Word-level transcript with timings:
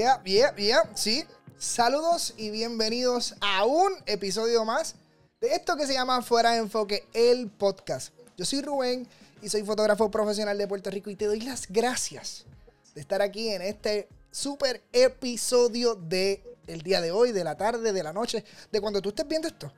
Yeah, 0.00 0.22
yeah, 0.24 0.56
yeah, 0.56 0.90
sí. 0.94 1.26
Saludos 1.58 2.32
y 2.38 2.48
bienvenidos 2.48 3.34
a 3.42 3.66
un 3.66 3.92
episodio 4.06 4.64
más 4.64 4.94
de 5.42 5.48
esto 5.48 5.76
que 5.76 5.86
se 5.86 5.92
llama 5.92 6.22
Fuera 6.22 6.52
de 6.52 6.56
Enfoque, 6.56 7.06
el 7.12 7.50
podcast. 7.50 8.14
Yo 8.38 8.46
soy 8.46 8.62
Rubén 8.62 9.06
y 9.42 9.50
soy 9.50 9.62
fotógrafo 9.62 10.10
profesional 10.10 10.56
de 10.56 10.66
Puerto 10.66 10.90
Rico 10.90 11.10
y 11.10 11.16
te 11.16 11.26
doy 11.26 11.42
las 11.42 11.66
gracias 11.68 12.46
de 12.94 13.02
estar 13.02 13.20
aquí 13.20 13.50
en 13.50 13.60
este 13.60 14.08
super 14.30 14.82
episodio 14.94 15.96
de 15.96 16.42
el 16.66 16.80
día 16.80 17.02
de 17.02 17.12
hoy, 17.12 17.32
de 17.32 17.44
la 17.44 17.58
tarde, 17.58 17.92
de 17.92 18.02
la 18.02 18.14
noche, 18.14 18.42
de 18.72 18.80
cuando 18.80 19.02
tú 19.02 19.10
estés 19.10 19.28
viendo 19.28 19.48
esto. 19.48 19.70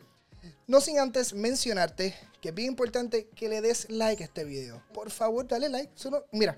No 0.68 0.80
sin 0.80 1.00
antes 1.00 1.34
mencionarte 1.34 2.14
que 2.40 2.50
es 2.50 2.54
bien 2.54 2.68
importante 2.68 3.26
que 3.34 3.48
le 3.48 3.60
des 3.60 3.90
like 3.90 4.22
a 4.22 4.26
este 4.26 4.44
video. 4.44 4.84
Por 4.94 5.10
favor, 5.10 5.48
dale 5.48 5.68
like. 5.68 5.90
Solo, 5.96 6.26
mira, 6.30 6.56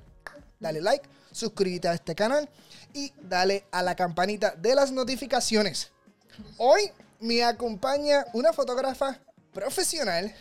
dale 0.64 0.80
like, 0.80 1.06
suscríbete 1.30 1.88
a 1.88 1.94
este 1.94 2.14
canal 2.14 2.48
y 2.94 3.12
dale 3.20 3.66
a 3.70 3.82
la 3.82 3.94
campanita 3.94 4.54
de 4.56 4.74
las 4.74 4.90
notificaciones. 4.92 5.92
Hoy 6.56 6.90
me 7.20 7.44
acompaña 7.44 8.24
una 8.32 8.52
fotógrafa 8.52 9.20
profesional 9.52 10.34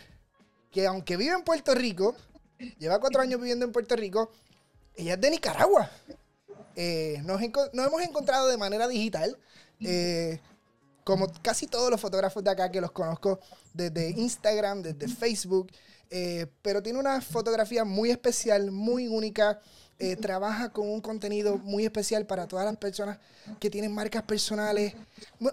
que 0.70 0.86
aunque 0.86 1.16
vive 1.16 1.34
en 1.34 1.44
Puerto 1.44 1.74
Rico, 1.74 2.16
lleva 2.78 2.98
cuatro 2.98 3.20
años 3.20 3.38
viviendo 3.38 3.66
en 3.66 3.72
Puerto 3.72 3.94
Rico, 3.96 4.32
ella 4.96 5.14
es 5.14 5.20
de 5.20 5.30
Nicaragua. 5.30 5.90
Eh, 6.74 7.20
nos, 7.24 7.40
hemos 7.40 8.02
encontrado 8.02 8.48
de 8.48 8.56
manera 8.56 8.88
digital. 8.88 9.38
Eh, 9.80 10.40
como 11.04 11.30
casi 11.42 11.66
todos 11.66 11.90
los 11.90 12.00
fotógrafos 12.00 12.42
de 12.42 12.50
acá 12.50 12.70
que 12.70 12.80
los 12.80 12.90
conozco 12.90 13.38
desde 13.74 14.08
Instagram, 14.10 14.80
desde 14.80 15.06
Facebook, 15.06 15.70
eh, 16.10 16.46
pero 16.62 16.82
tiene 16.82 16.98
una 16.98 17.20
fotografía 17.20 17.84
muy 17.84 18.10
especial, 18.10 18.70
muy 18.70 19.08
única. 19.08 19.60
Eh, 20.00 20.16
trabaja 20.16 20.70
con 20.70 20.88
un 20.90 21.00
contenido 21.00 21.56
muy 21.56 21.84
especial 21.84 22.26
para 22.26 22.48
todas 22.48 22.64
las 22.66 22.76
personas 22.76 23.18
que 23.60 23.70
tienen 23.70 23.94
marcas 23.94 24.24
personales. 24.24 24.92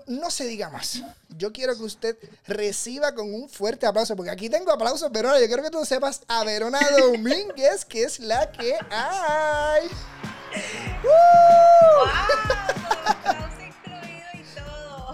No, 0.07 0.31
se 0.31 0.45
diga 0.45 0.69
más. 0.69 1.03
Yo 1.37 1.53
quiero 1.53 1.77
que 1.77 1.83
usted 1.83 2.17
reciba 2.47 3.13
con 3.13 3.31
un 3.31 3.47
fuerte 3.47 3.85
aplauso, 3.85 4.15
porque 4.15 4.31
aquí 4.31 4.49
tengo 4.49 4.71
aplausos, 4.71 5.11
Verona. 5.11 5.39
Yo 5.39 5.45
quiero 5.45 5.61
que 5.61 5.69
tú 5.69 5.85
sepas 5.85 6.21
a 6.27 6.43
Verona 6.43 6.79
Domínguez, 6.99 7.85
que 7.85 8.03
es 8.03 8.19
la 8.19 8.51
que 8.51 8.75
hay. 8.89 9.87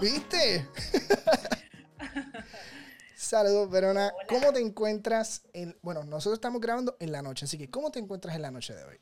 ¿Viste? 0.00 0.66
Saludos, 3.28 3.68
Verona. 3.68 4.14
¿Cómo 4.26 4.54
te 4.54 4.60
encuentras 4.60 5.42
en... 5.52 5.78
Bueno, 5.82 6.02
nosotros 6.02 6.38
estamos 6.38 6.62
grabando 6.62 6.96
en 6.98 7.12
la 7.12 7.20
noche, 7.20 7.44
así 7.44 7.58
que 7.58 7.68
¿cómo 7.68 7.90
te 7.90 7.98
encuentras 7.98 8.34
en 8.34 8.40
la 8.40 8.50
noche 8.50 8.74
de 8.74 8.82
hoy? 8.84 8.98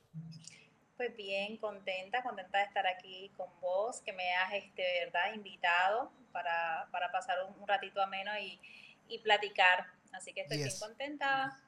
Pues 0.97 1.17
bien, 1.17 1.57
contenta, 1.59 2.25
contenta 2.25 2.59
de 2.59 2.65
estar 2.65 2.85
aquí 2.89 3.31
con 3.37 3.47
vos, 3.61 4.01
que 4.01 4.13
me 4.13 4.35
has, 4.35 4.53
este, 4.55 4.83
verdad, 5.05 5.33
invitado 5.33 6.11
para, 6.33 6.89
pasar 7.13 7.37
un, 7.57 7.69
ratito 7.69 8.03
ameno 8.03 8.33
y, 8.37 8.59
y, 9.07 9.21
platicar. 9.21 9.87
Así 10.13 10.33
que 10.33 10.41
estoy 10.41 10.57
bien 10.57 10.77
contenta, 10.81 11.63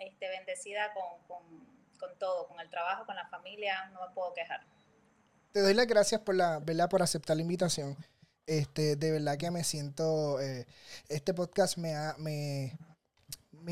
este, 0.00 0.28
bendecida 0.30 0.92
con, 0.94 1.38
con, 1.96 2.18
todo, 2.18 2.48
con 2.48 2.58
el 2.58 2.68
trabajo, 2.70 3.06
con 3.06 3.14
la 3.14 3.28
familia, 3.28 3.88
no 3.92 4.04
me 4.04 4.12
puedo 4.12 4.34
quejar. 4.34 4.62
Te 5.52 5.60
doy 5.60 5.74
las 5.74 5.86
gracias 5.86 6.20
por 6.22 6.34
la, 6.34 6.58
¿verdad? 6.58 6.90
por 6.90 7.02
aceptar 7.02 7.36
la 7.36 7.42
invitación. 7.42 7.96
Este, 8.46 8.96
de 8.96 9.10
verdad 9.10 9.38
que 9.38 9.50
me 9.50 9.64
siento, 9.64 10.38
eh, 10.40 10.66
este 11.08 11.32
podcast 11.32 11.78
me 11.78 11.94
ha, 11.94 12.14
me, 12.18 12.76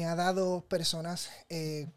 ha 0.07 0.15
dado 0.15 0.63
personas, 0.63 1.29
eh, 1.51 1.89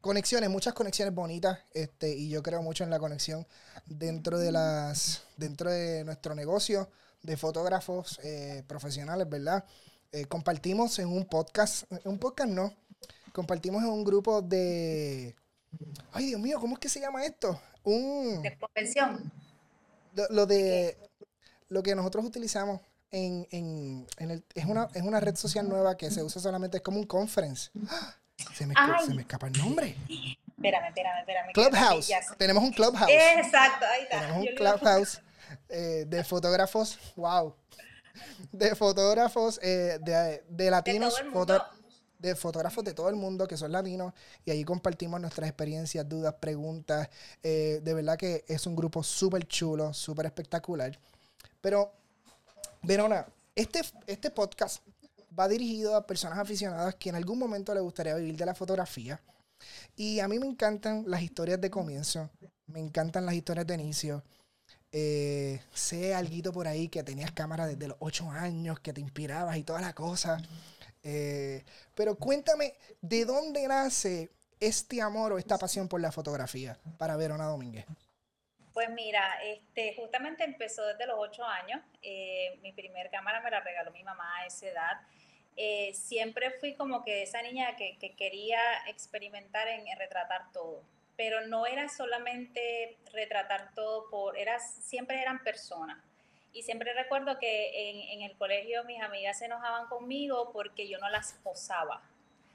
conexiones, 0.00 0.50
muchas 0.50 0.74
conexiones 0.74 1.14
bonitas, 1.14 1.60
este, 1.72 2.12
y 2.12 2.28
yo 2.30 2.42
creo 2.42 2.62
mucho 2.62 2.82
en 2.82 2.90
la 2.90 2.98
conexión 2.98 3.46
dentro 3.86 4.38
de 4.38 4.50
las, 4.50 5.22
dentro 5.36 5.70
de 5.70 6.02
nuestro 6.04 6.34
negocio 6.34 6.90
de 7.22 7.36
fotógrafos 7.36 8.18
eh, 8.24 8.64
profesionales, 8.66 9.28
¿verdad? 9.28 9.64
compartimos 10.28 11.00
en 11.00 11.08
un 11.08 11.24
podcast, 11.24 11.90
un 12.04 12.20
podcast 12.20 12.48
no, 12.48 12.72
compartimos 13.32 13.82
en 13.82 13.88
un 13.88 14.04
grupo 14.04 14.42
de, 14.42 15.34
ay 16.12 16.26
Dios 16.26 16.40
mío, 16.40 16.60
¿cómo 16.60 16.74
es 16.74 16.78
que 16.78 16.88
se 16.88 17.00
llama 17.00 17.24
esto? 17.24 17.60
Un... 17.82 18.40
De 18.40 18.56
convención. 18.56 19.32
lo 20.30 20.46
de 20.46 20.96
lo 21.68 21.82
que 21.82 21.94
nosotros 21.94 22.24
utilizamos 22.24 22.80
en, 23.10 23.46
en, 23.50 24.06
en 24.18 24.30
el, 24.30 24.44
es, 24.54 24.64
una, 24.64 24.88
es 24.94 25.02
una 25.02 25.20
red 25.20 25.36
social 25.36 25.68
nueva 25.68 25.96
que 25.96 26.10
se 26.10 26.22
usa 26.22 26.40
solamente, 26.40 26.78
es 26.78 26.82
como 26.82 26.98
un 26.98 27.06
conference. 27.06 27.70
Se 28.54 28.66
me, 28.66 28.74
se 29.06 29.14
me 29.14 29.22
escapa 29.22 29.46
el 29.46 29.56
nombre. 29.56 29.96
Espérame, 30.56 30.88
espérame, 30.88 31.20
espérame. 31.20 31.52
Clubhouse. 31.52 32.10
Tenemos 32.36 32.62
un 32.64 32.72
Clubhouse. 32.72 33.10
Exacto, 33.10 33.86
ahí 33.86 34.02
está. 34.02 34.20
Tenemos 34.20 34.48
un 34.48 34.54
Clubhouse 34.56 35.20
eh, 35.68 36.04
de 36.06 36.24
fotógrafos, 36.24 36.98
wow. 37.16 37.54
De 38.50 38.74
fotógrafos 38.74 39.60
eh, 39.62 39.98
de, 40.00 40.42
de, 40.48 40.70
latinos. 40.70 41.14
De, 41.46 41.60
de 42.18 42.34
fotógrafos 42.34 42.82
de 42.84 42.94
todo 42.94 43.08
el 43.08 43.16
mundo 43.16 43.46
que 43.46 43.56
son 43.56 43.70
latinos 43.70 44.14
y 44.44 44.50
ahí 44.50 44.64
compartimos 44.64 45.20
nuestras 45.20 45.48
experiencias, 45.48 46.08
dudas, 46.08 46.34
preguntas. 46.40 47.08
Eh, 47.42 47.80
de 47.82 47.94
verdad 47.94 48.16
que 48.16 48.44
es 48.48 48.66
un 48.66 48.74
grupo 48.74 49.02
súper 49.02 49.46
chulo, 49.46 49.92
súper 49.92 50.26
espectacular. 50.26 50.98
Pero, 51.60 51.92
Verona, 52.82 53.26
este, 53.54 53.82
este 54.06 54.30
podcast 54.30 54.82
va 55.38 55.48
dirigido 55.48 55.96
a 55.96 56.06
personas 56.06 56.38
aficionadas 56.38 56.94
que 56.96 57.08
en 57.08 57.16
algún 57.16 57.38
momento 57.38 57.74
les 57.74 57.82
gustaría 57.82 58.14
vivir 58.14 58.36
de 58.36 58.46
la 58.46 58.54
fotografía. 58.54 59.20
Y 59.96 60.20
a 60.20 60.28
mí 60.28 60.38
me 60.38 60.46
encantan 60.46 61.04
las 61.06 61.22
historias 61.22 61.60
de 61.60 61.70
comienzo, 61.70 62.30
me 62.66 62.80
encantan 62.80 63.26
las 63.26 63.34
historias 63.34 63.66
de 63.66 63.74
inicio. 63.74 64.22
Eh, 64.92 65.60
sé 65.72 66.14
algo 66.14 66.52
por 66.52 66.68
ahí 66.68 66.88
que 66.88 67.02
tenías 67.02 67.32
cámara 67.32 67.66
desde 67.66 67.88
los 67.88 67.96
ocho 68.00 68.30
años, 68.30 68.78
que 68.80 68.92
te 68.92 69.00
inspirabas 69.00 69.56
y 69.56 69.64
toda 69.64 69.80
la 69.80 69.92
cosa. 69.92 70.40
Eh, 71.02 71.64
pero 71.94 72.16
cuéntame, 72.16 72.74
¿de 73.00 73.24
dónde 73.24 73.66
nace 73.66 74.30
este 74.60 75.02
amor 75.02 75.32
o 75.32 75.38
esta 75.38 75.58
pasión 75.58 75.88
por 75.88 76.00
la 76.00 76.12
fotografía 76.12 76.78
para 76.98 77.16
Verona 77.16 77.44
Domínguez? 77.44 77.86
Pues 78.74 78.90
mira, 78.90 79.38
este, 79.44 79.94
justamente 79.94 80.42
empezó 80.42 80.84
desde 80.84 81.06
los 81.06 81.16
ocho 81.16 81.44
años. 81.44 81.80
Eh, 82.02 82.58
mi 82.60 82.72
primer 82.72 83.08
cámara 83.08 83.40
me 83.40 83.50
la 83.50 83.60
regaló 83.60 83.92
mi 83.92 84.02
mamá 84.02 84.40
a 84.40 84.46
esa 84.46 84.66
edad. 84.66 85.00
Eh, 85.56 85.94
siempre 85.94 86.50
fui 86.58 86.74
como 86.74 87.04
que 87.04 87.22
esa 87.22 87.40
niña 87.40 87.76
que, 87.76 87.96
quería 88.16 88.60
experimentar 88.88 89.68
en, 89.68 89.86
retratar 89.96 90.50
todo, 90.52 90.82
pero 91.16 91.46
no 91.46 91.66
era 91.66 91.88
solamente 91.88 92.98
retratar 93.12 93.72
todo 93.76 94.10
por, 94.10 94.36
era, 94.36 94.58
siempre 94.58 95.22
eran 95.22 95.44
personas. 95.44 95.98
Y 96.52 96.62
siempre 96.64 96.92
recuerdo 96.94 97.38
que 97.38 97.90
en, 97.90 98.20
en, 98.20 98.22
el 98.28 98.36
colegio 98.36 98.82
mis 98.84 99.00
amigas 99.00 99.38
se 99.38 99.44
enojaban 99.44 99.86
conmigo 99.86 100.50
porque 100.52 100.88
yo 100.88 100.98
no 100.98 101.08
las 101.08 101.34
posaba. 101.44 102.02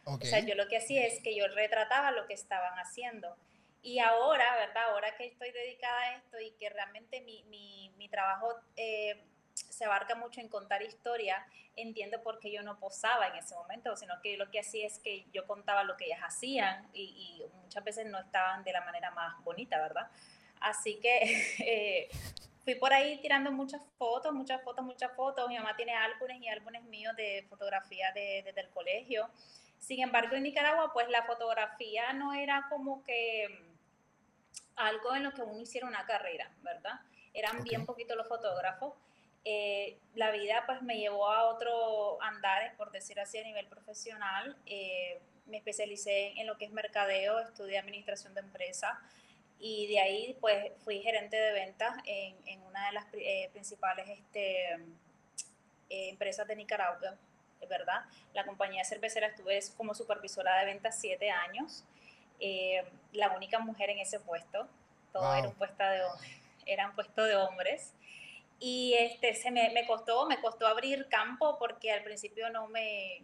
O 0.03 0.19
sea, 0.19 0.40
yo 0.40 0.56
lo 0.56 0.68
que 0.68 0.78
hacía 0.78 1.06
es 1.06 1.22
que 1.22 1.36
yo 1.36 1.47
retrataba 1.47 2.12
lo 2.12 2.25
que 2.28 2.34
estaban 2.34 2.78
haciendo. 2.80 3.36
Y 3.81 4.00
ahora, 4.00 4.56
¿verdad? 4.56 4.91
Ahora 4.91 5.16
que 5.16 5.25
estoy 5.25 5.51
dedicada 5.51 6.00
a 6.00 6.16
esto 6.16 6.40
y 6.40 6.51
que 6.51 6.69
realmente 6.69 7.22
mi, 7.22 7.44
mi, 7.44 7.94
mi 7.97 8.09
trabajo 8.09 8.53
eh, 8.75 9.23
se 9.53 9.85
abarca 9.85 10.16
mucho 10.16 10.41
en 10.41 10.50
contar 10.50 10.81
historia, 10.81 11.45
entiendo 11.75 12.22
por 12.22 12.39
qué 12.39 12.51
yo 12.51 12.62
no 12.63 12.79
posaba 12.79 13.28
en 13.28 13.35
ese 13.35 13.56
momento, 13.56 13.95
sino 13.95 14.19
que 14.22 14.38
lo 14.38 14.51
que 14.51 14.59
hacía 14.59 14.85
es 14.85 15.00
que 15.00 15.25
yo 15.31 15.47
contaba 15.47 15.84
lo 15.84 15.95
que 15.95 16.06
ellas 16.06 16.22
hacían 16.22 16.89
y, 16.94 17.03
y 17.03 17.57
muchas 17.62 17.84
veces 17.84 18.06
no 18.07 18.19
estaban 18.19 18.63
de 18.63 18.73
la 18.73 18.81
manera 18.81 19.12
más 19.12 19.41
bonita, 19.44 19.79
¿verdad? 19.79 20.09
Así 20.59 21.00
que 21.00 21.19
eh, 21.59 22.09
fui 22.63 22.75
por 22.75 22.94
ahí 22.94 23.19
tirando 23.22 23.51
muchas 23.51 23.81
fotos, 23.97 24.34
muchas 24.34 24.62
fotos, 24.62 24.84
muchas 24.85 25.12
fotos. 25.16 25.47
Mi 25.47 25.57
mamá 25.57 25.75
tiene 25.75 25.95
álbumes 25.95 26.41
y 26.41 26.47
álbumes 26.47 26.84
míos 26.84 27.16
de 27.16 27.45
fotografía 27.50 28.12
desde 28.13 28.59
el 28.59 28.69
colegio. 28.69 29.30
Sin 29.77 30.01
embargo, 30.01 30.36
en 30.36 30.44
Nicaragua, 30.44 30.92
pues 30.92 31.07
la 31.09 31.24
fotografía 31.24 32.12
no 32.13 32.33
era 32.33 32.68
como 32.69 33.01
que 33.03 33.69
algo 34.79 35.13
en 35.13 35.23
lo 35.23 35.33
que 35.33 35.41
uno 35.41 35.59
hiciera 35.59 35.85
una 35.85 36.05
carrera, 36.05 36.49
¿verdad? 36.63 37.01
Eran 37.33 37.63
bien 37.63 37.85
poquitos 37.85 38.15
los 38.15 38.27
fotógrafos. 38.27 38.93
Eh, 39.43 39.97
la 40.15 40.31
vida 40.31 40.63
pues 40.65 40.81
me 40.81 40.97
llevó 40.97 41.29
a 41.29 41.45
otro 41.45 42.21
andar, 42.21 42.75
por 42.77 42.89
decir 42.91 43.19
así, 43.19 43.37
a 43.37 43.43
nivel 43.43 43.67
profesional. 43.67 44.57
Eh, 44.65 45.19
me 45.47 45.57
especialicé 45.57 46.33
en 46.39 46.47
lo 46.47 46.57
que 46.57 46.65
es 46.65 46.71
mercadeo, 46.71 47.39
estudié 47.39 47.77
administración 47.77 48.33
de 48.33 48.39
empresas 48.41 48.97
y 49.59 49.87
de 49.87 49.99
ahí 49.99 50.37
pues 50.39 50.71
fui 50.83 51.01
gerente 51.01 51.35
de 51.35 51.51
ventas 51.51 51.97
en, 52.05 52.37
en 52.45 52.61
una 52.63 52.85
de 52.85 52.91
las 52.93 53.05
eh, 53.13 53.49
principales 53.51 54.07
este, 54.07 54.77
empresas 55.89 56.47
de 56.47 56.55
Nicaragua, 56.55 57.17
¿verdad? 57.67 58.05
La 58.33 58.45
compañía 58.45 58.85
cervecera 58.85 59.27
estuve 59.27 59.59
como 59.75 59.93
supervisora 59.93 60.57
de 60.59 60.65
ventas 60.65 60.97
siete 60.99 61.29
años. 61.31 61.83
Eh, 62.39 62.83
la 63.13 63.31
única 63.31 63.59
mujer 63.59 63.89
en 63.89 64.00
ese 64.00 64.19
puesto, 64.19 64.68
todo 65.12 65.33
era 65.36 65.47
un 65.47 65.56
puesto 65.56 65.83
de 65.83 66.01
eran 66.65 66.95
puesto 66.95 67.24
de 67.24 67.36
hombres. 67.36 67.94
Y 68.59 68.94
este, 69.00 69.33
se 69.36 69.51
me, 69.51 69.69
me, 69.71 69.88
costó, 69.88 70.27
me 70.27 70.39
costó 70.41 70.68
abrir 70.68 71.07
campo 71.09 71.57
porque 71.57 71.91
al 71.91 72.03
principio 72.03 72.50
no 72.50 72.68
me, 72.68 73.24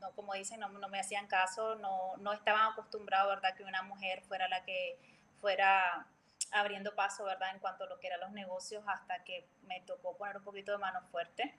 no, 0.00 0.10
como 0.12 0.34
dicen, 0.34 0.60
no, 0.60 0.68
no 0.68 0.88
me 0.88 0.98
hacían 0.98 1.26
caso, 1.28 1.76
no, 1.76 2.16
no 2.18 2.32
estaban 2.32 2.72
acostumbrados, 2.72 3.36
¿verdad?, 3.36 3.54
que 3.56 3.64
una 3.64 3.82
mujer 3.82 4.22
fuera 4.22 4.48
la 4.48 4.64
que 4.64 4.98
fuera 5.40 6.06
abriendo 6.50 6.94
paso, 6.94 7.24
¿verdad? 7.24 7.54
En 7.54 7.60
cuanto 7.60 7.84
a 7.84 7.86
lo 7.86 7.98
que 7.98 8.08
eran 8.08 8.20
los 8.20 8.32
negocios, 8.32 8.82
hasta 8.86 9.24
que 9.24 9.46
me 9.66 9.80
tocó 9.82 10.16
poner 10.16 10.36
un 10.36 10.44
poquito 10.44 10.72
de 10.72 10.78
mano 10.78 11.00
fuerte. 11.10 11.54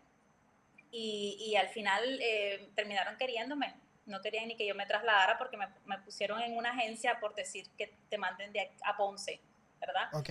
Y, 0.92 1.38
y 1.40 1.56
al 1.56 1.70
final 1.70 2.20
eh, 2.22 2.70
terminaron 2.76 3.18
queriéndome. 3.18 3.74
No 4.06 4.22
querían 4.22 4.48
ni 4.48 4.56
que 4.56 4.66
yo 4.66 4.76
me 4.76 4.86
trasladara 4.86 5.38
porque 5.38 5.58
me, 5.58 5.68
me, 5.86 5.98
pusieron 6.00 6.42
en 6.42 6.58
una 6.58 6.72
agencia 6.72 7.20
por 7.20 7.36
decir 7.36 7.70
que 7.78 7.96
te 8.10 8.18
manden 8.18 8.52
de 8.52 8.72
a 8.84 8.98
Ponce, 8.98 9.42
¿verdad? 9.80 10.10
Ok. 10.14 10.30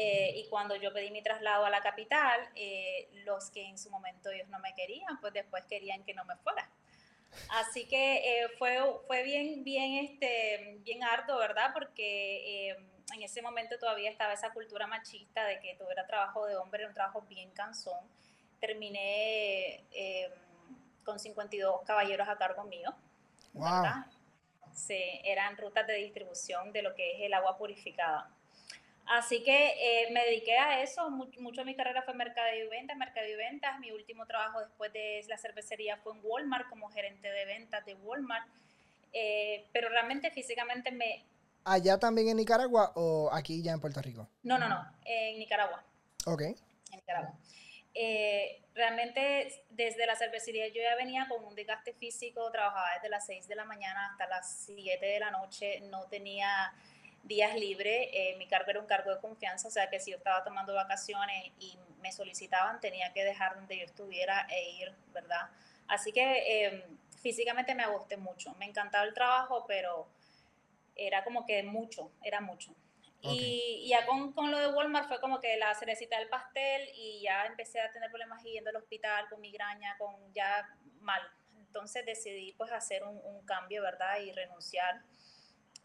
Eh, 0.00 0.32
y 0.36 0.48
cuando 0.48 0.76
yo 0.76 0.92
pedí 0.92 1.10
mi 1.10 1.22
traslado 1.22 1.64
a 1.64 1.70
la 1.70 1.80
capital, 1.80 2.48
eh, 2.54 3.08
los 3.24 3.50
que 3.50 3.66
en 3.66 3.78
su 3.78 3.90
momento 3.90 4.30
ellos 4.30 4.48
no 4.48 4.60
me 4.60 4.72
querían, 4.74 5.20
pues 5.20 5.32
después 5.32 5.64
querían 5.64 6.04
que 6.04 6.14
no 6.14 6.24
me 6.24 6.36
fuera. 6.36 6.70
Así 7.50 7.86
que 7.86 8.16
eh, 8.16 8.48
fue, 8.58 8.78
fue 9.08 9.22
bien, 9.22 9.64
bien, 9.64 10.04
este, 10.04 10.78
bien 10.84 11.02
arduo, 11.02 11.38
¿verdad? 11.38 11.72
Porque 11.74 12.76
en 13.12 13.22
ese 13.22 13.42
momento 13.42 13.76
todavía 13.78 14.08
estaba 14.08 14.34
esa 14.34 14.52
cultura 14.52 14.86
machista 14.86 15.44
de 15.44 15.58
que 15.58 15.74
todo 15.74 15.90
era 15.90 16.06
trabajo 16.06 16.46
de 16.46 16.56
hombre, 16.56 16.82
era 16.82 16.88
un 16.88 16.94
trabajo 16.94 17.22
bien 17.22 17.50
cansón. 17.50 17.98
Terminé 18.60 19.84
con 21.04 21.18
52 21.18 21.82
caballeros 21.82 22.28
a 22.28 22.36
cargo 22.36 22.64
mío. 22.64 22.94
¿Verdad? 23.58 24.06
Sí, 24.72 25.02
eran 25.24 25.56
rutas 25.56 25.86
de 25.86 25.94
distribución 25.94 26.72
de 26.72 26.82
lo 26.82 26.94
que 26.94 27.16
es 27.16 27.22
el 27.22 27.34
agua 27.34 27.58
purificada. 27.58 28.30
Así 29.08 29.42
que 29.42 29.68
eh, 29.78 30.10
me 30.12 30.22
dediqué 30.24 30.58
a 30.58 30.82
eso, 30.82 31.10
mucho, 31.10 31.60
de 31.60 31.64
mi 31.64 31.74
carrera 31.74 32.02
fue 32.02 32.12
mercadeo 32.12 32.66
y 32.66 32.68
ventas, 32.68 32.96
mercadeo 32.96 33.34
y 33.34 33.36
ventas. 33.36 33.78
Mi 33.80 33.90
último 33.90 34.26
trabajo 34.26 34.60
después 34.60 34.92
de 34.92 35.24
la 35.28 35.38
cervecería 35.38 35.96
fue 35.96 36.12
en 36.12 36.20
Walmart 36.22 36.68
como 36.68 36.90
gerente 36.90 37.30
de 37.30 37.44
ventas 37.46 37.84
de 37.86 37.94
Walmart. 37.94 38.46
Eh, 39.12 39.66
pero 39.72 39.88
realmente 39.88 40.30
físicamente 40.30 40.90
me... 40.90 41.24
¿Allá 41.64 41.98
también 41.98 42.28
en 42.28 42.36
Nicaragua 42.36 42.92
o 42.94 43.30
aquí 43.32 43.62
ya 43.62 43.72
en 43.72 43.80
Puerto 43.80 44.02
Rico? 44.02 44.28
No, 44.42 44.58
no, 44.58 44.68
no, 44.68 44.84
en 45.06 45.38
Nicaragua. 45.38 45.82
Ok. 46.26 46.42
En 46.42 46.56
Nicaragua. 46.92 47.34
Eh, 48.00 48.62
realmente 48.76 49.64
desde 49.70 50.06
la 50.06 50.14
cervecería 50.14 50.68
yo 50.68 50.80
ya 50.80 50.94
venía 50.94 51.26
con 51.28 51.44
un 51.44 51.56
desgaste 51.56 51.92
físico, 51.94 52.48
trabajaba 52.52 52.94
desde 52.94 53.08
las 53.08 53.26
6 53.26 53.48
de 53.48 53.56
la 53.56 53.64
mañana 53.64 54.10
hasta 54.12 54.28
las 54.28 54.66
7 54.66 55.04
de 55.04 55.18
la 55.18 55.32
noche, 55.32 55.80
no 55.90 56.04
tenía 56.04 56.72
días 57.24 57.56
libres, 57.56 58.08
eh, 58.12 58.36
mi 58.38 58.46
cargo 58.46 58.70
era 58.70 58.78
un 58.78 58.86
cargo 58.86 59.12
de 59.12 59.20
confianza, 59.20 59.66
o 59.66 59.72
sea 59.72 59.90
que 59.90 59.98
si 59.98 60.12
yo 60.12 60.18
estaba 60.18 60.44
tomando 60.44 60.74
vacaciones 60.74 61.50
y 61.58 61.76
me 62.00 62.12
solicitaban, 62.12 62.78
tenía 62.78 63.12
que 63.12 63.24
dejar 63.24 63.56
donde 63.56 63.78
yo 63.78 63.84
estuviera 63.84 64.46
e 64.48 64.70
ir, 64.70 64.94
¿verdad? 65.12 65.50
Así 65.88 66.12
que 66.12 66.66
em, 66.66 66.98
físicamente 67.20 67.74
me 67.74 67.82
agosté 67.82 68.16
mucho, 68.16 68.54
me 68.60 68.66
encantaba 68.66 69.06
el 69.06 69.12
trabajo, 69.12 69.64
pero 69.66 70.06
era 70.94 71.24
como 71.24 71.44
que 71.44 71.64
mucho, 71.64 72.12
era 72.22 72.40
mucho. 72.40 72.76
Y, 73.20 73.88
ya 73.88 74.06
con, 74.06 74.32
con, 74.32 74.50
lo 74.50 74.58
de 74.58 74.68
Walmart 74.68 75.08
fue 75.08 75.20
como 75.20 75.40
que 75.40 75.56
la 75.56 75.74
cerecita 75.74 76.18
del 76.18 76.28
pastel 76.28 76.88
y 76.94 77.22
ya 77.22 77.46
empecé 77.46 77.80
a 77.80 77.90
tener 77.90 78.10
problemas 78.10 78.42
yendo 78.44 78.70
al 78.70 78.76
hospital 78.76 79.28
con 79.28 79.40
migraña, 79.40 79.96
con 79.98 80.14
ya 80.32 80.68
mal. 81.00 81.20
Entonces 81.58 82.06
decidí 82.06 82.52
pues 82.52 82.70
hacer 82.70 83.02
un, 83.04 83.20
un 83.24 83.44
cambio, 83.44 83.82
¿verdad? 83.82 84.20
Y 84.20 84.32
renunciar. 84.32 85.02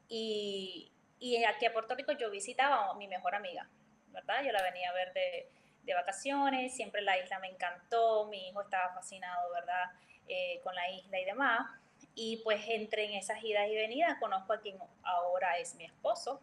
Y, 0.07 0.91
y 1.19 1.44
aquí 1.44 1.65
a 1.65 1.74
Puerto 1.74 1.95
Rico 1.95 2.12
yo 2.12 2.30
visitaba 2.30 2.91
a 2.91 2.94
mi 2.95 3.07
mejor 3.07 3.33
amiga, 3.33 3.68
¿verdad? 4.09 4.44
Yo 4.44 4.51
la 4.51 4.62
venía 4.62 4.89
a 4.89 4.94
ver 4.94 5.13
de, 5.13 5.50
de 5.83 5.94
vacaciones, 5.94 6.75
siempre 6.75 7.01
la 7.01 7.18
isla 7.18 7.39
me 7.39 7.50
encantó, 7.50 8.27
mi 8.27 8.50
hijo 8.50 8.62
estaba 8.62 8.94
fascinado, 8.94 9.51
¿verdad? 9.53 9.91
Eh, 10.27 10.59
con 10.63 10.74
la 10.75 10.89
isla 10.89 11.19
y 11.19 11.25
demás. 11.25 11.80
Y 12.15 12.38
pues 12.44 12.63
entre 12.68 13.06
en 13.06 13.13
esas 13.13 13.44
idas 13.44 13.68
y 13.69 13.75
venidas 13.75 14.18
conozco 14.19 14.53
a 14.53 14.62
quien 14.62 14.77
ahora 15.03 15.57
es 15.57 15.75
mi 15.75 15.85
esposo. 15.85 16.41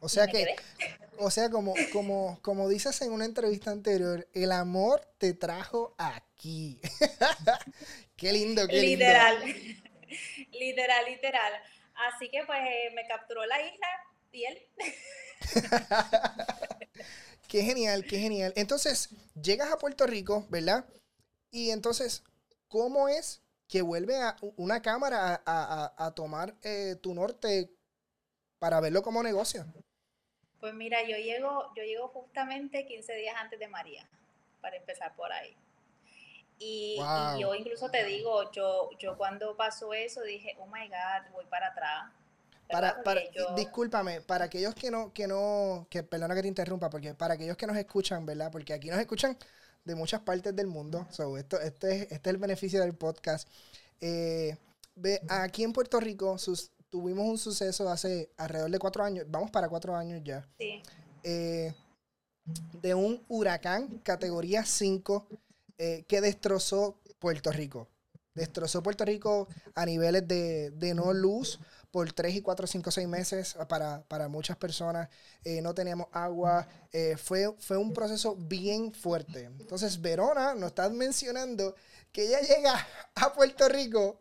O 0.00 0.08
sea 0.08 0.26
que, 0.26 0.56
o 1.18 1.30
sea, 1.30 1.50
como, 1.50 1.74
como, 1.92 2.38
como 2.42 2.68
dices 2.68 3.00
en 3.02 3.12
una 3.12 3.24
entrevista 3.24 3.70
anterior, 3.70 4.28
el 4.34 4.52
amor 4.52 5.00
te 5.18 5.32
trajo 5.32 5.94
aquí. 5.98 6.80
qué 8.16 8.32
lindo, 8.32 8.66
qué 8.68 8.82
literal. 8.82 9.42
literal, 10.52 11.04
literal. 11.06 11.52
Así 11.94 12.28
que 12.30 12.44
pues 12.44 12.58
eh, 12.60 12.90
me 12.94 13.06
capturó 13.06 13.44
la 13.46 13.60
isla 13.62 13.86
y 14.32 14.44
él. 14.44 14.58
qué 17.48 17.62
genial, 17.62 18.04
qué 18.04 18.18
genial. 18.18 18.52
Entonces, 18.56 19.08
llegas 19.40 19.72
a 19.72 19.78
Puerto 19.78 20.06
Rico, 20.06 20.46
¿verdad? 20.50 20.84
Y 21.50 21.70
entonces, 21.70 22.22
¿cómo 22.68 23.08
es 23.08 23.42
que 23.68 23.82
vuelve 23.82 24.16
a 24.16 24.36
una 24.56 24.82
cámara 24.82 25.42
a, 25.46 26.12
tomar 26.14 26.54
eh, 26.62 26.96
tu 27.00 27.14
norte 27.14 27.70
para 28.58 28.80
verlo 28.80 29.02
como 29.02 29.22
negocio? 29.22 29.64
Pues 30.66 30.74
mira, 30.74 31.00
yo 31.04 31.16
llego, 31.16 31.72
yo 31.76 31.84
llego 31.84 32.08
justamente 32.08 32.86
15 32.86 33.14
días 33.14 33.36
antes 33.38 33.56
de 33.56 33.68
María, 33.68 34.04
para 34.60 34.74
empezar 34.74 35.14
por 35.14 35.32
ahí. 35.32 35.56
Y, 36.58 36.98
yo 37.38 37.54
incluso 37.54 37.88
te 37.88 38.02
digo, 38.04 38.50
yo, 38.50 38.90
yo 38.98 39.16
cuando 39.16 39.56
pasó 39.56 39.94
eso 39.94 40.22
dije, 40.22 40.56
oh 40.58 40.66
my 40.66 40.88
God, 40.88 41.30
voy 41.32 41.44
para 41.46 41.68
atrás. 41.68 42.10
Para, 42.68 43.00
para, 43.04 43.20
Discúlpame, 43.54 44.22
para 44.22 44.46
aquellos 44.46 44.74
que 44.74 44.90
no, 44.90 45.12
que 45.12 45.28
no, 45.28 45.86
que 45.88 46.02
perdona 46.02 46.34
que 46.34 46.42
te 46.42 46.48
interrumpa, 46.48 46.90
porque 46.90 47.14
para 47.14 47.34
aquellos 47.34 47.56
que 47.56 47.68
nos 47.68 47.76
escuchan, 47.76 48.26
¿verdad? 48.26 48.50
Porque 48.50 48.72
aquí 48.72 48.90
nos 48.90 48.98
escuchan 48.98 49.38
de 49.84 49.94
muchas 49.94 50.22
partes 50.22 50.56
del 50.56 50.66
mundo. 50.66 51.06
So, 51.10 51.38
esto, 51.38 51.60
este, 51.60 52.12
este 52.12 52.16
es 52.16 52.34
el 52.34 52.38
beneficio 52.38 52.80
del 52.80 52.96
podcast. 52.96 53.48
Eh, 54.00 54.56
ve, 54.96 55.20
aquí 55.28 55.62
en 55.62 55.72
Puerto 55.72 56.00
Rico 56.00 56.38
sus, 56.38 56.72
tuvimos 56.90 57.26
un 57.26 57.38
suceso 57.38 57.88
hace 57.88 58.30
alrededor 58.36 58.70
de 58.70 58.78
cuatro 58.78 59.04
años, 59.04 59.26
vamos 59.28 59.50
para 59.50 59.68
cuatro 59.68 59.94
años 59.94 60.20
ya. 60.24 60.46
Sí. 60.58 60.82
Eh, 61.22 61.74
de 62.80 62.94
un 62.94 63.24
huracán 63.28 63.98
categoría 63.98 64.64
5 64.64 65.26
eh, 65.78 66.04
que 66.08 66.20
destrozó 66.20 67.00
Puerto 67.18 67.50
Rico. 67.50 67.88
Destrozó 68.34 68.82
Puerto 68.82 69.04
Rico 69.04 69.48
a 69.74 69.86
niveles 69.86 70.28
de, 70.28 70.92
no 70.94 71.12
luz 71.12 71.58
por 71.90 72.12
3 72.12 72.36
y 72.36 72.42
4, 72.42 72.66
5, 72.66 72.90
6 72.90 73.08
meses 73.08 73.56
para, 73.68 74.28
muchas 74.28 74.58
personas. 74.58 75.08
Eh, 75.42 75.62
no 75.62 75.74
teníamos 75.74 76.08
agua. 76.12 76.68
Eh, 76.92 77.16
fue, 77.16 77.54
fue 77.58 77.78
un 77.78 77.94
proceso 77.94 78.36
bien 78.36 78.92
fuerte. 78.92 79.44
Entonces, 79.44 80.00
Verona 80.00 80.54
nos 80.54 80.68
está 80.68 80.90
mencionando 80.90 81.74
que 82.12 82.26
ella 82.26 82.40
llega 82.40 82.86
a 83.14 83.32
Puerto 83.32 83.68
Rico 83.68 84.20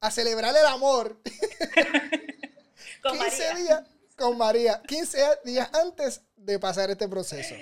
a 0.00 0.10
celebrar 0.10 0.54
el 0.56 0.66
amor. 0.66 1.20
con 3.02 3.18
15 3.18 3.54
días 3.54 3.82
con 4.16 4.36
María. 4.36 4.82
15 4.86 5.18
días 5.44 5.70
antes 5.74 6.22
de 6.36 6.58
pasar 6.58 6.90
este 6.90 7.08
proceso 7.08 7.54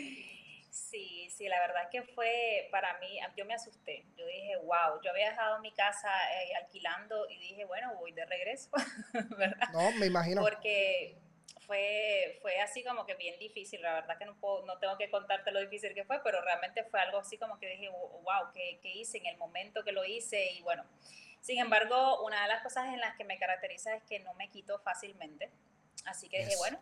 sí, 1.38 1.48
la 1.48 1.60
verdad 1.60 1.84
es 1.84 1.88
que 1.90 2.02
fue 2.14 2.68
para 2.72 2.98
mí, 2.98 3.18
yo 3.36 3.44
me 3.44 3.54
asusté. 3.54 4.04
Yo 4.16 4.26
dije, 4.26 4.56
wow, 4.56 5.00
yo 5.02 5.10
había 5.10 5.30
dejado 5.30 5.60
mi 5.60 5.72
casa 5.72 6.10
eh, 6.32 6.56
alquilando 6.60 7.28
y 7.30 7.38
dije, 7.38 7.64
bueno, 7.64 7.94
voy 7.94 8.10
de 8.12 8.26
regreso, 8.26 8.70
¿verdad? 9.38 9.68
No, 9.72 9.92
me 9.92 10.06
imagino. 10.06 10.42
Porque 10.42 11.16
fue, 11.64 12.38
fue 12.42 12.60
así 12.60 12.82
como 12.82 13.06
que 13.06 13.14
bien 13.14 13.38
difícil, 13.38 13.80
la 13.82 13.94
verdad 13.94 14.18
que 14.18 14.24
no, 14.24 14.34
puedo, 14.40 14.66
no 14.66 14.78
tengo 14.78 14.98
que 14.98 15.10
contarte 15.10 15.52
lo 15.52 15.60
difícil 15.60 15.94
que 15.94 16.04
fue, 16.04 16.20
pero 16.24 16.42
realmente 16.42 16.82
fue 16.84 17.00
algo 17.00 17.18
así 17.18 17.38
como 17.38 17.58
que 17.60 17.68
dije, 17.68 17.88
wow, 17.88 18.52
¿qué, 18.52 18.80
¿qué, 18.82 18.88
hice 18.88 19.18
en 19.18 19.26
el 19.26 19.36
momento 19.36 19.84
que 19.84 19.92
lo 19.92 20.04
hice? 20.04 20.50
Y 20.52 20.62
bueno, 20.62 20.84
sin 21.48 21.60
embargo, 21.60 22.22
una 22.26 22.42
de 22.42 22.48
las 22.48 22.62
cosas 22.62 22.88
en 22.88 23.00
las 23.00 23.16
que 23.16 23.24
me 23.24 23.38
caracteriza 23.38 23.94
es 23.94 24.02
que 24.02 24.18
no 24.18 24.34
me 24.34 24.50
quito 24.50 24.78
fácilmente. 24.80 25.50
Así 26.04 26.28
que 26.28 26.40
dije, 26.40 26.56
bueno, 26.58 26.78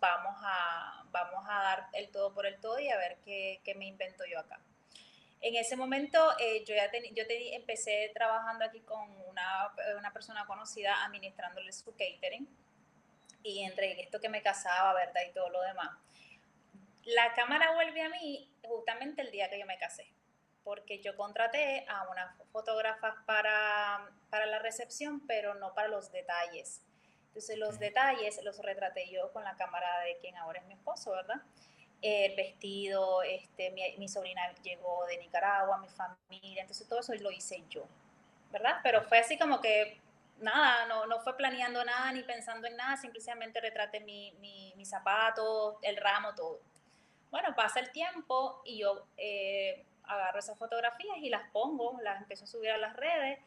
vamos 0.00 0.36
a, 0.42 1.04
vamos 1.10 1.44
a 1.46 1.62
dar 1.62 1.88
el 1.92 2.08
todo 2.08 2.32
por 2.32 2.46
el 2.46 2.58
todo 2.60 2.80
y 2.80 2.88
a 2.88 2.96
ver 2.96 3.18
qué, 3.22 3.60
qué 3.62 3.74
me 3.74 3.84
invento 3.84 4.24
yo 4.24 4.38
acá. 4.38 4.58
En 5.42 5.54
ese 5.54 5.76
momento 5.76 6.18
eh, 6.38 6.64
yo 6.64 6.74
ya 6.74 6.90
yo 6.90 7.24
empecé 7.28 8.10
trabajando 8.14 8.64
aquí 8.64 8.80
con 8.80 9.06
una, 9.28 9.70
una, 9.98 10.14
persona 10.14 10.46
conocida 10.46 11.04
administrándole 11.04 11.70
su 11.70 11.90
catering 11.90 12.48
y 13.42 13.64
entre 13.64 14.00
esto 14.00 14.18
que 14.18 14.30
me 14.30 14.40
casaba, 14.40 14.94
¿verdad? 14.94 15.20
Y 15.28 15.34
todo 15.34 15.50
lo 15.50 15.60
demás. 15.60 15.90
La 17.04 17.34
cámara 17.34 17.74
vuelve 17.74 18.00
a 18.00 18.08
mí 18.08 18.50
justamente 18.62 19.20
el 19.20 19.30
día 19.30 19.50
que 19.50 19.58
yo 19.58 19.66
me 19.66 19.76
casé, 19.76 20.10
porque 20.64 21.00
yo 21.00 21.16
contraté 21.16 21.86
a 21.88 22.08
una 22.08 22.36
fotógrafa 22.52 23.22
para, 23.26 24.10
para 24.30 24.46
la 24.46 24.58
recepción, 24.58 25.26
pero 25.26 25.54
no 25.54 25.74
para 25.74 25.88
los 25.88 26.12
detalles. 26.12 26.82
Entonces 27.28 27.58
los 27.58 27.78
detalles 27.78 28.42
los 28.42 28.58
retraté 28.58 29.08
yo 29.08 29.32
con 29.32 29.44
la 29.44 29.56
cámara 29.56 30.00
de 30.00 30.18
quien 30.18 30.36
ahora 30.36 30.60
es 30.60 30.66
mi 30.66 30.74
esposo, 30.74 31.12
¿verdad? 31.12 31.40
El 32.02 32.34
vestido, 32.34 33.22
este, 33.22 33.70
mi, 33.70 34.08
sobrina 34.08 34.42
llegó 34.62 35.06
de 35.06 35.18
Nicaragua, 35.18 35.78
mi 35.78 35.88
familia, 35.88 36.62
entonces 36.62 36.88
todo 36.88 37.00
eso 37.00 37.14
lo 37.14 37.30
hice 37.30 37.62
yo, 37.68 37.84
¿verdad? 38.50 38.80
Pero 38.82 39.02
fue 39.04 39.18
así 39.18 39.38
como 39.38 39.60
que 39.60 40.00
nada, 40.40 40.86
no, 40.86 41.06
no 41.06 41.20
fue 41.20 41.36
planeando 41.36 41.84
nada 41.84 42.10
ni 42.12 42.22
pensando 42.22 42.66
en 42.66 42.76
nada, 42.76 42.96
simplemente 42.96 43.60
retraté 43.60 44.00
mi, 44.00 44.32
mi, 44.40 44.72
mis 44.76 44.88
zapatos, 44.88 45.76
el 45.82 45.96
ramo, 45.98 46.34
todo. 46.34 46.58
Bueno, 47.30 47.54
pasa 47.54 47.78
el 47.78 47.92
tiempo 47.92 48.60
y 48.64 48.78
yo 48.78 49.06
eh, 49.16 49.84
agarro 50.10 50.38
esas 50.38 50.58
fotografías 50.58 51.16
y 51.18 51.28
las 51.28 51.48
pongo, 51.50 51.98
las 52.02 52.20
empiezo 52.20 52.44
a 52.44 52.48
subir 52.48 52.70
a 52.70 52.78
las 52.78 52.94
redes 52.96 53.38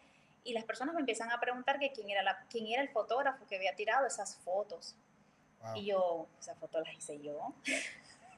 y 0.43 0.53
las 0.53 0.63
personas 0.63 0.93
me 0.93 1.01
empiezan 1.01 1.32
a 1.32 1.39
preguntar 1.39 1.79
que 1.79 1.91
quién 1.91 2.10
era, 2.10 2.22
la, 2.22 2.46
quién 2.50 2.67
era 2.67 2.82
el 2.82 2.89
fotógrafo 2.89 3.46
que 3.48 3.55
había 3.55 3.75
tirado 3.75 4.05
esas 4.05 4.38
fotos. 4.38 4.96
Y 5.75 5.86
yo, 5.86 6.27
esa 6.39 6.55
foto 6.55 6.82
la 6.82 6.91
hice 6.91 7.22
yo. 7.22 7.53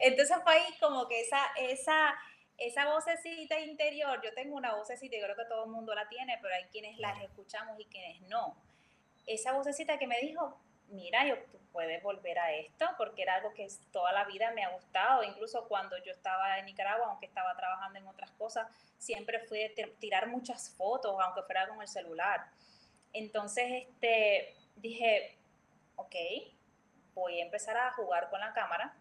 Entonces 0.00 0.36
fue 0.42 0.52
ahí 0.52 0.74
como 0.78 1.08
que 1.08 1.22
esa, 1.22 1.40
esa, 1.56 2.14
esa 2.58 2.92
vocecita 2.92 3.58
interior, 3.60 4.20
yo 4.22 4.34
tengo 4.34 4.54
una 4.56 4.74
vocecita 4.74 5.16
y 5.16 5.20
creo 5.20 5.36
que 5.36 5.46
todo 5.46 5.64
el 5.64 5.70
mundo 5.70 5.94
la 5.94 6.06
tiene, 6.08 6.38
pero 6.42 6.54
hay 6.54 6.64
quienes 6.64 6.98
las 6.98 7.22
escuchamos 7.22 7.80
y 7.80 7.86
quienes 7.86 8.20
no. 8.22 8.54
Esa 9.26 9.52
vocecita 9.52 9.98
que 9.98 10.06
me 10.06 10.20
dijo, 10.20 10.58
mira, 10.88 11.26
yo, 11.26 11.36
puedes 11.72 12.02
volver 12.02 12.38
a 12.38 12.52
esto, 12.52 12.86
porque 12.96 13.22
era 13.22 13.36
algo 13.36 13.54
que 13.54 13.66
toda 13.92 14.12
la 14.12 14.24
vida 14.24 14.50
me 14.52 14.64
ha 14.64 14.70
gustado, 14.70 15.22
incluso 15.22 15.68
cuando 15.68 15.96
yo 15.98 16.12
estaba 16.12 16.58
en 16.58 16.66
Nicaragua, 16.66 17.06
aunque 17.08 17.26
estaba 17.26 17.56
trabajando 17.56 17.98
en 17.98 18.06
otras 18.06 18.30
cosas, 18.32 18.66
siempre 18.96 19.40
fui 19.40 19.62
a 19.62 19.70
tirar 19.98 20.28
muchas 20.28 20.74
fotos, 20.76 21.16
aunque 21.22 21.42
fuera 21.42 21.68
con 21.68 21.80
el 21.80 21.88
celular. 21.88 22.46
Entonces, 23.12 23.86
este, 23.86 24.56
dije, 24.76 25.36
ok, 25.96 26.14
voy 27.14 27.40
a 27.40 27.44
empezar 27.44 27.76
a 27.76 27.92
jugar 27.92 28.28
con 28.30 28.40
la 28.40 28.52
cámara 28.52 28.94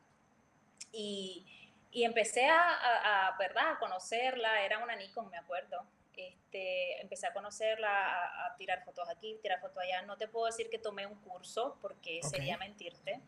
y, 0.91 1.45
y 1.91 2.03
empecé 2.03 2.47
a, 2.47 3.35
¿verdad? 3.39 3.71
a 3.71 3.79
conocerla, 3.79 4.61
era 4.63 4.79
una 4.79 4.95
Nikon, 4.95 5.29
me 5.29 5.37
acuerdo. 5.37 5.85
Este, 6.17 6.99
empecé 6.99 7.27
a 7.27 7.33
conocerla, 7.33 8.45
a, 8.45 8.55
tirar 8.57 8.83
fotos 8.83 9.07
aquí, 9.07 9.37
tirar 9.41 9.61
fotos 9.61 9.77
allá. 9.77 10.01
No 10.01 10.17
te 10.17 10.27
puedo 10.27 10.47
decir 10.47 10.69
que 10.69 10.79
tomé 10.79 11.05
un 11.05 11.15
curso 11.21 11.77
porque 11.79 12.19
sería 12.23 12.57
mentirte. 12.57 13.21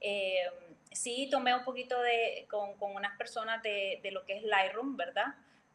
Eh, 0.00 0.44
sí, 0.92 1.28
tomé 1.30 1.54
un 1.54 1.64
poquito 1.64 2.00
de, 2.00 2.46
con, 2.50 2.76
con 2.76 2.94
unas 2.94 3.16
personas 3.16 3.62
de, 3.62 4.00
de, 4.02 4.10
lo 4.10 4.24
que 4.26 4.36
es 4.36 4.42
Lightroom, 4.42 4.96
¿verdad? 4.96 5.34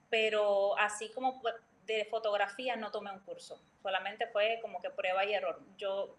Pero 0.09 0.77
así 0.77 1.09
como 1.09 1.41
de 1.85 2.05
fotografía 2.05 2.75
no 2.75 2.91
tomé 2.91 3.11
un 3.11 3.21
curso, 3.21 3.59
solamente 3.81 4.27
fue 4.27 4.59
como 4.61 4.79
que 4.79 4.91
prueba 4.91 5.25
y 5.25 5.33
error. 5.33 5.59
Yo, 5.77 6.15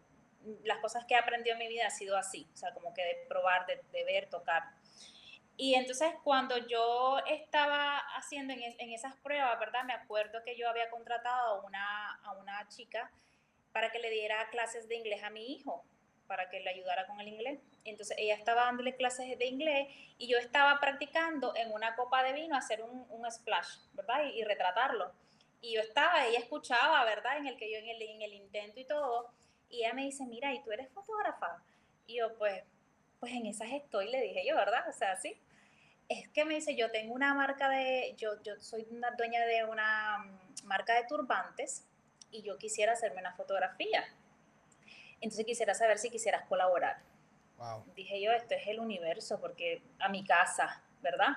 las 0.64 0.78
cosas 0.78 1.04
que 1.04 1.14
he 1.14 1.16
aprendido 1.16 1.54
en 1.54 1.60
mi 1.60 1.68
vida 1.68 1.86
ha 1.86 1.90
sido 1.90 2.16
así, 2.16 2.48
o 2.52 2.56
sea, 2.56 2.74
como 2.74 2.92
que 2.92 3.04
de 3.04 3.26
probar, 3.28 3.66
de, 3.66 3.80
de 3.92 4.04
ver, 4.04 4.28
tocar. 4.28 4.64
Y 5.62 5.76
entonces 5.76 6.12
cuando 6.24 6.58
yo 6.66 7.18
estaba 7.28 7.96
haciendo 8.16 8.52
en, 8.52 8.64
en, 8.64 8.92
esas 8.92 9.14
pruebas, 9.18 9.60
¿verdad? 9.60 9.84
Me 9.84 9.92
acuerdo 9.92 10.42
que 10.44 10.56
yo 10.56 10.68
había 10.68 10.90
contratado 10.90 11.54
a 11.54 11.64
una, 11.64 12.14
a 12.24 12.32
una 12.32 12.66
chica 12.66 13.12
para 13.70 13.92
que 13.92 14.00
le 14.00 14.10
diera 14.10 14.50
clases 14.50 14.88
de 14.88 14.96
inglés 14.96 15.22
a 15.22 15.30
mi 15.30 15.52
hijo, 15.52 15.84
para 16.26 16.50
que 16.50 16.58
le 16.58 16.70
ayudara 16.70 17.06
con 17.06 17.20
el 17.20 17.28
inglés. 17.28 17.60
Entonces 17.84 18.16
ella 18.18 18.34
estaba 18.34 18.64
dándole 18.64 18.96
clases 18.96 19.38
de 19.38 19.46
inglés 19.46 19.86
y 20.18 20.26
yo 20.26 20.36
estaba 20.36 20.80
practicando 20.80 21.54
en 21.54 21.70
una 21.70 21.94
copa 21.94 22.24
de 22.24 22.32
vino 22.32 22.56
hacer 22.56 22.82
un, 22.82 23.06
un 23.08 23.30
splash, 23.30 23.86
¿verdad? 23.92 24.24
Y, 24.24 24.40
y, 24.40 24.42
retratarlo. 24.42 25.12
Y 25.60 25.74
yo 25.74 25.80
estaba, 25.80 26.26
ella 26.26 26.40
escuchaba, 26.40 27.04
¿verdad? 27.04 27.36
En 27.36 27.46
el 27.46 27.56
que 27.56 27.70
yo 27.70 27.78
en 27.78 27.88
el, 27.88 28.02
en 28.02 28.22
el 28.22 28.34
intento 28.34 28.80
y 28.80 28.84
todo. 28.84 29.30
Y 29.70 29.84
ella 29.84 29.94
me 29.94 30.02
dice, 30.02 30.26
mira, 30.26 30.52
¿y 30.52 30.60
tú 30.64 30.72
eres 30.72 30.90
fotógrafa? 30.90 31.62
Y 32.08 32.16
yo, 32.16 32.36
pues, 32.36 32.64
pues 33.20 33.32
en 33.32 33.46
esas 33.46 33.70
estoy, 33.70 34.10
le 34.10 34.20
dije 34.22 34.44
yo, 34.44 34.56
¿verdad? 34.56 34.88
O 34.88 34.92
sea, 34.92 35.14
sí. 35.14 35.40
Es 36.12 36.28
que 36.28 36.44
me 36.44 36.56
dice, 36.56 36.76
yo 36.76 36.90
tengo 36.90 37.14
una 37.14 37.32
marca 37.32 37.70
de, 37.70 38.14
yo, 38.18 38.42
yo 38.42 38.60
soy 38.60 38.86
una 38.90 39.12
dueña 39.12 39.46
de 39.46 39.64
una 39.64 40.18
mm, 40.18 40.66
marca 40.66 40.94
de 40.94 41.06
turbantes 41.06 41.86
y 42.30 42.42
yo 42.42 42.58
quisiera 42.58 42.92
hacerme 42.92 43.20
una 43.20 43.32
fotografía. 43.32 44.04
Entonces 45.22 45.46
quisiera 45.46 45.72
saber 45.72 45.98
si 45.98 46.10
quisieras 46.10 46.44
colaborar. 46.48 47.02
Wow. 47.56 47.86
Dije 47.94 48.20
yo, 48.20 48.30
esto 48.30 48.54
es 48.54 48.66
el 48.66 48.78
universo, 48.80 49.40
porque 49.40 49.82
a 50.00 50.10
mi 50.10 50.22
casa, 50.22 50.82
¿verdad? 51.00 51.30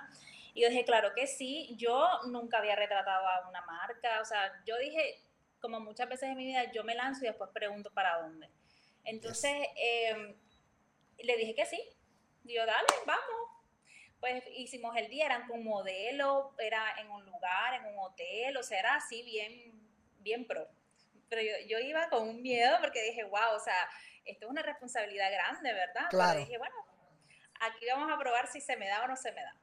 Y 0.54 0.64
yo 0.64 0.70
dije, 0.70 0.84
claro 0.84 1.14
que 1.16 1.26
sí, 1.26 1.74
yo 1.78 2.06
nunca 2.28 2.58
había 2.58 2.76
retratado 2.76 3.26
a 3.28 3.48
una 3.48 3.62
marca, 3.62 4.20
o 4.20 4.26
sea, 4.26 4.52
yo 4.66 4.78
dije, 4.78 5.22
como 5.62 5.80
muchas 5.80 6.10
veces 6.10 6.30
en 6.30 6.36
mi 6.36 6.48
vida, 6.48 6.70
yo 6.74 6.84
me 6.84 6.96
lanzo 6.96 7.24
y 7.24 7.28
después 7.28 7.50
pregunto 7.54 7.92
para 7.94 8.22
dónde. 8.22 8.50
Entonces, 9.06 9.54
yes. 9.54 9.70
eh, 9.78 10.36
le 11.20 11.38
dije 11.38 11.56
que 11.56 11.66
sí. 11.66 11.82
Digo, 12.44 12.66
dale, 12.66 12.88
vamos. 13.06 13.45
Pues 14.26 14.44
hicimos 14.56 14.98
el 14.98 15.08
día, 15.08 15.28
eran 15.28 15.48
con 15.48 15.64
modelo, 15.64 16.56
era 16.58 16.96
en 17.00 17.12
un 17.12 17.24
lugar, 17.28 17.76
en 17.76 17.86
un 17.86 18.00
hotel, 18.00 18.58
o 18.58 18.64
sea, 18.64 18.80
era 18.80 18.96
así 18.96 19.22
bien, 19.22 19.72
bien 20.18 20.48
pro. 20.48 20.68
Pero 21.30 21.44
yo, 21.44 21.52
yo 21.68 21.78
iba 21.78 22.10
con 22.10 22.28
un 22.28 22.42
miedo 22.42 22.76
porque 22.82 23.04
dije, 23.04 23.24
wow, 23.24 23.54
o 23.56 23.60
sea, 23.60 23.88
esto 24.26 24.48
es 24.48 24.50
una 24.52 24.64
responsabilidad 24.64 25.32
grande, 25.32 25.72
¿verdad? 25.74 26.08
Claro. 26.10 26.32
Pero 26.34 26.46
dije, 26.46 26.58
bueno, 26.58 26.76
aquí 27.60 27.86
vamos 27.86 28.12
a 28.12 28.18
probar 28.18 28.48
si 28.48 28.62
se 28.62 28.76
me 28.78 28.88
da 28.88 29.04
o 29.04 29.08
no 29.08 29.16
se 29.16 29.32
me 29.32 29.44
da. 29.44 29.56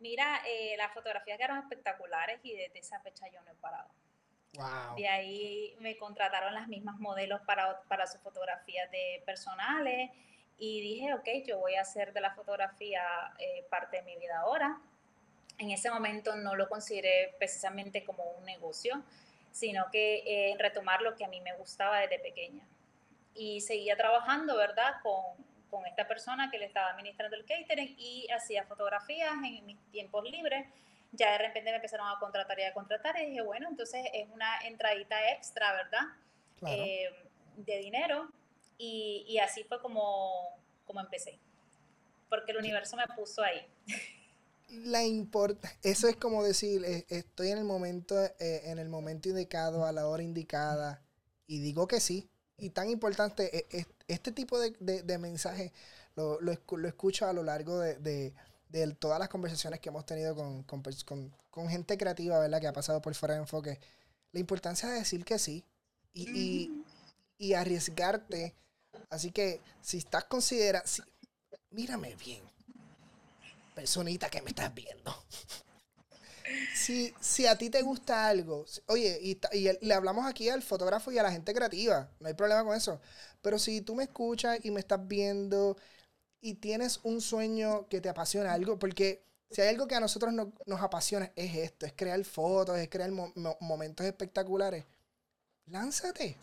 Mira, 0.00 0.42
eh, 0.48 0.74
las 0.78 0.92
fotografías 0.92 1.38
quedaron 1.38 1.58
espectaculares 1.58 2.40
y 2.42 2.56
desde 2.56 2.80
esa 2.80 2.98
fecha 3.02 3.28
yo 3.28 3.40
no 3.42 3.52
he 3.52 3.54
parado. 3.54 3.88
Wow. 4.54 4.96
De 4.96 5.06
ahí 5.06 5.76
me 5.78 5.96
contrataron 5.96 6.54
las 6.54 6.66
mismas 6.66 6.98
modelos 6.98 7.40
para, 7.42 7.80
para 7.82 8.08
sus 8.08 8.20
fotografías 8.20 8.90
de 8.90 9.22
personales 9.24 10.10
y 10.58 10.80
dije, 10.80 11.12
ok, 11.14 11.28
yo 11.46 11.58
voy 11.58 11.74
a 11.74 11.82
hacer 11.82 12.12
de 12.12 12.20
la 12.20 12.34
fotografía 12.34 13.02
eh, 13.38 13.66
parte 13.68 13.98
de 13.98 14.02
mi 14.04 14.16
vida 14.16 14.38
ahora. 14.40 14.78
En 15.58 15.70
ese 15.70 15.90
momento 15.90 16.36
no 16.36 16.54
lo 16.54 16.68
consideré 16.68 17.34
precisamente 17.38 18.04
como 18.04 18.24
un 18.38 18.44
negocio, 18.44 19.02
sino 19.50 19.90
que 19.90 20.22
eh, 20.24 20.56
retomar 20.58 21.02
lo 21.02 21.16
que 21.16 21.24
a 21.24 21.28
mí 21.28 21.40
me 21.40 21.52
gustaba 21.54 21.98
desde 22.00 22.18
pequeña. 22.18 22.66
Y 23.34 23.60
seguía 23.60 23.96
trabajando, 23.96 24.56
¿verdad?, 24.56 24.94
con, 25.02 25.22
con 25.70 25.86
esta 25.86 26.06
persona 26.06 26.50
que 26.50 26.58
le 26.58 26.66
estaba 26.66 26.90
administrando 26.90 27.36
el 27.36 27.44
catering 27.44 27.94
y 27.98 28.28
hacía 28.30 28.64
fotografías 28.64 29.32
en 29.44 29.64
mis 29.66 29.78
tiempos 29.90 30.22
libres. 30.30 30.66
Ya 31.12 31.32
de 31.32 31.38
repente 31.38 31.70
me 31.70 31.76
empezaron 31.76 32.08
a 32.08 32.18
contratar 32.18 32.58
y 32.58 32.62
a 32.62 32.72
contratar 32.72 33.18
y 33.20 33.26
dije, 33.26 33.42
bueno, 33.42 33.68
entonces 33.68 34.06
es 34.12 34.28
una 34.30 34.58
entradita 34.64 35.30
extra, 35.32 35.72
¿verdad? 35.72 36.06
Claro. 36.58 36.82
Eh, 36.82 37.10
de 37.56 37.78
dinero 37.78 38.28
y, 38.78 39.24
y, 39.28 39.38
así 39.38 39.64
fue 39.64 39.80
como, 39.80 40.58
como 40.84 41.00
empecé, 41.00 41.38
porque 42.28 42.52
el 42.52 42.58
universo 42.58 42.96
me 42.96 43.06
puso 43.16 43.42
ahí. 43.42 43.66
La 44.68 45.04
importa, 45.04 45.70
eso 45.82 46.08
es 46.08 46.16
como 46.16 46.42
decir, 46.42 46.84
eh, 46.84 47.04
estoy 47.10 47.50
en 47.50 47.58
el 47.58 47.64
momento, 47.64 48.18
eh, 48.38 48.62
en 48.64 48.78
el 48.78 48.88
momento 48.88 49.28
indicado, 49.28 49.84
a 49.84 49.92
la 49.92 50.06
hora 50.08 50.22
indicada, 50.22 51.02
y 51.46 51.58
digo 51.60 51.86
que 51.86 52.00
sí. 52.00 52.30
Y 52.56 52.70
tan 52.70 52.88
importante, 52.88 53.56
eh, 53.56 53.66
eh, 53.70 53.84
este 54.08 54.32
tipo 54.32 54.58
de, 54.58 54.74
de, 54.78 55.02
de 55.02 55.18
mensajes 55.18 55.72
lo, 56.14 56.40
lo, 56.40 56.52
lo, 56.76 56.88
escucho 56.88 57.26
a 57.26 57.32
lo 57.32 57.42
largo 57.42 57.78
de, 57.78 57.96
de, 57.96 58.34
de, 58.68 58.94
todas 58.94 59.18
las 59.18 59.28
conversaciones 59.28 59.80
que 59.80 59.88
hemos 59.88 60.06
tenido 60.06 60.34
con, 60.34 60.62
con, 60.62 60.82
con, 61.04 61.34
con 61.50 61.68
gente 61.68 61.98
creativa, 61.98 62.38
¿verdad? 62.38 62.60
Que 62.60 62.68
ha 62.68 62.72
pasado 62.72 63.02
por 63.02 63.14
fuera 63.14 63.34
de 63.34 63.40
enfoque. 63.40 63.80
La 64.32 64.40
importancia 64.40 64.88
de 64.88 65.00
decir 65.00 65.24
que 65.24 65.38
sí 65.38 65.64
y, 66.14 66.30
y, 66.30 66.81
y 67.38 67.54
arriesgarte 67.54 68.54
Así 69.12 69.30
que 69.30 69.60
si 69.82 69.98
estás 69.98 70.24
considerando, 70.24 70.88
si, 70.88 71.02
mírame 71.70 72.14
bien, 72.16 72.42
personita 73.74 74.30
que 74.30 74.40
me 74.42 74.50
estás 74.50 74.74
viendo. 74.74 75.14
Si, 76.74 77.14
si 77.20 77.46
a 77.46 77.56
ti 77.56 77.70
te 77.70 77.80
gusta 77.82 78.26
algo, 78.26 78.66
oye, 78.86 79.18
y, 79.22 79.38
le 79.80 79.94
hablamos 79.94 80.26
aquí 80.26 80.48
al 80.48 80.62
fotógrafo 80.62 81.12
y 81.12 81.18
a 81.18 81.22
la 81.22 81.30
gente 81.30 81.54
creativa, 81.54 82.10
no 82.20 82.28
hay 82.28 82.34
problema 82.34 82.64
con 82.64 82.76
eso. 82.76 83.00
Pero 83.40 83.58
si 83.58 83.80
tú 83.80 83.94
me 83.94 84.04
escuchas 84.04 84.58
y 84.62 84.70
me 84.70 84.80
estás 84.80 85.06
viendo 85.06 85.76
y 86.40 86.54
tienes 86.54 87.00
un 87.04 87.20
sueño 87.20 87.86
que 87.88 88.00
te 88.00 88.08
apasiona 88.08 88.52
algo, 88.52 88.78
porque 88.78 89.24
si 89.50 89.60
hay 89.60 89.68
algo 89.68 89.86
que 89.86 89.94
a 89.94 90.00
nosotros 90.00 90.32
no, 90.32 90.52
nos 90.66 90.80
apasiona 90.82 91.32
es 91.36 91.54
esto, 91.54 91.86
es 91.86 91.92
crear 91.94 92.22
fotos, 92.24 92.78
es 92.78 92.88
crear 92.88 93.10
mo 93.10 93.32
momentos 93.60 94.04
espectaculares, 94.04 94.84
lánzate, 95.66 96.36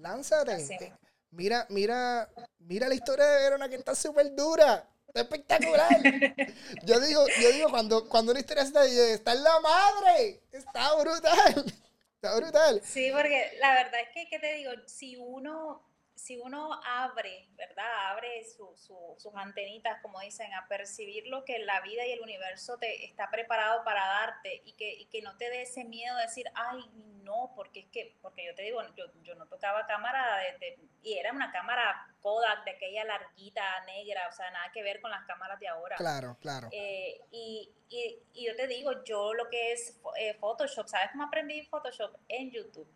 lánzate. 0.00 0.92
Mira, 1.30 1.66
mira, 1.70 2.28
mira 2.58 2.88
la 2.88 2.94
historia 2.94 3.24
de 3.24 3.42
Verona 3.42 3.68
que 3.68 3.76
está 3.76 3.94
súper 3.94 4.34
dura. 4.34 4.88
Está 5.06 5.22
espectacular. 5.22 5.88
Yo 6.84 7.00
digo, 7.00 7.26
yo 7.40 7.50
digo 7.50 7.68
cuando, 7.68 8.08
cuando 8.08 8.30
una 8.30 8.38
historia 8.38 8.62
está, 8.62 8.84
está 8.84 9.32
en 9.32 9.42
la 9.42 9.58
madre. 9.58 10.40
Está 10.52 10.94
brutal. 10.94 11.64
Está 12.22 12.36
brutal. 12.36 12.82
Sí, 12.84 13.10
porque 13.14 13.56
la 13.60 13.72
verdad 13.72 13.98
es 14.02 14.08
que, 14.12 14.28
¿qué 14.28 14.38
te 14.38 14.52
digo? 14.52 14.72
Si 14.84 15.16
uno 15.16 15.82
si 16.20 16.36
uno 16.36 16.80
abre, 16.84 17.48
¿verdad? 17.56 18.10
Abre 18.10 18.44
su, 18.44 18.76
su, 18.76 19.16
sus 19.18 19.34
antenitas, 19.34 20.00
como 20.02 20.20
dicen, 20.20 20.52
a 20.52 20.68
percibir 20.68 21.26
lo 21.26 21.44
que 21.44 21.58
la 21.60 21.80
vida 21.80 22.06
y 22.06 22.12
el 22.12 22.20
universo 22.20 22.76
te 22.76 23.06
está 23.06 23.30
preparado 23.30 23.82
para 23.84 24.06
darte 24.06 24.60
y 24.64 24.72
que, 24.74 24.92
y 24.92 25.06
que 25.06 25.22
no 25.22 25.36
te 25.38 25.48
dé 25.48 25.62
ese 25.62 25.84
miedo 25.84 26.14
de 26.16 26.22
decir, 26.22 26.46
ay, 26.54 26.82
no, 27.22 27.52
porque 27.56 27.80
es 27.80 27.86
que, 27.86 28.18
porque 28.20 28.44
yo 28.44 28.54
te 28.54 28.62
digo, 28.62 28.82
yo, 28.96 29.06
yo 29.22 29.34
no 29.34 29.46
tocaba 29.46 29.86
cámara 29.86 30.36
de, 30.38 30.58
de, 30.58 30.78
y 31.02 31.16
era 31.16 31.32
una 31.32 31.50
cámara 31.52 32.14
Kodak 32.20 32.64
de 32.64 32.72
aquella 32.72 33.04
larguita 33.04 33.84
negra, 33.86 34.28
o 34.28 34.32
sea, 34.32 34.50
nada 34.50 34.70
que 34.72 34.82
ver 34.82 35.00
con 35.00 35.10
las 35.10 35.24
cámaras 35.24 35.58
de 35.58 35.68
ahora. 35.68 35.96
Claro, 35.96 36.36
claro. 36.40 36.68
Eh, 36.70 37.18
y, 37.30 37.72
y, 37.88 38.18
y, 38.34 38.46
yo 38.46 38.54
te 38.56 38.66
digo, 38.66 39.02
yo 39.04 39.32
lo 39.32 39.48
que 39.48 39.72
es 39.72 39.98
eh, 40.18 40.34
Photoshop, 40.34 40.86
¿sabes 40.86 41.10
cómo 41.12 41.24
aprendí 41.24 41.62
Photoshop? 41.62 42.14
En 42.28 42.50
YouTube 42.50 42.88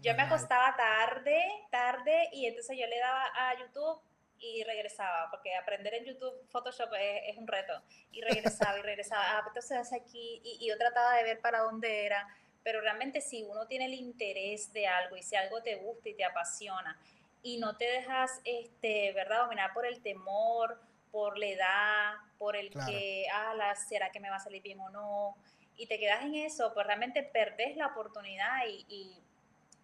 yo 0.00 0.14
me 0.14 0.22
acostaba 0.22 0.74
tarde, 0.76 1.40
tarde, 1.70 2.28
y 2.32 2.46
entonces 2.46 2.76
yo 2.78 2.86
le 2.86 2.98
daba 2.98 3.24
a 3.34 3.58
YouTube 3.58 4.00
y 4.38 4.64
regresaba, 4.64 5.28
porque 5.30 5.54
aprender 5.54 5.94
en 5.94 6.06
YouTube 6.06 6.48
Photoshop 6.50 6.92
es, 6.94 7.22
es 7.26 7.36
un 7.36 7.46
reto. 7.46 7.74
Y 8.10 8.22
regresaba 8.22 8.78
y 8.78 8.82
regresaba, 8.82 9.22
ah, 9.22 9.44
entonces 9.46 9.76
hace 9.76 9.96
aquí, 9.96 10.40
y, 10.44 10.58
y, 10.60 10.68
yo 10.68 10.78
trataba 10.78 11.16
de 11.16 11.24
ver 11.24 11.40
para 11.40 11.60
dónde 11.60 12.06
era. 12.06 12.26
Pero 12.62 12.80
realmente 12.80 13.20
si 13.20 13.42
uno 13.42 13.66
tiene 13.66 13.86
el 13.86 13.94
interés 13.94 14.72
de 14.72 14.86
algo 14.86 15.16
y 15.16 15.22
si 15.22 15.36
algo 15.36 15.62
te 15.62 15.76
gusta 15.76 16.08
y 16.08 16.14
te 16.14 16.24
apasiona, 16.24 16.98
y 17.42 17.58
no 17.58 17.76
te 17.76 17.84
dejas, 17.86 18.40
este, 18.44 19.12
¿verdad?, 19.12 19.42
dominar 19.42 19.72
por 19.72 19.86
el 19.86 20.02
temor, 20.02 20.78
por 21.10 21.38
la 21.38 21.46
edad, 21.46 22.14
por 22.38 22.56
el 22.56 22.70
que, 22.70 23.26
ah, 23.32 23.74
¿será 23.74 24.10
que 24.10 24.20
me 24.20 24.30
va 24.30 24.36
a 24.36 24.40
salir 24.40 24.62
bien 24.62 24.80
o 24.80 24.90
no? 24.90 25.36
Y 25.76 25.86
te 25.86 25.98
quedas 25.98 26.22
en 26.22 26.34
eso, 26.34 26.72
pues 26.74 26.86
realmente 26.86 27.22
perdés 27.22 27.76
la 27.76 27.88
oportunidad 27.88 28.66
y, 28.68 28.84
y, 28.88 29.22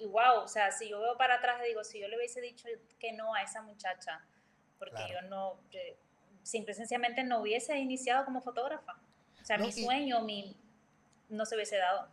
wow, 0.05 0.43
o 0.43 0.49
sea, 0.49 0.71
si 0.73 0.89
yo 0.89 1.01
veo 1.01 1.17
para 1.17 1.37
atrás, 1.37 1.63
digo, 1.67 1.83
si 1.85 2.01
yo 2.01 2.09
le 2.09 2.17
hubiese 2.17 2.41
dicho 2.41 2.69
que 2.99 3.13
no 3.13 3.35
a 3.35 3.43
esa 3.43 3.63
muchacha, 3.63 4.25
porque 4.79 5.03
yo 5.11 5.23
no, 5.29 5.59
simple 6.43 6.75
sencillamente 6.75 7.25
no 7.25 7.41
hubiese 7.41 7.79
iniciado 7.79 8.25
como 8.25 8.41
fotógrafa. 8.41 9.01
O 9.41 9.45
sea, 9.45 9.59
mi 9.59 9.73
sueño, 9.73 10.23
mi, 10.23 10.57
no 11.29 11.47
se 11.47 11.55
hubiese 11.55 11.77
dado. 11.77 12.09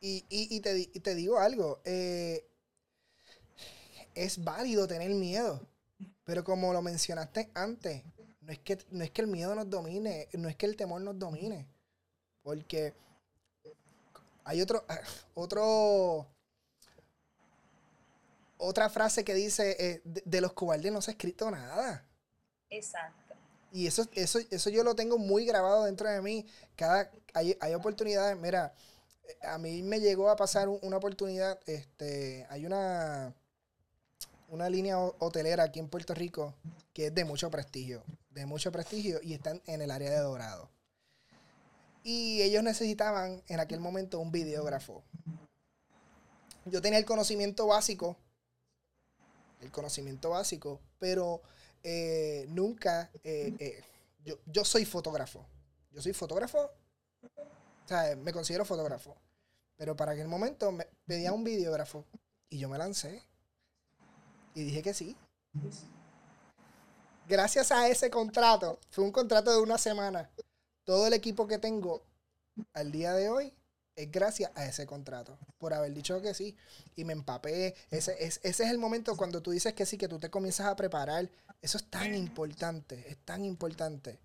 Y, 0.00 0.24
y, 0.28 0.60
te, 0.60 0.78
y 0.78 1.00
te, 1.00 1.14
digo 1.14 1.38
algo, 1.38 1.80
eh, 1.84 2.46
es 4.14 4.42
válido 4.42 4.88
tener 4.88 5.10
miedo, 5.10 5.60
pero 6.24 6.42
como 6.42 6.72
lo 6.72 6.80
mencionaste 6.80 7.50
antes, 7.54 8.02
no 8.40 8.52
es 8.52 8.58
que, 8.60 8.78
no 8.90 9.04
es 9.04 9.10
que 9.10 9.20
el 9.20 9.28
miedo 9.28 9.54
nos 9.54 9.68
domine, 9.68 10.28
no 10.32 10.48
es 10.48 10.56
que 10.56 10.66
el 10.66 10.76
temor 10.76 11.02
nos 11.02 11.18
domine, 11.18 11.66
porque 12.42 12.94
hay 14.44 14.62
otro, 14.62 14.84
otro, 15.34 16.26
otra 18.60 18.90
frase 18.90 19.24
que 19.24 19.34
dice, 19.34 19.76
eh, 19.78 20.02
de, 20.04 20.40
los 20.40 20.52
cobardes 20.52 20.92
no 20.92 21.02
se 21.02 21.10
ha 21.10 21.12
escrito 21.12 21.50
nada. 21.50 22.06
Exacto. 22.68 23.34
Y 23.72 23.86
eso, 23.86 24.06
eso, 24.14 24.38
eso 24.50 24.70
yo 24.70 24.84
lo 24.84 24.94
tengo 24.94 25.18
muy 25.18 25.46
grabado 25.46 25.84
dentro 25.84 26.08
de 26.08 26.20
mí. 26.20 26.46
Cada, 26.76 27.10
hay, 27.34 27.56
hay 27.60 27.74
oportunidades, 27.74 28.36
mira, 28.36 28.74
a 29.42 29.58
mí 29.58 29.82
me 29.82 30.00
llegó 30.00 30.30
a 30.30 30.36
pasar 30.36 30.68
una 30.68 30.96
oportunidad, 30.96 31.58
este, 31.66 32.46
hay 32.50 32.66
una, 32.66 33.34
una 34.48 34.68
línea 34.68 34.98
hotelera 34.98 35.64
aquí 35.64 35.78
en 35.78 35.88
Puerto 35.88 36.14
Rico 36.14 36.54
que 36.92 37.06
es 37.06 37.14
de 37.14 37.24
mucho 37.24 37.50
prestigio, 37.50 38.02
de 38.30 38.46
mucho 38.46 38.72
prestigio 38.72 39.20
y 39.22 39.34
están 39.34 39.62
en 39.66 39.82
el 39.82 39.90
área 39.90 40.10
de 40.10 40.18
Dorado. 40.18 40.70
Y 42.02 42.42
ellos 42.42 42.62
necesitaban 42.62 43.42
en 43.46 43.60
aquel 43.60 43.80
momento 43.80 44.18
un 44.18 44.32
videógrafo. 44.32 45.04
Yo 46.64 46.82
tenía 46.82 46.98
el 46.98 47.04
conocimiento 47.04 47.66
básico, 47.66 48.16
el 49.60 49.70
conocimiento 49.70 50.30
básico, 50.30 50.80
pero 50.98 51.42
eh, 51.82 52.46
nunca, 52.48 53.10
eh, 53.24 53.54
eh, 53.58 53.84
yo, 54.24 54.38
yo 54.46 54.64
soy 54.64 54.84
fotógrafo. 54.84 55.46
Yo 55.90 56.00
soy 56.00 56.12
fotógrafo 56.12 56.70
o 57.84 57.88
sea, 57.88 58.16
me 58.16 58.32
considero 58.32 58.64
fotógrafo. 58.64 59.16
Pero 59.76 59.96
para 59.96 60.12
aquel 60.12 60.28
momento 60.28 60.70
me 60.72 60.86
pedía 61.06 61.32
un 61.32 61.42
videógrafo 61.42 62.04
y 62.48 62.58
yo 62.58 62.68
me 62.68 62.78
lancé. 62.78 63.24
Y 64.54 64.62
dije 64.62 64.82
que 64.82 64.94
sí. 64.94 65.16
Gracias 67.26 67.72
a 67.72 67.88
ese 67.88 68.10
contrato, 68.10 68.78
fue 68.90 69.04
un 69.04 69.12
contrato 69.12 69.50
de 69.50 69.60
una 69.60 69.78
semana. 69.78 70.30
Todo 70.84 71.06
el 71.06 71.12
equipo 71.12 71.46
que 71.46 71.58
tengo 71.58 72.02
al 72.72 72.92
día 72.92 73.14
de 73.14 73.28
hoy 73.28 73.54
es 74.02 74.10
gracias 74.10 74.50
a 74.54 74.64
ese 74.66 74.86
contrato, 74.86 75.38
por 75.58 75.74
haber 75.74 75.92
dicho 75.92 76.20
que 76.20 76.34
sí. 76.34 76.56
Y 76.96 77.04
me 77.04 77.12
empapé. 77.12 77.74
Ese, 77.90 78.16
ese 78.22 78.40
es 78.42 78.60
el 78.60 78.78
momento 78.78 79.16
cuando 79.16 79.42
tú 79.42 79.50
dices 79.50 79.74
que 79.74 79.86
sí, 79.86 79.98
que 79.98 80.08
tú 80.08 80.18
te 80.18 80.30
comienzas 80.30 80.66
a 80.66 80.76
preparar. 80.76 81.28
Eso 81.62 81.78
es 81.78 81.84
tan 81.90 82.14
importante, 82.14 83.04
es 83.08 83.18
tan 83.18 83.44
importante. 83.44 84.18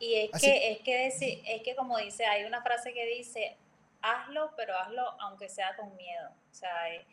Y 0.00 0.14
es 0.14 0.40
que, 0.40 0.72
es 0.72 0.80
que 0.80 0.96
decir, 0.96 1.42
es 1.46 1.62
que 1.62 1.74
como 1.74 1.98
dice, 1.98 2.24
hay 2.24 2.44
una 2.44 2.62
frase 2.62 2.92
que 2.92 3.04
dice, 3.06 3.56
hazlo, 4.00 4.52
pero 4.56 4.76
hazlo 4.78 5.02
aunque 5.20 5.48
sea 5.48 5.74
con 5.76 5.96
miedo. 5.96 6.30
O 6.50 6.54
sea, 6.54 6.94
eh, 6.94 7.04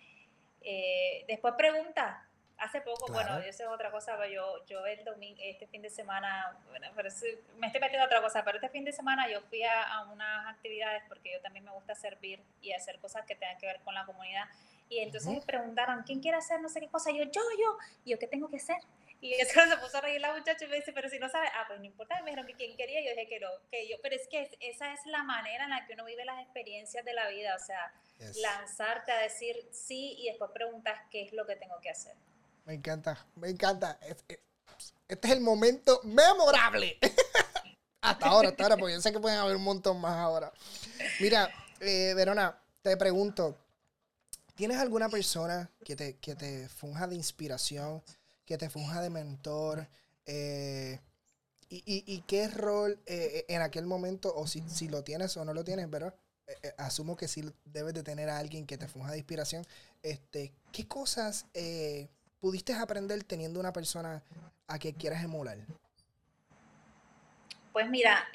eh, 0.61 1.25
después 1.27 1.55
pregunta. 1.57 2.27
Hace 2.57 2.81
poco, 2.81 3.11
bueno, 3.11 3.37
eso 3.39 3.63
es 3.63 3.69
otra 3.69 3.91
cosa, 3.91 4.15
pero 4.17 4.31
yo, 4.31 4.65
yo 4.65 4.85
el 4.85 5.03
domingo, 5.03 5.39
este 5.43 5.67
fin 5.67 5.81
de 5.81 5.89
semana, 5.89 6.57
bueno, 6.69 6.87
pero 6.95 7.09
me 7.57 7.67
estoy 7.67 7.81
metiendo 7.81 8.05
otra 8.05 8.21
cosa, 8.21 8.43
pero 8.45 8.57
este 8.57 8.69
fin 8.69 8.85
de 8.85 8.93
semana 8.93 9.29
yo 9.29 9.41
fui 9.41 9.63
a, 9.63 9.83
a, 9.83 10.05
unas 10.11 10.47
actividades 10.47 11.03
porque 11.07 11.33
yo 11.33 11.41
también 11.41 11.65
me 11.65 11.71
gusta 11.71 11.95
servir 11.95 12.41
y 12.61 12.71
hacer 12.71 12.99
cosas 12.99 13.25
que 13.25 13.35
tengan 13.35 13.57
que 13.57 13.65
ver 13.65 13.81
con 13.81 13.93
la 13.93 14.05
comunidad. 14.05 14.45
Y 14.87 14.99
entonces 14.99 15.31
me 15.31 15.41
preguntaron, 15.41 16.03
¿quién 16.03 16.21
quiere 16.21 16.37
hacer 16.37 16.61
no 16.61 16.69
sé 16.69 16.79
qué 16.79 16.87
cosa? 16.87 17.11
yo, 17.11 17.23
yo, 17.23 17.41
yo. 17.59 17.77
Y 18.05 18.11
yo, 18.11 18.19
¿qué 18.19 18.27
tengo 18.27 18.47
que 18.49 18.57
hacer? 18.57 18.77
Y 19.21 19.33
eso 19.33 19.59
se 19.69 19.77
puso 19.77 19.97
a 19.97 20.01
reír 20.01 20.21
la 20.21 20.33
muchacha 20.33 20.65
y 20.65 20.67
me 20.67 20.75
dice, 20.75 20.93
pero 20.93 21.09
si 21.09 21.17
no 21.19 21.29
sabe, 21.29 21.47
ah, 21.55 21.65
pues 21.67 21.79
no 21.79 21.85
importa, 21.85 22.19
me 22.21 22.31
dijeron 22.31 22.45
que 22.45 22.53
quién 22.53 22.77
quería, 22.77 23.01
yo 23.01 23.09
dije 23.09 23.27
que 23.27 23.39
no, 23.39 23.49
que 23.71 23.87
yo, 23.87 23.97
pero 24.01 24.15
es 24.15 24.27
que 24.27 24.49
esa 24.59 24.93
es 24.93 24.99
la 25.05 25.23
manera 25.23 25.63
en 25.63 25.71
la 25.71 25.85
que 25.85 25.93
uno 25.93 26.05
vive 26.05 26.25
las 26.25 26.41
experiencias 26.41 27.03
de 27.03 27.13
la 27.13 27.27
vida, 27.29 27.55
o 27.55 27.59
sea, 27.59 27.91
lanzarte 28.35 29.11
a 29.11 29.19
decir 29.19 29.67
sí 29.71 30.15
y 30.19 30.27
después 30.27 30.51
preguntas 30.51 31.01
qué 31.09 31.23
es 31.23 31.33
lo 31.33 31.45
que 31.45 31.55
tengo 31.55 31.79
que 31.81 31.89
hacer. 31.89 32.15
Me 32.65 32.73
encanta, 32.73 33.25
me 33.35 33.49
encanta. 33.49 33.99
Este 35.07 35.27
es 35.27 35.33
el 35.33 35.41
momento 35.41 36.01
memorable. 36.03 36.97
hasta 38.01 38.27
ahora, 38.27 38.49
hasta 38.49 38.63
ahora, 38.63 38.77
porque 38.77 38.93
yo 38.93 39.01
sé 39.01 39.11
que 39.11 39.19
pueden 39.19 39.37
haber 39.37 39.55
un 39.55 39.63
montón 39.63 40.01
más 40.01 40.17
ahora. 40.17 40.51
Mira, 41.19 41.49
eh, 41.79 42.13
Verona, 42.15 42.59
te 42.81 42.97
pregunto, 42.97 43.55
¿tienes 44.55 44.77
alguna 44.77 45.09
persona 45.09 45.69
que 45.83 45.95
te, 45.95 46.17
que 46.17 46.35
te 46.35 46.67
funja 46.67 47.07
de 47.07 47.15
inspiración? 47.15 48.03
que 48.45 48.59
te 48.59 48.69
funja 48.69 49.01
de 49.01 49.09
mentor? 49.09 49.87
Eh, 50.27 50.99
y, 51.67 52.21
qué 52.27 52.47
rol 52.47 52.99
eh, 53.07 53.43
en 53.47 53.61
aquel 53.61 53.85
momento, 53.85 54.33
o 54.35 54.47
si, 54.47 54.63
si, 54.69 54.87
lo 54.87 55.03
tienes 55.03 55.35
o 55.35 55.43
no 55.43 55.53
lo 55.53 55.63
tienes, 55.63 55.87
pero 55.89 56.15
asumo 56.77 57.15
que 57.17 57.27
sí 57.27 57.43
debes 57.65 57.95
de 57.95 58.03
tener 58.03 58.29
a 58.29 58.37
alguien 58.37 58.67
que 58.67 58.77
te 58.77 58.87
funja 58.87 59.11
de 59.11 59.17
inspiración. 59.17 59.65
Este, 60.03 60.53
¿Qué 60.71 60.87
cosas 60.87 61.47
pudiste 62.39 62.73
aprender 62.73 63.23
teniendo 63.23 63.59
una 63.59 63.73
persona 63.73 64.23
a 64.67 64.79
que 64.79 64.93
quieras 64.93 65.23
emular? 65.23 65.57
Pues 67.73 67.89
mira, 67.89 68.27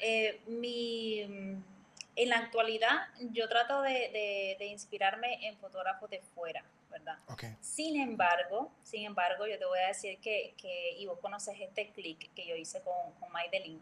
mi, 0.47 1.21
en 1.21 2.29
la 2.29 2.37
actualidad 2.37 3.07
yo 3.31 3.49
trato 3.49 3.81
de, 3.81 4.55
de 4.59 4.65
inspirarme 4.67 5.47
en 5.47 5.57
fotógrafos 5.57 6.09
de 6.09 6.21
fuera. 6.21 6.63
¿verdad? 6.91 7.17
Sin 7.61 7.99
embargo, 7.99 8.71
sin 8.83 9.05
embargo, 9.05 9.47
yo 9.47 9.57
te 9.57 9.65
voy 9.65 9.79
a 9.79 9.87
decir 9.87 10.19
que, 10.19 10.53
que 10.57 10.91
y 10.97 11.05
vos 11.07 11.19
conoces 11.19 11.55
este 11.59 11.91
clic 11.91 12.33
que 12.33 12.45
yo 12.45 12.55
hice 12.55 12.81
con, 12.81 13.13
con 13.19 13.31
Maidelin. 13.31 13.81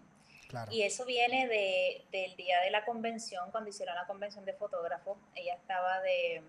Y 0.71 0.82
eso 0.82 1.05
viene 1.05 1.47
de, 1.47 2.05
del 2.12 2.36
día 2.36 2.60
de 2.62 2.71
la 2.71 2.84
convención, 2.84 3.51
cuando 3.51 3.69
hicieron 3.69 3.95
la 3.95 4.08
convención 4.08 4.45
de 4.45 4.53
fotógrafos. 4.53 5.17
Ella 5.36 5.53
estaba 5.53 6.01
de, 6.01 6.41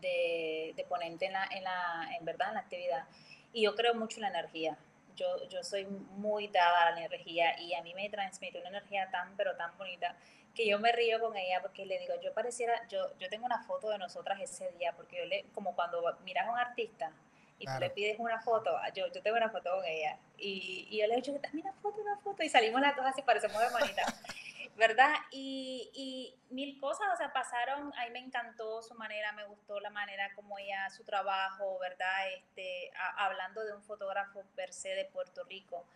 de, 0.00 0.72
de 0.76 0.84
ponente 0.84 1.26
en, 1.26 1.32
la, 1.32 1.48
en, 1.50 1.64
la, 1.64 2.08
en 2.18 2.24
verdad 2.24 2.48
en 2.48 2.54
la 2.54 2.60
actividad. 2.60 3.04
Y 3.52 3.62
yo 3.62 3.74
creo 3.74 3.94
mucho 3.94 4.16
en 4.16 4.22
la 4.22 4.28
energía. 4.28 4.76
Yo, 5.16 5.48
yo 5.48 5.62
soy 5.62 5.86
muy 5.86 6.48
dada 6.48 6.88
a 6.88 6.90
la 6.90 7.04
energía 7.04 7.58
y 7.58 7.74
a 7.74 7.82
mí 7.82 7.94
me 7.94 8.08
transmite 8.10 8.58
una 8.60 8.68
energía 8.68 9.10
tan, 9.10 9.34
pero 9.36 9.56
tan 9.56 9.76
bonita 9.78 10.14
que 10.54 10.66
yo 10.66 10.78
me 10.78 10.90
río 10.92 11.20
con 11.20 11.36
ella 11.36 11.60
porque 11.60 11.86
le 11.86 11.98
digo, 11.98 12.14
yo 12.22 12.32
pareciera, 12.32 12.86
yo, 12.88 13.16
yo 13.18 13.28
tengo 13.28 13.44
una 13.44 13.62
foto 13.62 13.90
de 13.90 13.98
nosotras 13.98 14.40
ese 14.40 14.72
día, 14.72 14.92
porque 14.96 15.18
yo 15.18 15.24
le, 15.26 15.44
como 15.54 15.74
cuando 15.74 16.02
miras 16.24 16.46
a 16.46 16.50
un 16.50 16.58
artista 16.58 17.12
y 17.58 17.66
tú 17.66 17.72
le 17.80 17.90
pides 17.90 18.18
una 18.18 18.40
foto, 18.40 18.70
yo, 18.94 19.06
yo 19.12 19.22
tengo 19.22 19.36
una 19.36 19.50
foto 19.50 19.70
con 19.76 19.84
ella, 19.84 20.18
y, 20.38 20.88
y 20.90 20.98
yo 20.98 21.06
le 21.06 21.14
he 21.14 21.16
dicho, 21.16 21.38
mira 21.52 21.72
foto, 21.80 22.00
una 22.00 22.16
foto, 22.18 22.42
y 22.42 22.48
salimos 22.48 22.80
las 22.80 22.94
dos 22.96 23.06
así, 23.06 23.22
parecemos 23.22 23.60
hermanitas, 23.62 24.22
¿verdad? 24.76 25.14
Y, 25.30 25.90
y 25.94 26.34
mil 26.54 26.78
cosas, 26.78 27.08
o 27.12 27.16
sea, 27.16 27.32
pasaron, 27.32 27.92
ahí 27.96 28.10
me 28.10 28.18
encantó 28.18 28.82
su 28.82 28.94
manera, 28.94 29.32
me 29.32 29.46
gustó 29.46 29.80
la 29.80 29.90
manera 29.90 30.32
como 30.34 30.58
ella, 30.58 30.90
su 30.90 31.04
trabajo, 31.04 31.78
¿verdad? 31.78 32.30
Este, 32.34 32.90
hablando 33.16 33.64
de 33.64 33.72
un 33.72 33.82
fotógrafo 33.82 34.44
per 34.54 34.72
se 34.72 34.90
de 34.90 35.06
Puerto 35.06 35.44
Rico. 35.44 35.86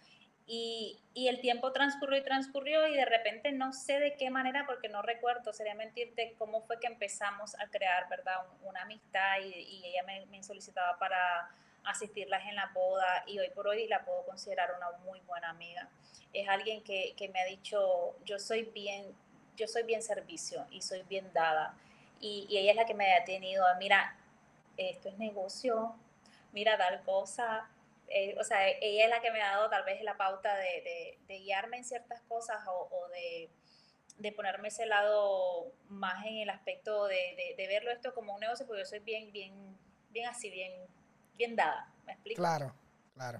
Y, 0.52 0.98
y, 1.14 1.28
el 1.28 1.40
tiempo 1.40 1.70
transcurrió 1.70 2.18
y 2.18 2.24
transcurrió 2.24 2.84
y 2.88 2.96
de 2.96 3.04
repente 3.04 3.52
no 3.52 3.72
sé 3.72 4.00
de 4.00 4.16
qué 4.16 4.30
manera, 4.30 4.66
porque 4.66 4.88
no 4.88 5.00
recuerdo, 5.00 5.52
sería 5.52 5.76
mentirte 5.76 6.34
cómo 6.38 6.62
fue 6.62 6.80
que 6.80 6.88
empezamos 6.88 7.54
a 7.60 7.68
crear, 7.68 8.08
¿verdad? 8.08 8.34
Una 8.64 8.82
amistad 8.82 9.38
y, 9.44 9.54
y 9.54 9.86
ella 9.86 10.02
me, 10.02 10.26
me, 10.26 10.42
solicitaba 10.42 10.98
para 10.98 11.48
asistirlas 11.84 12.44
en 12.48 12.56
la 12.56 12.66
boda 12.74 13.22
y 13.28 13.38
hoy 13.38 13.48
por 13.50 13.68
hoy 13.68 13.86
la 13.86 14.04
puedo 14.04 14.26
considerar 14.26 14.74
una 14.76 14.90
muy 15.04 15.20
buena 15.20 15.50
amiga. 15.50 15.88
Es 16.32 16.48
alguien 16.48 16.82
que, 16.82 17.14
que 17.16 17.28
me 17.28 17.40
ha 17.40 17.44
dicho, 17.44 18.16
yo 18.24 18.40
soy 18.40 18.64
bien, 18.64 19.06
yo 19.56 19.68
soy 19.68 19.84
bien 19.84 20.02
servicio 20.02 20.66
y 20.72 20.82
soy 20.82 21.04
bien 21.04 21.32
dada. 21.32 21.76
Y, 22.18 22.48
y 22.50 22.58
ella 22.58 22.72
es 22.72 22.76
la 22.76 22.86
que 22.86 22.94
me 22.94 23.14
ha 23.14 23.24
tenido, 23.24 23.64
mira, 23.78 24.16
esto 24.76 25.10
es 25.10 25.16
negocio, 25.16 25.94
mira 26.52 26.76
tal 26.76 27.04
cosa, 27.04 27.70
eh, 28.10 28.34
o 28.38 28.44
sea, 28.44 28.68
ella 28.68 29.04
es 29.04 29.10
la 29.10 29.20
que 29.20 29.30
me 29.30 29.40
ha 29.40 29.52
dado 29.52 29.70
tal 29.70 29.84
vez 29.84 30.02
la 30.02 30.16
pauta 30.16 30.54
de, 30.56 31.18
guiarme 31.28 31.78
en 31.78 31.84
ciertas 31.84 32.20
cosas 32.22 32.58
o, 32.66 33.08
de, 33.08 34.32
ponerme 34.32 34.68
ese 34.68 34.84
lado 34.84 35.72
más 35.88 36.26
en 36.26 36.38
el 36.38 36.50
aspecto 36.50 37.06
de, 37.06 37.54
verlo 37.56 37.90
esto 37.90 38.12
como 38.12 38.34
un 38.34 38.40
negocio, 38.40 38.66
porque 38.66 38.82
yo 38.82 38.86
soy 38.86 38.98
bien, 38.98 39.32
bien, 39.32 39.78
bien 40.10 40.28
así, 40.28 40.50
bien, 40.50 40.72
bien 41.36 41.56
dada, 41.56 41.92
¿me 42.04 42.12
explico? 42.12 42.40
Claro, 42.42 42.74
Claro. 43.14 43.38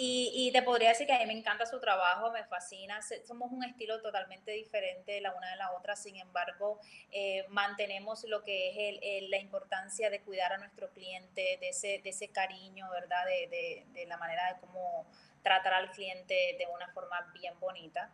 Y, 0.00 0.30
y, 0.32 0.52
te 0.52 0.62
podría 0.62 0.90
decir 0.90 1.08
que 1.08 1.12
a 1.12 1.18
mí 1.18 1.26
me 1.26 1.32
encanta 1.32 1.66
su 1.66 1.80
trabajo, 1.80 2.30
me 2.30 2.44
fascina. 2.44 3.00
Somos 3.26 3.50
un 3.50 3.64
estilo 3.64 4.00
totalmente 4.00 4.52
diferente 4.52 5.20
la 5.20 5.34
una 5.34 5.50
de 5.50 5.56
la 5.56 5.72
otra, 5.72 5.96
sin 5.96 6.14
embargo, 6.14 6.78
eh, 7.10 7.44
mantenemos 7.48 8.22
lo 8.28 8.44
que 8.44 8.70
es 8.70 8.76
el, 8.78 9.00
el, 9.02 9.30
la 9.32 9.38
importancia 9.38 10.08
de 10.08 10.20
cuidar 10.22 10.52
a 10.52 10.58
nuestro 10.58 10.92
cliente, 10.92 11.58
de 11.60 11.70
ese, 11.70 12.00
de 12.04 12.10
ese 12.10 12.28
cariño, 12.28 12.88
¿verdad? 12.90 13.26
De, 13.26 13.48
de, 13.48 13.86
de 13.88 14.06
la 14.06 14.16
manera 14.18 14.54
de 14.54 14.60
cómo 14.60 15.04
tratar 15.42 15.74
al 15.74 15.90
cliente 15.90 16.54
de 16.56 16.66
una 16.72 16.86
forma 16.92 17.32
bien 17.34 17.58
bonita. 17.58 18.12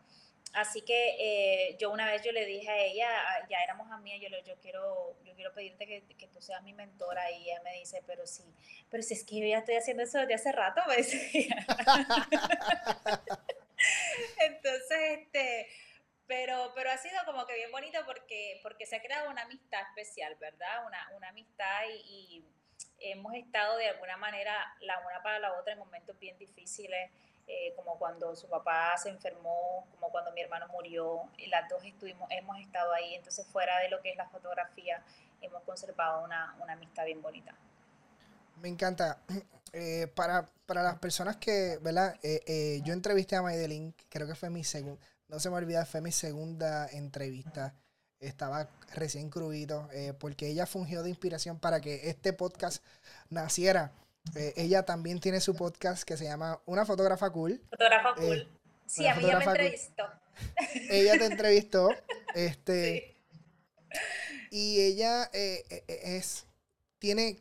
Así 0.55 0.83
que 0.83 1.17
eh, 1.19 1.77
yo 1.81 1.91
una 1.91 2.07
vez 2.07 2.23
yo 2.23 2.31
le 2.31 2.47
dije 2.47 2.71
a 2.71 2.79
ella, 2.79 3.09
ya 3.49 3.59
éramos 3.65 3.91
amigas, 3.91 4.21
yo 4.21 4.29
le 4.29 4.43
yo 4.45 4.55
quiero, 4.61 5.17
yo 5.25 5.35
quiero 5.35 5.53
pedirte 5.53 5.85
que, 5.85 6.05
que, 6.17 6.29
tú 6.29 6.41
seas 6.41 6.63
mi 6.63 6.73
mentora 6.73 7.29
y 7.33 7.51
ella 7.51 7.61
me 7.65 7.73
dice, 7.73 8.05
pero 8.07 8.25
sí, 8.25 8.45
pero 8.89 9.03
si 9.03 9.15
es 9.15 9.25
que 9.25 9.41
yo 9.41 9.47
ya 9.47 9.59
estoy 9.59 9.75
haciendo 9.75 10.05
eso 10.05 10.19
desde 10.19 10.35
hace 10.35 10.53
rato, 10.53 10.81
me 10.89 10.97
decía. 10.97 11.67
Entonces, 14.39 15.19
este, 15.19 15.69
pero, 16.29 16.71
pero 16.77 16.91
ha 16.91 16.99
sido 16.99 17.19
como 17.25 17.47
que 17.47 17.55
bien 17.55 17.73
bonito 17.73 17.99
porque, 18.07 18.61
porque 18.63 18.87
se 18.87 18.95
ha 18.95 19.03
creado 19.03 19.31
una 19.31 19.43
amistad 19.43 19.81
especial, 19.89 20.37
¿verdad? 20.37 20.87
Una, 20.87 21.11
una 21.17 21.31
amistad 21.31 21.83
y, 21.91 22.45
y 23.01 23.11
hemos 23.11 23.35
estado 23.35 23.77
de 23.77 23.89
alguna 23.89 24.17
manera 24.17 24.55
la 24.81 25.01
una 25.01 25.21
para 25.21 25.41
la 25.41 25.55
otra 25.59 25.73
en 25.73 25.81
momentos 25.81 26.17
bien 26.21 26.39
difíciles. 26.39 27.11
Eh, 27.47 27.75
como 27.77 27.99
cuando 27.99 28.35
su 28.35 28.49
papá 28.49 28.97
se 28.97 29.11
enfermó, 29.11 29.87
como 29.93 30.11
cuando 30.11 30.33
mi 30.33 30.41
hermano 30.41 30.67
murió, 30.69 31.29
y 31.37 31.47
las 31.49 31.69
dos 31.69 31.85
estuvimos, 31.85 32.27
hemos 32.31 32.59
estado 32.59 32.91
ahí, 32.95 33.15
entonces 33.15 33.47
fuera 33.47 33.79
de 33.81 33.91
lo 33.91 34.01
que 34.01 34.11
es 34.11 34.17
la 34.17 34.27
fotografía, 34.31 35.03
hemos 35.43 35.63
conservado 35.65 36.25
una, 36.25 36.57
una 36.63 36.73
amistad 36.73 37.05
bien 37.05 37.21
bonita. 37.21 37.55
Me 38.61 38.69
encanta. 38.69 39.19
Eh, 39.77 40.07
para, 40.15 40.47
para, 40.67 40.85
las 40.85 41.01
personas 41.01 41.37
que, 41.39 41.81
¿verdad? 41.83 42.15
Eh, 42.23 42.81
yo 42.85 42.93
entrevisté 42.93 43.35
a 43.35 43.43
Maydelin, 43.43 43.93
creo 44.09 44.25
que 44.29 44.37
fue 44.37 44.49
mi 44.49 44.63
segunda, 44.63 45.05
no 45.27 45.41
se 45.41 45.51
me 45.51 45.57
olvida, 45.57 45.85
fue 45.85 46.01
mi 46.01 46.13
segunda 46.13 46.87
entrevista. 46.87 47.75
Estaba 48.21 48.69
recién 48.95 49.31
crudito, 49.31 49.89
porque 50.21 50.47
ella 50.47 50.67
fungió 50.67 51.03
de 51.03 51.11
inspiración 51.11 51.59
para 51.59 51.81
que 51.81 52.09
este 52.09 52.33
podcast 52.33 52.85
naciera. 53.31 53.91
Eh, 54.35 54.55
ella 54.57 54.85
también 54.85 55.21
tiene 55.21 55.41
su 55.41 55.55
podcast 55.55 56.03
que 56.03 56.17
se 56.17 56.25
llama 56.25 56.61
Una 56.67 56.85
fotógrafa 56.85 57.31
cool. 57.31 57.61
Fotógrafa 57.71 58.15
eh, 58.23 58.27
cool. 58.27 58.49
sí, 58.87 59.07
a 59.07 59.15
mí 59.15 59.27
ya 59.27 59.39
me 59.39 59.45
entrevistó. 59.45 60.05
ella 60.91 61.19
te 61.19 61.27
entrevistó. 61.27 61.89
Este. 62.35 63.17
Y 64.51 64.81
ella 64.81 65.31
eh, 65.33 65.85
es. 65.89 66.47
Tiene. 66.99 67.39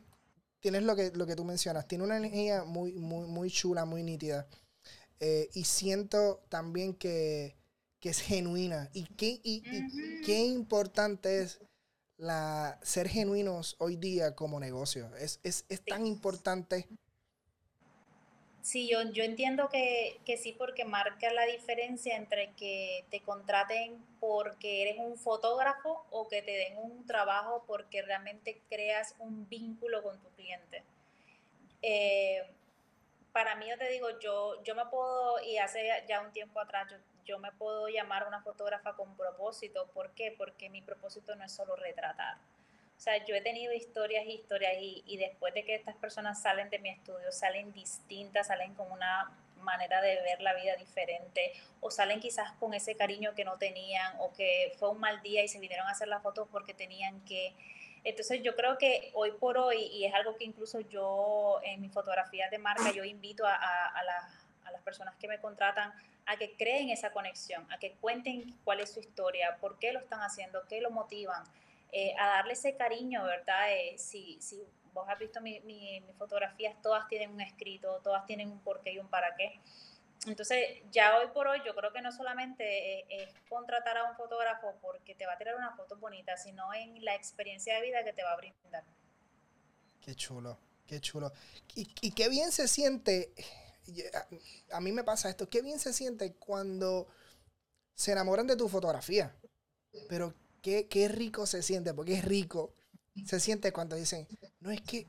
Tienes 0.60 0.84
lo 0.84 0.94
que, 0.94 1.10
lo 1.14 1.26
que 1.26 1.34
tú 1.34 1.44
mencionas. 1.44 1.88
Tiene 1.88 2.04
una 2.04 2.16
energía 2.16 2.64
muy, 2.64 2.92
muy, 2.92 3.26
muy 3.26 3.50
chula, 3.50 3.84
muy 3.84 4.02
nítida. 4.02 4.46
y 5.20 5.64
siento 5.64 6.42
también 6.48 6.94
que, 6.94 7.56
que 8.00 8.10
es 8.10 8.20
genuina. 8.20 8.88
Y 8.94 9.04
qué, 9.16 9.40
y, 9.42 9.62
y 9.66 10.22
qué 10.22 10.38
importante 10.38 11.42
es 11.42 11.60
la, 12.16 12.78
ser 12.82 13.08
genuinos 13.08 13.76
hoy 13.78 13.96
día 13.96 14.34
como 14.34 14.60
negocio. 14.60 15.14
Es, 15.16 15.40
es, 15.42 15.64
es 15.68 15.84
tan 15.84 16.06
importante. 16.06 16.88
Sí, 18.62 18.88
yo, 18.88 19.02
yo 19.12 19.24
entiendo 19.24 19.68
que, 19.68 20.20
que, 20.24 20.38
sí, 20.38 20.52
porque 20.52 20.86
marca 20.86 21.30
la 21.32 21.44
diferencia 21.44 22.16
entre 22.16 22.52
que 22.54 23.04
te 23.10 23.20
contraten 23.20 24.02
porque 24.20 24.82
eres 24.82 24.98
un 24.98 25.18
fotógrafo 25.18 26.06
o 26.10 26.28
que 26.28 26.40
te 26.40 26.52
den 26.52 26.78
un 26.78 27.04
trabajo 27.04 27.64
porque 27.66 28.00
realmente 28.00 28.62
creas 28.70 29.16
un 29.18 29.46
vínculo 29.50 30.02
con 30.02 30.18
tu 30.18 30.30
cliente. 30.30 30.82
Eh, 31.82 32.42
para 33.32 33.54
mí, 33.56 33.66
yo 33.68 33.76
te 33.76 33.90
digo, 33.90 34.18
yo, 34.18 34.62
yo 34.62 34.74
me 34.74 34.86
puedo, 34.86 35.42
y 35.42 35.58
hace 35.58 35.86
ya 36.08 36.22
un 36.22 36.32
tiempo 36.32 36.58
atrás, 36.58 36.90
yo 36.90 36.96
yo 37.24 37.38
me 37.38 37.52
puedo 37.52 37.88
llamar 37.88 38.26
una 38.26 38.40
fotógrafa 38.42 38.94
con 38.94 39.16
propósito. 39.16 39.86
¿Por 39.92 40.10
qué? 40.12 40.34
Porque 40.36 40.70
mi 40.70 40.82
propósito 40.82 41.34
no 41.34 41.44
es 41.44 41.52
solo 41.52 41.76
retratar. 41.76 42.36
O 42.96 43.00
sea, 43.00 43.24
yo 43.24 43.34
he 43.34 43.40
tenido 43.40 43.72
historias 43.72 44.24
y 44.24 44.32
historias 44.32 44.74
y, 44.78 45.16
después 45.16 45.52
de 45.52 45.64
que 45.64 45.74
estas 45.74 45.96
personas 45.96 46.40
salen 46.40 46.70
de 46.70 46.78
mi 46.78 46.90
estudio, 46.90 47.30
salen 47.32 47.72
distintas, 47.72 48.46
salen 48.46 48.74
con 48.74 48.90
una 48.90 49.30
manera 49.60 50.00
de 50.00 50.14
ver 50.22 50.40
la 50.42 50.54
vida 50.54 50.76
diferente 50.76 51.52
o 51.80 51.90
salen 51.90 52.20
quizás 52.20 52.52
con 52.52 52.74
ese 52.74 52.96
cariño 52.96 53.34
que 53.34 53.44
no 53.44 53.56
tenían 53.56 54.14
o 54.20 54.32
que 54.32 54.74
fue 54.78 54.90
un 54.90 55.00
mal 55.00 55.22
día 55.22 55.42
y 55.42 55.48
se 55.48 55.58
vinieron 55.58 55.86
a 55.88 55.90
hacer 55.90 56.08
las 56.08 56.22
fotos 56.22 56.48
porque 56.50 56.74
tenían 56.74 57.20
que... 57.24 57.54
Entonces 58.04 58.42
yo 58.42 58.54
creo 58.54 58.76
que 58.76 59.10
hoy 59.14 59.32
por 59.32 59.56
hoy, 59.56 59.78
y 59.78 60.04
es 60.04 60.14
algo 60.14 60.36
que 60.36 60.44
incluso 60.44 60.80
yo 60.80 61.60
en 61.62 61.80
mis 61.80 61.92
fotografías 61.92 62.50
de 62.50 62.58
marca, 62.58 62.92
yo 62.92 63.02
invito 63.02 63.46
a, 63.46 63.54
a, 63.54 63.86
a 64.64 64.70
las 64.70 64.82
personas 64.82 65.14
que 65.16 65.26
me 65.26 65.40
contratan 65.40 65.92
a 66.26 66.36
que 66.36 66.56
creen 66.56 66.90
esa 66.90 67.12
conexión, 67.12 67.70
a 67.72 67.78
que 67.78 67.92
cuenten 67.92 68.56
cuál 68.64 68.80
es 68.80 68.92
su 68.92 69.00
historia, 69.00 69.58
por 69.60 69.78
qué 69.78 69.92
lo 69.92 69.98
están 69.98 70.20
haciendo, 70.20 70.66
qué 70.68 70.80
lo 70.80 70.90
motivan, 70.90 71.44
eh, 71.92 72.14
a 72.18 72.26
darle 72.26 72.54
ese 72.54 72.76
cariño, 72.76 73.24
¿verdad? 73.24 73.72
Eh, 73.72 73.96
si, 73.98 74.40
si 74.40 74.62
vos 74.92 75.08
has 75.08 75.18
visto 75.18 75.40
mis 75.40 75.62
mi, 75.64 76.00
mi 76.00 76.12
fotografías, 76.14 76.80
todas 76.82 77.06
tienen 77.08 77.30
un 77.30 77.40
escrito, 77.40 78.00
todas 78.02 78.24
tienen 78.26 78.50
un 78.50 78.60
porqué 78.60 78.92
y 78.92 78.98
un 78.98 79.08
para 79.08 79.34
qué. 79.36 79.60
Entonces, 80.26 80.82
ya 80.90 81.18
hoy 81.18 81.26
por 81.34 81.46
hoy, 81.46 81.60
yo 81.66 81.74
creo 81.74 81.92
que 81.92 82.00
no 82.00 82.10
solamente 82.10 83.00
es, 83.00 83.28
es, 83.28 83.34
contratar 83.48 83.98
a 83.98 84.04
un 84.04 84.16
fotógrafo 84.16 84.74
porque 84.80 85.14
te 85.14 85.26
va 85.26 85.34
a 85.34 85.38
tirar 85.38 85.54
una 85.56 85.76
foto 85.76 85.96
bonita, 85.98 86.36
sino 86.36 86.72
en 86.72 87.04
la 87.04 87.14
experiencia 87.14 87.74
de 87.74 87.82
vida 87.82 88.02
que 88.04 88.12
te 88.14 88.22
va 88.22 88.32
a 88.32 88.36
brindar. 88.36 88.84
Qué 90.00 90.14
chulo, 90.14 90.58
qué 90.86 91.00
chulo. 91.00 91.32
Y, 91.74 91.88
y 92.00 92.12
qué 92.12 92.28
bien 92.28 92.52
se 92.52 92.68
siente 92.68 93.34
a, 94.70 94.80
mí 94.80 94.92
me 94.92 95.04
pasa 95.04 95.28
esto, 95.28 95.48
qué 95.48 95.62
bien 95.62 95.78
se 95.78 95.92
siente 95.92 96.34
cuando 96.34 97.08
se 97.94 98.12
enamoran 98.12 98.46
de 98.46 98.56
tu 98.56 98.68
fotografía. 98.68 99.34
Pero 100.08 100.34
qué, 100.62 100.88
qué 100.88 101.08
rico 101.08 101.46
se 101.46 101.62
siente, 101.62 101.94
porque 101.94 102.14
es 102.14 102.24
rico. 102.24 102.74
Se 103.26 103.38
siente 103.38 103.72
cuando 103.72 103.96
dicen, 103.96 104.26
no 104.60 104.70
es 104.70 104.80
que, 104.80 105.06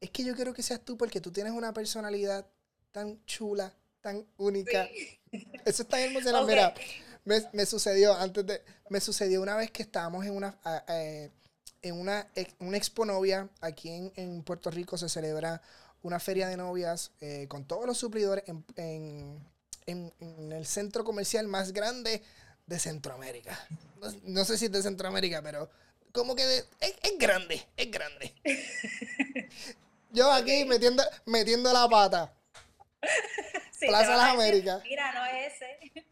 es 0.00 0.10
que 0.10 0.24
yo 0.24 0.34
quiero 0.34 0.54
que 0.54 0.62
seas 0.62 0.84
tú 0.84 0.96
porque 0.96 1.20
tú 1.20 1.30
tienes 1.30 1.52
una 1.52 1.72
personalidad 1.72 2.46
tan 2.92 3.22
chula, 3.26 3.74
tan 4.00 4.26
única. 4.38 4.88
Eso 5.64 5.82
está 5.82 6.00
hermoso. 6.00 6.30
Okay. 6.30 6.54
Mira, 6.54 6.74
me, 7.24 7.42
me, 7.52 7.66
sucedió 7.66 8.14
antes 8.14 8.46
de, 8.46 8.62
me 8.88 9.00
sucedió 9.00 9.42
una 9.42 9.56
vez 9.56 9.70
que 9.70 9.82
estábamos 9.82 10.24
en 10.24 10.34
una, 10.34 10.58
eh, 10.88 11.30
en 11.82 12.00
una, 12.00 12.26
una 12.60 12.76
expo 12.76 13.04
novia 13.04 13.50
aquí 13.60 13.90
en, 13.90 14.12
en 14.16 14.42
Puerto 14.42 14.70
Rico 14.70 14.96
se 14.96 15.08
celebra 15.08 15.60
una 16.06 16.20
feria 16.20 16.48
de 16.48 16.56
novias 16.56 17.10
eh, 17.20 17.46
con 17.48 17.64
todos 17.64 17.86
los 17.86 17.98
suplidores 17.98 18.44
en, 18.46 18.64
en, 18.76 19.44
en, 19.86 20.12
en, 20.20 20.52
el 20.52 20.64
centro 20.66 21.02
comercial 21.02 21.48
más 21.48 21.72
grande 21.72 22.22
de 22.66 22.78
Centroamérica. 22.78 23.58
No, 24.00 24.08
no 24.24 24.44
sé 24.44 24.56
si 24.56 24.66
es 24.66 24.72
de 24.72 24.82
Centroamérica, 24.82 25.42
pero 25.42 25.68
como 26.12 26.36
que 26.36 26.46
de, 26.46 26.58
es, 26.80 26.94
es, 27.02 27.18
grande, 27.18 27.66
es 27.76 27.90
grande. 27.90 28.34
Yo 30.12 30.30
aquí 30.32 30.64
metiendo, 30.64 31.02
metiendo 31.26 31.72
la 31.72 31.88
pata. 31.88 32.32
Sí, 33.78 33.88
Plaza 33.88 34.12
de 34.12 34.16
las 34.16 34.30
Américas. 34.30 34.82
Mira, 34.84 35.12
no 35.12 35.26
es 35.26 35.52
ese. 35.52 36.06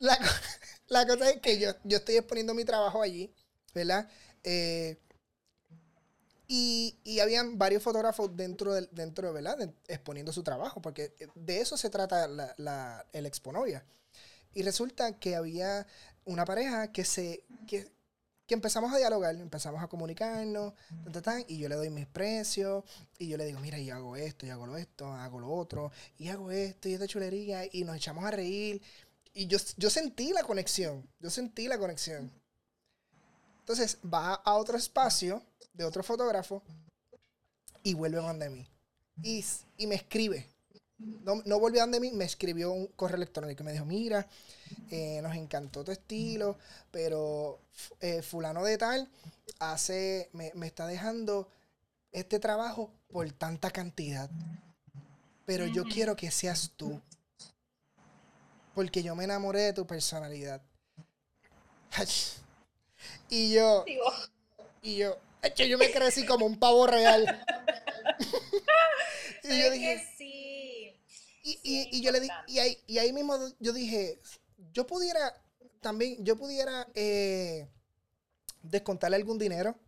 La, 0.00 0.18
la, 0.88 1.06
cosa 1.06 1.30
es 1.30 1.40
que 1.40 1.60
yo, 1.60 1.70
yo 1.84 1.98
estoy 1.98 2.16
exponiendo 2.16 2.54
mi 2.54 2.64
trabajo 2.64 3.00
allí, 3.00 3.32
¿verdad? 3.72 4.10
Eh, 4.42 4.98
y, 6.52 6.98
y 7.04 7.20
habían 7.20 7.58
varios 7.58 7.80
fotógrafos 7.80 8.36
dentro, 8.36 8.74
del, 8.74 8.88
dentro 8.90 9.32
¿verdad? 9.32 9.56
De, 9.56 9.72
exponiendo 9.86 10.32
su 10.32 10.42
trabajo, 10.42 10.82
porque 10.82 11.14
de 11.36 11.60
eso 11.60 11.76
se 11.76 11.90
trata 11.90 12.26
la, 12.26 12.52
la, 12.58 13.06
el 13.12 13.24
Exponovia. 13.24 13.84
Y 14.52 14.64
resulta 14.64 15.16
que 15.16 15.36
había 15.36 15.86
una 16.24 16.44
pareja 16.44 16.90
que 16.90 17.04
se 17.04 17.44
que, 17.68 17.92
que 18.48 18.54
empezamos 18.54 18.92
a 18.92 18.98
dialogar, 18.98 19.36
empezamos 19.36 19.80
a 19.80 19.86
comunicarnos, 19.86 20.74
y 21.46 21.58
yo 21.58 21.68
le 21.68 21.76
doy 21.76 21.88
mis 21.88 22.08
precios, 22.08 22.82
y 23.16 23.28
yo 23.28 23.36
le 23.36 23.46
digo, 23.46 23.60
mira, 23.60 23.78
y 23.78 23.90
hago 23.90 24.16
esto, 24.16 24.44
y 24.44 24.50
hago 24.50 24.66
lo 24.66 24.76
esto, 24.76 25.06
hago 25.06 25.38
lo 25.38 25.52
otro, 25.52 25.92
y 26.18 26.30
hago 26.30 26.50
esto, 26.50 26.88
y 26.88 26.94
esta 26.94 27.06
chulería, 27.06 27.62
y 27.70 27.84
nos 27.84 27.94
echamos 27.94 28.24
a 28.24 28.32
reír. 28.32 28.82
Y 29.34 29.46
yo, 29.46 29.58
yo 29.76 29.88
sentí 29.88 30.32
la 30.32 30.42
conexión, 30.42 31.08
yo 31.20 31.30
sentí 31.30 31.68
la 31.68 31.78
conexión. 31.78 32.32
Entonces 33.70 33.98
va 34.04 34.34
a 34.34 34.54
otro 34.54 34.76
espacio 34.76 35.44
de 35.74 35.84
otro 35.84 36.02
fotógrafo 36.02 36.60
y 37.84 37.94
vuelve 37.94 38.18
a 38.18 38.22
donde 38.22 38.50
mí. 38.50 38.66
Y, 39.22 39.44
y 39.76 39.86
me 39.86 39.94
escribe. 39.94 40.44
No, 40.98 41.40
no 41.44 41.60
volvió 41.60 41.80
a 41.80 41.84
donde 41.84 42.00
mí, 42.00 42.10
me 42.10 42.24
escribió 42.24 42.72
un 42.72 42.88
correo 42.88 43.18
electrónico 43.18 43.62
y 43.62 43.66
me 43.66 43.72
dijo, 43.72 43.84
mira, 43.84 44.26
eh, 44.90 45.20
nos 45.22 45.36
encantó 45.36 45.84
tu 45.84 45.92
estilo, 45.92 46.58
pero 46.90 47.60
eh, 48.00 48.22
fulano 48.22 48.64
de 48.64 48.76
tal 48.76 49.08
hace, 49.60 50.30
me, 50.32 50.50
me, 50.56 50.66
está 50.66 50.88
dejando 50.88 51.48
este 52.10 52.40
trabajo 52.40 52.90
por 53.06 53.30
tanta 53.30 53.70
cantidad. 53.70 54.28
Pero 55.46 55.64
yo 55.66 55.84
quiero 55.84 56.16
que 56.16 56.32
seas 56.32 56.72
tú. 56.76 57.00
Porque 58.74 59.04
yo 59.04 59.14
me 59.14 59.22
enamoré 59.22 59.60
de 59.60 59.72
tu 59.74 59.86
personalidad. 59.86 60.60
Y 63.28 63.52
yo... 63.52 63.84
Y 64.82 64.96
yo, 64.96 65.18
Hecho, 65.42 65.64
yo 65.64 65.78
me 65.78 65.90
crecí 65.90 66.26
como 66.26 66.46
un 66.46 66.58
pavo 66.58 66.86
real. 66.86 67.24
y 69.44 69.62
yo 69.62 69.70
dije, 69.70 70.06
sí, 70.16 70.94
Y, 71.42 72.00
yo 72.02 72.12
le 72.12 72.20
di, 72.20 72.28
y 72.46 72.58
ahí, 72.58 72.78
y 72.86 72.98
ahí 72.98 73.12
mismo 73.12 73.36
yo 73.58 73.72
dije, 73.72 74.20
yo 74.72 74.86
pudiera, 74.86 75.34
también, 75.80 76.22
yo 76.24 76.36
pudiera 76.36 76.86
eh, 76.94 77.68
descontarle 78.62 79.16
algún 79.16 79.38
dinero 79.38 79.78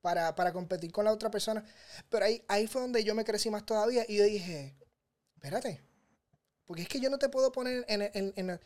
para, 0.00 0.52
competir 0.52 0.90
con 0.90 1.04
la 1.04 1.12
otra 1.12 1.30
persona. 1.30 1.64
Pero 2.08 2.24
ahí, 2.24 2.42
ahí 2.48 2.66
fue 2.66 2.80
donde 2.80 3.04
yo 3.04 3.14
me 3.14 3.24
crecí 3.24 3.50
más 3.50 3.66
todavía 3.66 4.04
y 4.08 4.16
yo 4.16 4.24
dije, 4.24 4.74
espérate, 5.34 5.82
porque 6.64 6.82
es 6.82 6.88
que 6.88 7.00
yo 7.00 7.10
no 7.10 7.18
te 7.18 7.28
puedo 7.28 7.52
poner 7.52 7.84
en, 7.88 8.02
en, 8.02 8.32
en 8.36 8.60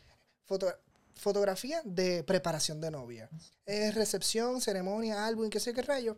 fotografía 1.19 1.81
de 1.83 2.23
preparación 2.23 2.81
de 2.81 2.91
novia. 2.91 3.29
Es 3.65 3.93
recepción, 3.93 4.61
ceremonia, 4.61 5.25
álbum, 5.25 5.49
qué 5.49 5.59
sé 5.59 5.73
qué 5.73 5.81
rayo. 5.81 6.17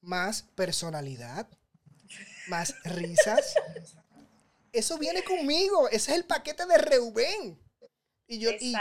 Más 0.00 0.42
personalidad, 0.54 1.48
más 2.48 2.74
risas. 2.84 3.54
Eso 4.72 4.98
viene 4.98 5.22
conmigo. 5.22 5.88
Ese 5.88 6.12
es 6.12 6.18
el 6.18 6.24
paquete 6.24 6.66
de 6.66 6.78
Reuben. 6.78 7.58
Y, 8.26 8.38
yo, 8.38 8.50
y, 8.60 8.74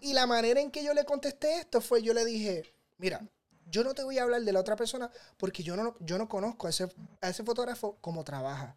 y, 0.00 0.12
la 0.14 0.26
manera 0.26 0.60
en 0.60 0.70
que 0.70 0.82
yo 0.82 0.94
le 0.94 1.04
contesté 1.04 1.60
esto 1.60 1.80
fue, 1.80 2.02
yo 2.02 2.12
le 2.12 2.24
dije, 2.24 2.64
mira, 2.98 3.24
yo 3.66 3.84
no 3.84 3.94
te 3.94 4.02
voy 4.02 4.18
a 4.18 4.24
hablar 4.24 4.42
de 4.42 4.52
la 4.52 4.58
otra 4.58 4.74
persona 4.74 5.10
porque 5.36 5.62
yo 5.62 5.76
no, 5.76 5.96
yo 6.00 6.18
no 6.18 6.28
conozco 6.28 6.66
a 6.66 6.70
ese, 6.70 6.88
a 7.20 7.28
ese 7.28 7.44
fotógrafo 7.44 7.98
como 8.00 8.24
trabaja. 8.24 8.76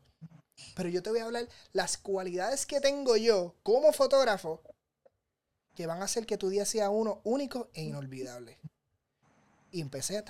Pero 0.76 0.90
yo 0.90 1.02
te 1.02 1.10
voy 1.10 1.20
a 1.20 1.26
hablar 1.26 1.48
las 1.72 1.98
cualidades 1.98 2.68
que 2.68 2.80
tengo 2.80 3.18
yo 3.18 3.56
como 3.64 3.92
fotógrafo 3.92 4.62
que 5.76 5.88
van 5.88 6.02
a 6.02 6.06
hacer 6.06 6.26
que 6.26 6.38
tu 6.38 6.50
día 6.50 6.66
sea 6.66 6.90
uno 6.90 7.22
único 7.24 7.70
e 7.74 7.84
inolvidable. 7.84 8.60
Y 9.72 9.82
empecé 9.82 10.18
a... 10.18 10.24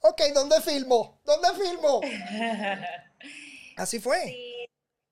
ok, 0.00 0.22
¿dónde 0.34 0.60
filmo? 0.60 1.20
¿Dónde 1.24 1.48
filmo? 1.62 2.00
Así 3.76 4.00
fue. 4.00 4.22
Sí. 4.26 4.52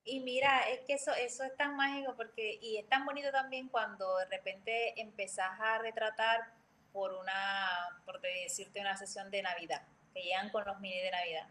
Y 0.05 0.19
mira, 0.21 0.69
es 0.71 0.81
que 0.81 0.95
eso, 0.95 1.13
eso 1.15 1.45
es 1.45 1.57
tan 1.57 1.77
mágico 1.77 2.15
porque, 2.17 2.59
y 2.61 2.79
es 2.79 2.89
tan 2.89 3.05
bonito 3.05 3.31
también 3.31 3.69
cuando 3.69 4.17
de 4.19 4.25
repente 4.25 5.01
empezás 5.01 5.61
a 5.61 5.79
retratar 5.79 6.53
por 6.93 7.13
una, 7.13 8.03
por 8.05 8.21
decirte, 8.21 8.81
una 8.81 8.97
sesión 8.97 9.31
de 9.31 9.43
Navidad, 9.43 9.83
que 10.13 10.23
llegan 10.23 10.51
con 10.51 10.65
los 10.65 10.81
mini 10.81 11.01
de 11.01 11.11
Navidad. 11.13 11.47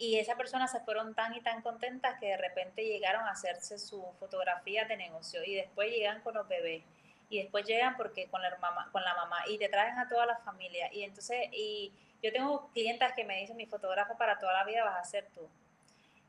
Y 0.00 0.18
esas 0.18 0.36
personas 0.36 0.72
se 0.72 0.80
fueron 0.80 1.14
tan 1.14 1.34
y 1.34 1.42
tan 1.42 1.60
contentas 1.60 2.18
que 2.18 2.28
de 2.28 2.38
repente 2.38 2.82
llegaron 2.82 3.22
a 3.24 3.32
hacerse 3.32 3.78
su 3.78 4.02
fotografía 4.18 4.86
de 4.86 4.96
negocio 4.96 5.44
y 5.44 5.54
después 5.54 5.90
llegan 5.90 6.22
con 6.22 6.32
los 6.32 6.48
bebés 6.48 6.82
y 7.28 7.42
después 7.42 7.66
llegan 7.66 7.98
porque 7.98 8.26
con 8.28 8.40
la 8.40 8.56
mamá, 8.56 8.88
con 8.92 9.04
la 9.04 9.14
mamá 9.14 9.44
y 9.46 9.58
te 9.58 9.68
traen 9.68 9.98
a 9.98 10.08
toda 10.08 10.24
la 10.24 10.38
familia. 10.38 10.90
Y 10.90 11.02
entonces, 11.02 11.48
y 11.52 11.92
yo 12.22 12.32
tengo 12.32 12.70
clientas 12.72 13.12
que 13.12 13.24
me 13.24 13.40
dicen, 13.40 13.58
mi 13.58 13.66
fotógrafo 13.66 14.16
para 14.16 14.38
toda 14.38 14.54
la 14.54 14.64
vida 14.64 14.84
vas 14.84 14.98
a 14.98 15.04
ser 15.04 15.26
tú. 15.34 15.46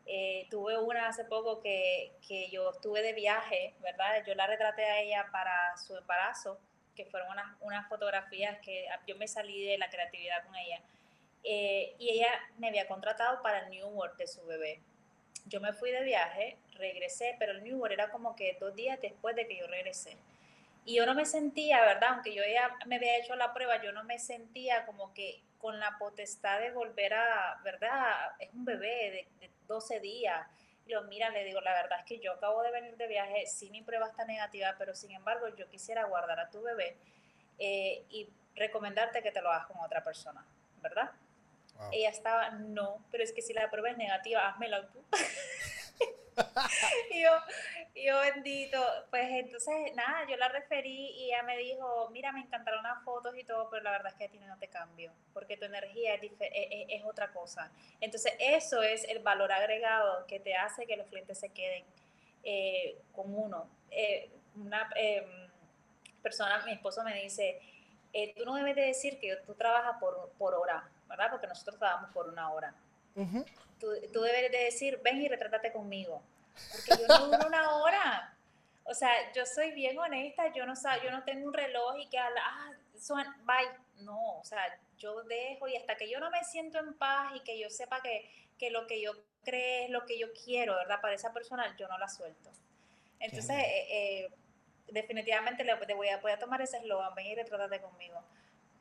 Eh, 0.06 0.48
tuve 0.50 0.78
una 0.78 1.08
hace 1.08 1.24
poco 1.24 1.62
que, 1.62 2.12
que 2.28 2.50
yo 2.50 2.72
estuve 2.72 3.02
de 3.02 3.14
viaje, 3.14 3.74
¿verdad? 3.80 4.22
Yo 4.28 4.36
la 4.36 4.48
retraté 4.48 4.84
a 4.84 5.00
ella 5.00 5.30
para 5.32 5.78
su 5.78 5.96
embarazo, 5.96 6.60
que 6.94 7.06
fueron 7.06 7.30
unas, 7.30 7.56
unas 7.62 7.88
fotografías 7.88 8.60
que 8.60 8.90
yo 9.08 9.16
me 9.16 9.30
salí 9.30 9.64
de 9.64 9.78
la 9.78 9.90
creatividad 9.90 10.44
con 10.44 10.58
ella 10.58 10.82
eh, 11.44 11.96
y 11.98 12.10
ella 12.10 12.30
me 12.58 12.68
había 12.68 12.88
contratado 12.88 13.42
para 13.42 13.60
el 13.60 13.70
New 13.70 13.88
World 13.88 14.18
de 14.18 14.28
su 14.28 14.46
bebé. 14.46 14.82
Yo 15.46 15.60
me 15.60 15.74
fui 15.74 15.92
de 15.92 16.04
viaje, 16.04 16.58
regresé, 16.76 17.36
pero 17.40 17.52
el 17.54 17.64
New 17.64 17.78
World 17.78 17.94
era 17.94 18.12
como 18.12 18.36
que 18.36 18.58
dos 18.60 18.76
días 18.76 19.00
después 19.02 19.36
de 19.36 19.48
que 19.48 19.58
yo 19.58 19.68
regresé. 19.68 20.18
Y 20.86 20.96
yo 20.96 21.06
no 21.06 21.14
me 21.14 21.26
sentía, 21.26 21.82
¿verdad? 21.82 22.14
Aunque 22.14 22.34
yo 22.34 22.44
ya 22.44 22.76
me 22.86 22.96
había 22.96 23.18
hecho 23.18 23.36
la 23.36 23.54
prueba, 23.54 23.82
yo 23.82 23.92
no 23.92 24.04
me 24.04 24.18
sentía 24.18 24.86
como 24.86 25.14
que 25.14 25.42
con 25.60 25.80
la 25.80 25.98
potestad 26.00 26.60
de 26.60 26.72
volver 26.72 27.14
a, 27.14 27.60
¿verdad? 27.64 28.32
Es 28.40 28.52
un 28.54 28.66
bebé 28.66 29.28
de, 29.40 29.52
12 29.68 30.00
días. 30.00 30.48
Y 30.86 30.92
lo 30.92 31.04
mira, 31.04 31.30
le 31.30 31.46
digo, 31.46 31.62
la 31.62 31.74
verdad 31.74 32.00
es 32.00 32.06
que 32.06 32.20
yo 32.20 32.34
acabo 32.34 32.62
de 32.64 32.72
venir 32.72 32.98
de 32.98 33.08
viaje, 33.08 33.46
sí 33.46 33.70
mi 33.70 33.82
prueba 33.82 34.08
está 34.08 34.26
negativa, 34.26 34.76
pero 34.78 34.94
sin 34.96 35.12
embargo 35.12 35.48
yo 35.56 35.70
quisiera 35.70 36.04
guardar 36.06 36.40
a 36.40 36.50
tu 36.50 36.62
bebé 36.62 36.98
eh, 37.60 38.04
y 38.10 38.28
recomendarte 38.56 39.22
que 39.22 39.32
te 39.32 39.42
lo 39.42 39.50
hagas 39.50 39.68
con 39.68 39.78
otra 39.78 40.04
persona, 40.04 40.44
¿verdad? 40.82 41.12
Ella 41.92 42.10
estaba, 42.10 42.52
no, 42.52 43.04
pero 43.12 43.24
es 43.24 43.32
que 43.32 43.42
si 43.42 43.54
la 43.54 43.70
prueba 43.70 43.90
es 43.90 43.98
negativa, 43.98 44.48
házmela 44.48 44.88
tú. 44.90 45.04
y 47.12 47.22
yo, 47.22 47.32
yo, 47.96 48.20
bendito, 48.20 48.82
pues 49.10 49.30
entonces, 49.32 49.94
nada, 49.96 50.28
yo 50.30 50.38
la 50.38 50.50
referí 50.50 51.12
y 51.12 51.26
ella 51.26 51.44
me 51.44 51.58
dijo, 51.58 52.10
mira, 52.12 52.32
me 52.32 52.42
encantaron 52.42 52.84
las 52.84 53.04
fotos 53.04 53.38
y 53.38 53.44
todo, 53.44 53.70
pero 53.70 53.84
la 53.84 53.92
verdad 53.92 54.12
es 54.12 54.18
que 54.18 54.26
a 54.26 54.30
ti 54.30 54.40
no 54.40 54.58
te 54.58 54.68
cambio, 54.68 55.12
porque 55.34 55.58
tu 55.58 55.66
energía 55.66 56.16
es, 56.16 56.24
e, 56.24 56.32
e, 56.40 56.96
es, 56.96 57.04
otra 57.04 57.32
cosa. 57.32 57.72
Entonces, 58.00 58.34
eso 58.40 58.82
es 58.82 59.04
el 59.06 59.20
valor 59.20 59.52
agregado 59.52 60.26
que 60.28 60.40
te 60.40 60.56
hace 60.56 60.86
que 60.86 60.96
los 60.96 61.08
clientes 61.08 61.40
se 61.40 61.50
queden 61.50 61.84
eh, 62.44 62.98
con 63.12 63.34
uno. 63.34 63.68
Eh, 63.90 64.30
una 64.56 64.90
em, 64.96 65.50
persona, 66.22 66.64
mi 66.66 66.74
esposo 66.74 67.04
me 67.04 67.22
dice, 67.22 67.60
eh, 68.14 68.34
tú 68.36 68.46
no 68.46 68.56
debes 68.56 68.76
de 68.76 68.84
decir 68.84 69.20
que 69.20 69.36
tú 69.38 69.56
trabajas 69.56 69.98
por, 70.00 70.32
por 70.38 70.54
hora, 70.54 70.90
¿verdad? 71.12 71.30
Porque 71.30 71.48
nosotros 71.48 71.78
trabajamos 71.78 72.12
por 72.12 72.28
una 72.28 72.52
hora. 72.52 72.74
tú, 73.80 73.88
tú, 74.12 74.22
debes 74.22 74.52
de 74.52 74.58
decir, 74.66 75.00
ven 75.04 75.22
y 75.22 75.28
retrátate 75.28 75.72
conmigo. 75.72 76.22
Porque 76.72 77.02
yo 77.02 77.08
no 77.08 77.28
duro 77.28 77.48
una 77.48 77.76
hora. 77.76 78.36
O 78.84 78.94
sea, 78.94 79.32
yo 79.34 79.46
soy 79.46 79.72
bien 79.72 79.98
honesta, 80.00 80.52
yo 80.54 80.66
no, 80.66 80.74
yo 81.04 81.12
no 81.12 81.24
tengo 81.24 81.48
un 81.48 81.54
reloj 81.54 81.98
y 82.00 82.10
que, 82.10 82.18
ah, 82.18 82.72
suena, 83.00 83.38
bye. 83.44 84.04
No, 84.04 84.40
o 84.40 84.44
sea, 84.44 84.62
yo 84.98 85.22
dejo 85.24 85.68
y 85.68 85.76
hasta 85.76 85.96
que 85.96 86.10
yo 86.10 86.20
no 86.20 86.32
me 86.32 86.44
siento 86.44 86.80
en 86.80 86.96
paz 86.96 87.34
y 87.36 87.42
que 87.42 87.60
yo 87.60 87.70
sepa 87.70 88.02
que, 88.02 88.28
que 88.58 88.72
lo 88.72 88.88
que 88.88 89.00
yo 89.00 89.14
creo 89.44 89.86
es 89.86 89.90
lo 89.92 90.06
que 90.06 90.18
yo 90.18 90.28
quiero, 90.34 90.76
¿verdad? 90.76 91.02
Para 91.02 91.14
esa 91.14 91.34
persona, 91.34 91.76
yo 91.78 91.88
no 91.88 91.98
la 91.98 92.08
suelto. 92.08 92.52
Entonces, 93.20 93.58
eh, 93.58 93.88
eh, 93.92 94.30
definitivamente 94.88 95.64
le, 95.64 95.76
voy, 95.94 96.10
a, 96.10 96.18
voy 96.18 96.32
a 96.32 96.40
tomar 96.40 96.62
ese 96.62 96.78
eslogan, 96.78 97.14
ven 97.16 97.28
y 97.28 97.36
retrátate 97.36 97.80
conmigo. 97.80 98.24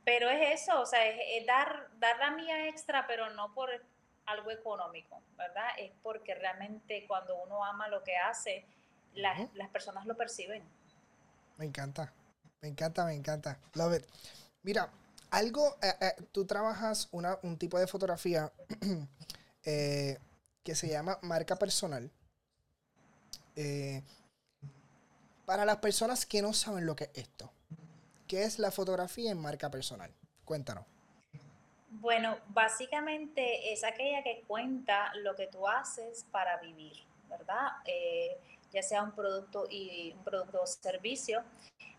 Pero 0.05 0.29
es 0.29 0.63
eso, 0.63 0.81
o 0.81 0.87
sea, 0.87 1.07
es, 1.07 1.47
dar, 1.47 1.89
dar 1.99 2.19
la 2.19 2.31
mía 2.31 2.69
extra, 2.69 3.07
pero 3.07 3.31
no 3.31 3.53
por 3.55 3.71
algo 4.27 4.51
económico, 4.51 5.21
¿verdad? 5.37 5.69
Es 5.79 5.93
porque 6.03 6.35
realmente 6.35 7.05
cuando 7.07 7.37
uno 7.43 7.65
ama 7.65 7.89
lo 7.89 8.03
que 8.03 8.17
hace, 8.17 8.65
las 9.15 9.69
personas 9.73 10.07
lo 10.07 10.17
perciben. 10.17 10.63
Me 11.59 11.67
encanta, 11.67 12.13
me 12.63 12.69
encanta, 12.69 13.05
me 13.05 13.15
encanta. 13.15 13.59
Love 13.75 13.97
it. 13.97 14.07
Mira, 14.63 14.91
algo, 15.31 15.77
eh, 15.83 15.95
eh, 16.01 16.17
tú 16.33 16.45
trabajas 16.45 17.09
una, 17.13 17.39
un 17.43 17.57
tipo 17.57 17.79
de 17.79 17.87
fotografía 17.87 18.53
eh, 19.65 20.19
que 20.63 20.75
se 20.75 20.89
llama 20.89 21.19
marca 21.23 21.57
personal. 21.57 22.11
para 25.45 25.65
las 25.65 25.77
personas 25.79 26.25
que 26.27 26.43
no 26.43 26.53
saben 26.53 26.87
lo 26.87 26.97
que 26.97 27.05
es 27.05 27.11
esto, 27.15 27.53
¿Qué 28.31 28.45
es 28.45 28.61
la 28.61 28.71
fotografía 28.71 29.33
en 29.33 29.43
marca 29.43 29.69
personal? 29.73 30.15
Cuéntanos. 30.45 30.87
Bueno, 31.89 32.39
básicamente 32.47 33.73
es 33.73 33.83
aquella 33.83 34.23
que 34.23 34.45
cuenta 34.47 35.13
lo 35.17 35.35
que 35.35 35.49
tú 35.49 35.67
haces 35.67 36.25
para 36.31 36.59
vivir, 36.59 36.93
¿verdad? 37.29 37.73
Eh, 37.87 38.39
ya 38.71 38.85
sea 38.85 39.03
un 39.03 39.11
producto 39.17 39.67
y 39.69 40.13
un 40.17 40.23
producto 40.23 40.63
o 40.63 40.67
servicio 40.69 41.43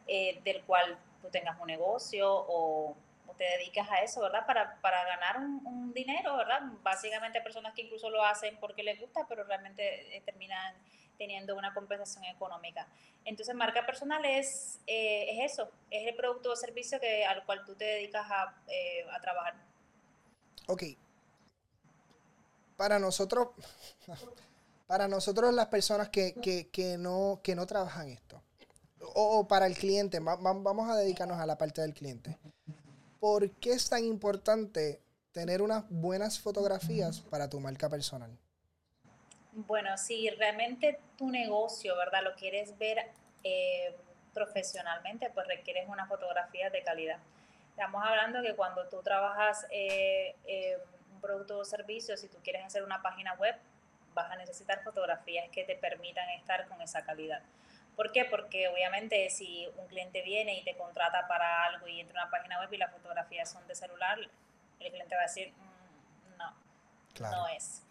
eh, 0.07 0.39
del 0.45 0.63
cual 0.63 0.97
tú 1.21 1.27
tengas 1.29 1.59
un 1.59 1.67
negocio 1.67 2.29
o, 2.33 2.95
te 3.37 3.43
dedicas 3.43 3.89
a 3.89 3.97
eso, 3.97 4.21
¿verdad? 4.21 4.45
Para, 4.45 4.79
para 4.79 5.03
ganar 5.03 5.37
un, 5.37 5.91
dinero, 5.93 6.37
¿verdad? 6.37 6.61
Básicamente 6.81 7.41
personas 7.41 7.73
que 7.73 7.81
incluso 7.81 8.09
lo 8.09 8.23
hacen 8.23 8.55
porque 8.61 8.83
les 8.83 9.01
gusta, 9.01 9.25
pero 9.27 9.43
realmente 9.43 10.15
eh, 10.15 10.21
terminan 10.21 10.75
teniendo 11.21 11.55
una 11.55 11.71
compensación 11.71 12.25
económica. 12.25 12.87
Entonces, 13.25 13.53
marca 13.53 13.85
personal 13.85 14.25
es, 14.25 14.79
eh, 14.87 15.37
es 15.37 15.51
eso, 15.51 15.69
es 15.91 16.07
el 16.07 16.15
producto 16.15 16.51
o 16.51 16.55
servicio 16.55 16.99
que, 16.99 17.23
al 17.23 17.45
cual 17.45 17.63
tú 17.63 17.75
te 17.75 17.85
dedicas 17.85 18.25
a, 18.27 18.55
eh, 18.67 19.05
a 19.11 19.21
trabajar. 19.21 19.53
Ok. 20.65 20.83
Para 22.75 22.97
nosotros, 22.97 23.49
para 24.87 25.07
nosotros 25.07 25.53
las 25.53 25.67
personas 25.67 26.09
que, 26.09 26.33
que, 26.33 26.69
que, 26.69 26.97
no, 26.97 27.39
que 27.43 27.53
no 27.53 27.67
trabajan 27.67 28.09
esto, 28.09 28.41
o, 29.13 29.47
para 29.47 29.67
el 29.67 29.77
cliente, 29.77 30.19
vamos 30.19 30.89
a 30.89 30.95
dedicarnos 30.95 31.39
a 31.39 31.45
la 31.45 31.55
parte 31.55 31.81
del 31.81 31.93
cliente. 31.93 32.39
¿Por 33.19 33.51
qué 33.59 33.73
es 33.73 33.89
tan 33.89 34.03
importante 34.05 35.03
tener 35.31 35.61
unas 35.61 35.87
buenas 35.87 36.39
fotografías 36.39 37.19
para 37.19 37.47
tu 37.47 37.59
marca 37.59 37.89
personal? 37.89 38.40
Bueno, 39.53 39.97
si 39.97 40.29
realmente 40.29 40.99
tu 41.17 41.29
negocio, 41.29 41.95
¿verdad? 41.97 42.23
Lo 42.23 42.35
quieres 42.35 42.77
ver 42.77 43.11
eh, 43.43 43.95
profesionalmente, 44.33 45.29
pues 45.29 45.47
requieres 45.47 45.89
una 45.89 46.05
fotografía 46.05 46.69
de 46.69 46.83
calidad. 46.83 47.17
Estamos 47.71 48.03
hablando 48.05 48.41
que 48.41 48.55
cuando 48.55 48.87
tú 48.87 49.01
trabajas 49.01 49.65
eh, 49.71 50.35
eh, 50.45 50.77
un 51.13 51.19
producto 51.19 51.59
o 51.59 51.65
servicio, 51.65 52.15
si 52.15 52.29
tú 52.29 52.37
quieres 52.43 52.63
hacer 52.63 52.83
una 52.83 53.01
página 53.01 53.33
web, 53.33 53.55
vas 54.13 54.31
a 54.31 54.35
necesitar 54.35 54.83
fotografías 54.83 55.49
que 55.49 55.63
te 55.63 55.75
permitan 55.75 56.29
estar 56.29 56.67
con 56.67 56.81
esa 56.81 57.03
calidad. 57.03 57.41
¿Por 57.95 58.11
qué? 58.11 58.25
Porque 58.25 58.69
obviamente 58.69 59.29
si 59.29 59.67
un 59.77 59.87
cliente 59.87 60.21
viene 60.21 60.57
y 60.57 60.63
te 60.63 60.75
contrata 60.75 61.27
para 61.27 61.65
algo 61.65 61.87
y 61.87 61.99
entra 61.99 62.21
a 62.21 62.23
una 62.23 62.31
página 62.31 62.59
web 62.59 62.71
y 62.71 62.77
las 62.77 62.91
fotografías 62.91 63.51
son 63.51 63.67
de 63.67 63.75
celular, 63.75 64.17
el 64.79 64.91
cliente 64.91 65.15
va 65.15 65.21
a 65.21 65.25
decir, 65.25 65.51
mm, 65.51 66.37
no, 66.37 66.53
no 67.19 67.47
es. 67.49 67.83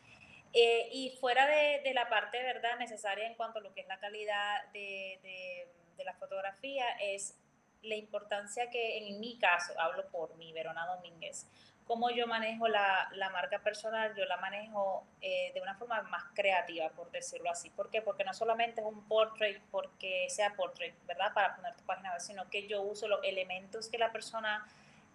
Eh, 0.52 0.88
y 0.92 1.10
fuera 1.20 1.46
de, 1.46 1.80
de, 1.84 1.94
la 1.94 2.08
parte, 2.08 2.42
¿verdad?, 2.42 2.76
necesaria 2.78 3.26
en 3.26 3.34
cuanto 3.34 3.60
a 3.60 3.62
lo 3.62 3.72
que 3.72 3.82
es 3.82 3.86
la 3.86 4.00
calidad 4.00 4.64
de, 4.72 5.20
de, 5.22 6.04
la 6.04 6.14
fotografía, 6.14 6.86
es 6.98 7.36
la 7.82 7.94
importancia 7.94 8.70
que 8.70 8.96
en 8.96 9.20
mi 9.20 9.38
caso, 9.38 9.78
hablo 9.78 10.08
por 10.08 10.34
mi 10.36 10.50
Verona 10.50 10.86
Domínguez, 10.86 11.46
cómo 11.90 12.08
yo 12.08 12.26
manejo 12.26 12.68
la, 12.68 13.10
la 13.12 13.30
marca 13.30 13.58
personal, 13.58 14.14
yo 14.16 14.24
la 14.24 14.36
manejo 14.38 15.04
eh, 15.20 15.50
de 15.52 15.60
una 15.60 15.74
forma 15.74 16.00
más 16.02 16.24
creativa, 16.34 16.88
por 16.90 17.10
decirlo 17.10 17.50
así. 17.50 17.68
¿Por 17.68 17.90
qué? 17.90 18.00
Porque 18.00 18.24
no 18.24 18.32
solamente 18.32 18.80
es 18.80 18.86
un 18.86 19.06
portrait 19.08 19.60
porque 19.70 20.26
sea 20.30 20.54
portrait, 20.54 20.94
¿verdad? 21.06 21.34
Para 21.34 21.56
poner 21.56 21.76
tu 21.76 21.84
página 21.84 22.12
web, 22.12 22.20
sino 22.20 22.48
que 22.48 22.66
yo 22.66 22.80
uso 22.80 23.08
los 23.08 23.20
elementos 23.24 23.88
que 23.88 23.98
la 23.98 24.12
persona 24.12 24.66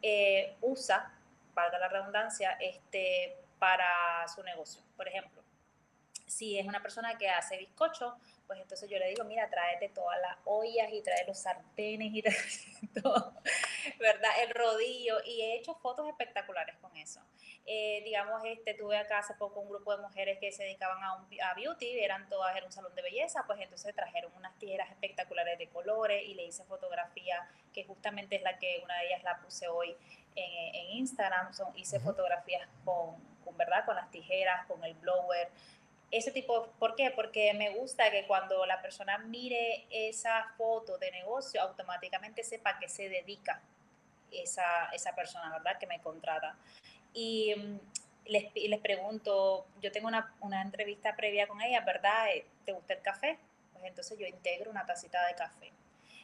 eh, 0.02 0.54
usa, 0.62 1.12
valga 1.54 1.80
la 1.80 1.88
redundancia, 1.88 2.58
este, 2.60 3.38
para 3.60 4.28
su 4.28 4.44
negocio. 4.44 4.82
Por 4.96 5.08
ejemplo, 5.08 5.44
si 6.28 6.58
es 6.58 6.65
una 6.65 6.82
persona 6.82 7.18
que 7.18 7.30
hace 7.30 7.58
bizcocho, 7.58 8.18
pues 8.48 8.60
entonces 8.60 8.89
yo 8.89 8.98
le 9.00 9.08
digo, 9.10 9.24
mira, 9.24 9.50
tráete 9.50 9.89
todas 9.89 10.20
las 10.22 10.38
ollas 10.46 10.91
y 10.91 11.02
trae 11.02 11.26
los 11.26 11.39
sartenes 11.39 12.12
y 12.13 12.22
todo, 13.02 13.34
¿verdad? 14.00 14.32
El 14.41 14.50
rodillo. 14.52 15.18
Y 15.26 15.41
he 15.41 15.56
hecho 15.56 15.76
fotos 15.76 16.08
espectaculares 16.08 16.76
con 16.78 16.96
eso. 16.98 17.22
Eh, 17.65 18.02
digamos, 18.04 18.44
este, 18.46 18.74
tuve 18.76 18.98
acá 18.98 19.20
hace 19.20 19.34
poco 19.36 19.60
un 19.60 19.70
grupo 19.70 19.96
de 19.96 20.02
mujeres 20.02 20.38
que 20.39 20.52
se 20.52 20.63
dedicaban 20.63 21.04
a, 21.04 21.15
un, 21.15 21.28
a 21.41 21.54
beauty, 21.56 22.00
eran 22.00 22.30
todas, 22.30 22.56
era 22.56 22.65
un 22.65 22.72
salón 22.72 22.94
de 22.94 23.02
belleza, 23.02 23.44
pues 23.48 23.60
entonces 23.60 23.96
trajeron 23.96 24.32
unas 24.36 24.58
tijeras 24.60 24.89
espectaculares 24.91 25.58
de 25.58 25.68
colores 25.70 26.24
y 26.28 26.36
le 26.36 26.46
hice 26.46 26.63
fotografía, 26.65 27.50
que 27.74 27.84
justamente 27.86 28.36
es 28.36 28.44
la 28.44 28.60
que 28.60 28.82
una 28.84 28.98
de 29.00 29.08
ellas 29.08 29.24
la 29.24 29.39
puse 29.39 29.68
hoy 29.68 29.96
en, 30.36 30.76
en 30.76 30.91
Instagram, 30.98 31.54
Son, 31.54 31.76
hice 31.76 32.00
fotografías 32.00 32.68
con, 32.84 33.15
con, 33.46 33.56
¿verdad? 33.56 33.86
Con 33.86 33.96
las 33.96 34.12
tijeras, 34.12 34.66
con 34.66 34.84
el 34.84 34.96
blower, 34.96 35.50
ese 36.12 36.32
tipo, 36.32 36.68
¿por 36.80 36.96
qué? 36.96 37.12
Porque 37.12 37.54
me 37.54 37.72
gusta 37.72 38.10
que 38.12 38.26
cuando 38.26 38.66
la 38.66 38.82
persona 38.82 39.18
mire 39.18 39.86
esa 39.90 40.54
foto 40.58 40.98
de 40.98 41.12
negocio, 41.12 41.62
automáticamente 41.62 42.44
sepa 42.44 42.78
que 42.80 42.88
se 42.88 43.10
dedica 43.10 43.62
esa, 44.32 44.90
esa 44.94 45.16
persona, 45.16 45.50
¿verdad? 45.50 45.78
Que 45.78 45.88
me 45.88 46.00
contrata. 46.00 46.56
Y 47.14 47.54
mm, 47.56 47.80
les, 48.28 48.54
les 48.56 48.80
pregunto, 48.80 49.66
yo 49.82 49.92
tengo 49.92 50.08
una, 50.08 50.34
una, 50.42 50.62
entrevista 50.62 51.16
previa 51.16 51.48
con 51.48 51.62
ella, 51.62 51.82
¿verdad? 51.82 52.30
Eh, 52.34 52.46
¿Te 52.66 52.72
gusta 52.72 52.94
el 52.94 53.02
café? 53.02 53.38
Pues 53.74 53.84
entonces 53.86 54.18
yo 54.18 54.28
integro 54.28 54.72
una 54.72 54.86
tacita 54.86 55.26
de 55.28 55.36
café. 55.36 55.72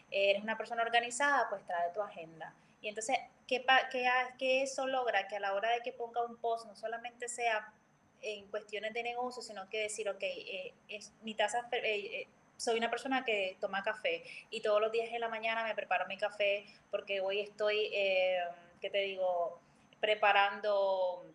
¿Eres 0.10 0.44
una 0.44 0.58
persona 0.58 0.84
organizada? 0.84 1.48
Pues 1.50 1.66
trae 1.66 1.92
tu 1.94 2.02
agenda. 2.02 2.54
Y 2.82 2.88
entonces, 2.89 3.17
¿qué, 3.48 3.63
qué, 3.91 4.10
qué 4.38 4.63
eso 4.63 4.88
logra? 4.88 5.28
Que 5.28 5.38
a 5.38 5.39
la 5.39 5.54
hora 5.54 5.70
de 5.72 5.82
que 5.82 5.94
ponga 5.94 6.26
un 6.26 6.38
post 6.38 6.65
no 6.65 6.76
solamente 6.76 7.30
sea 7.30 7.74
en 8.22 8.48
cuestiones 8.48 8.94
de 8.94 9.04
negocio, 9.04 9.41
sino 9.41 9.70
que 9.70 9.80
decir, 9.80 10.10
ok, 10.10 10.22
eh, 10.22 10.74
es, 10.88 11.13
mi 11.22 11.36
taza, 11.36 11.67
eh, 11.72 11.80
eh, 11.84 12.28
soy 12.58 12.78
una 12.78 12.91
persona 12.91 13.26
que 13.26 13.58
toma 13.60 13.84
café 13.84 14.24
y 14.52 14.62
todos 14.62 14.80
los 14.80 14.91
días 14.91 15.10
en 15.12 15.20
la 15.20 15.30
mañana 15.30 15.63
me 15.63 15.74
preparo 15.74 16.06
mi 16.08 16.17
café 16.17 16.65
porque 16.91 17.20
hoy 17.20 17.39
estoy, 17.39 17.89
eh, 17.94 18.39
¿qué 18.80 18.89
te 18.89 19.00
digo?, 19.00 19.60
preparando 20.00 21.26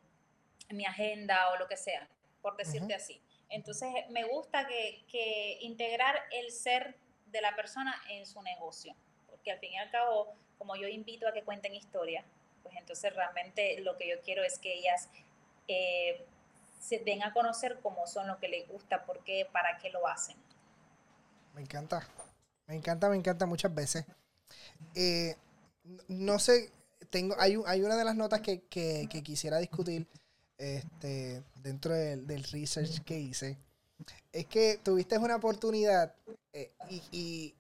mi 0.71 0.85
agenda 0.85 1.51
o 1.51 1.57
lo 1.57 1.69
que 1.69 1.77
sea, 1.77 2.09
por 2.43 2.57
decirte 2.57 2.95
uh 2.95 2.97
-huh. 2.97 3.03
así. 3.03 3.21
Entonces, 3.49 3.89
me 4.11 4.25
gusta 4.25 4.67
que, 4.67 5.05
que 5.09 5.59
integrar 5.61 6.21
el 6.33 6.51
ser 6.51 6.97
de 7.27 7.41
la 7.41 7.55
persona 7.55 7.95
en 8.09 8.27
su 8.27 8.43
negocio, 8.43 8.95
porque 9.29 9.53
al 9.53 9.59
fin 9.59 9.73
y 9.73 9.79
al 9.79 9.91
cabo, 9.91 10.35
como 10.59 10.77
yo 10.77 10.89
invito 10.89 11.29
a 11.29 11.33
que 11.33 11.43
cuenten 11.43 11.75
historia, 11.75 12.25
pues 12.63 12.77
entonces 12.77 13.15
realmente 13.15 13.81
lo 13.81 13.97
que 13.97 14.09
yo 14.09 14.21
quiero 14.23 14.43
es 14.43 14.59
que 14.59 14.75
ellas 14.75 15.09
eh, 15.69 16.25
se 16.81 16.99
den 16.99 17.23
a 17.23 17.33
conocer 17.33 17.79
cómo 17.83 18.07
son, 18.07 18.27
lo 18.29 18.39
que 18.39 18.49
les 18.49 18.69
gusta, 18.69 19.05
por 19.05 19.23
qué, 19.25 19.47
para 19.53 19.79
qué 19.79 19.91
lo 19.91 20.07
hacen. 20.07 20.37
Me 21.55 21.63
encanta, 21.63 22.07
me 22.67 22.75
encanta, 22.75 23.09
me 23.09 23.17
encanta 23.17 23.47
muchas 23.47 23.75
veces. 23.75 24.05
Eh, 24.95 25.37
no 26.09 26.39
sé, 26.39 26.71
tengo, 27.11 27.35
hay, 27.39 27.57
hay 27.67 27.83
una 27.83 27.97
de 27.97 28.05
las 28.05 28.17
notas 28.17 28.41
que, 28.41 28.63
que, 28.69 29.09
quisiera 29.23 29.59
discutir 29.59 30.07
este, 30.59 31.43
dentro 31.63 31.95
del, 31.95 32.27
del, 32.27 32.45
research 32.45 33.03
que 33.05 33.19
hice. 33.19 33.59
Es 34.33 34.47
que 34.47 34.79
tuviste 34.83 35.19
una 35.19 35.37
oportunidad 35.37 36.15
eh, 36.53 36.73
y, 36.91 37.55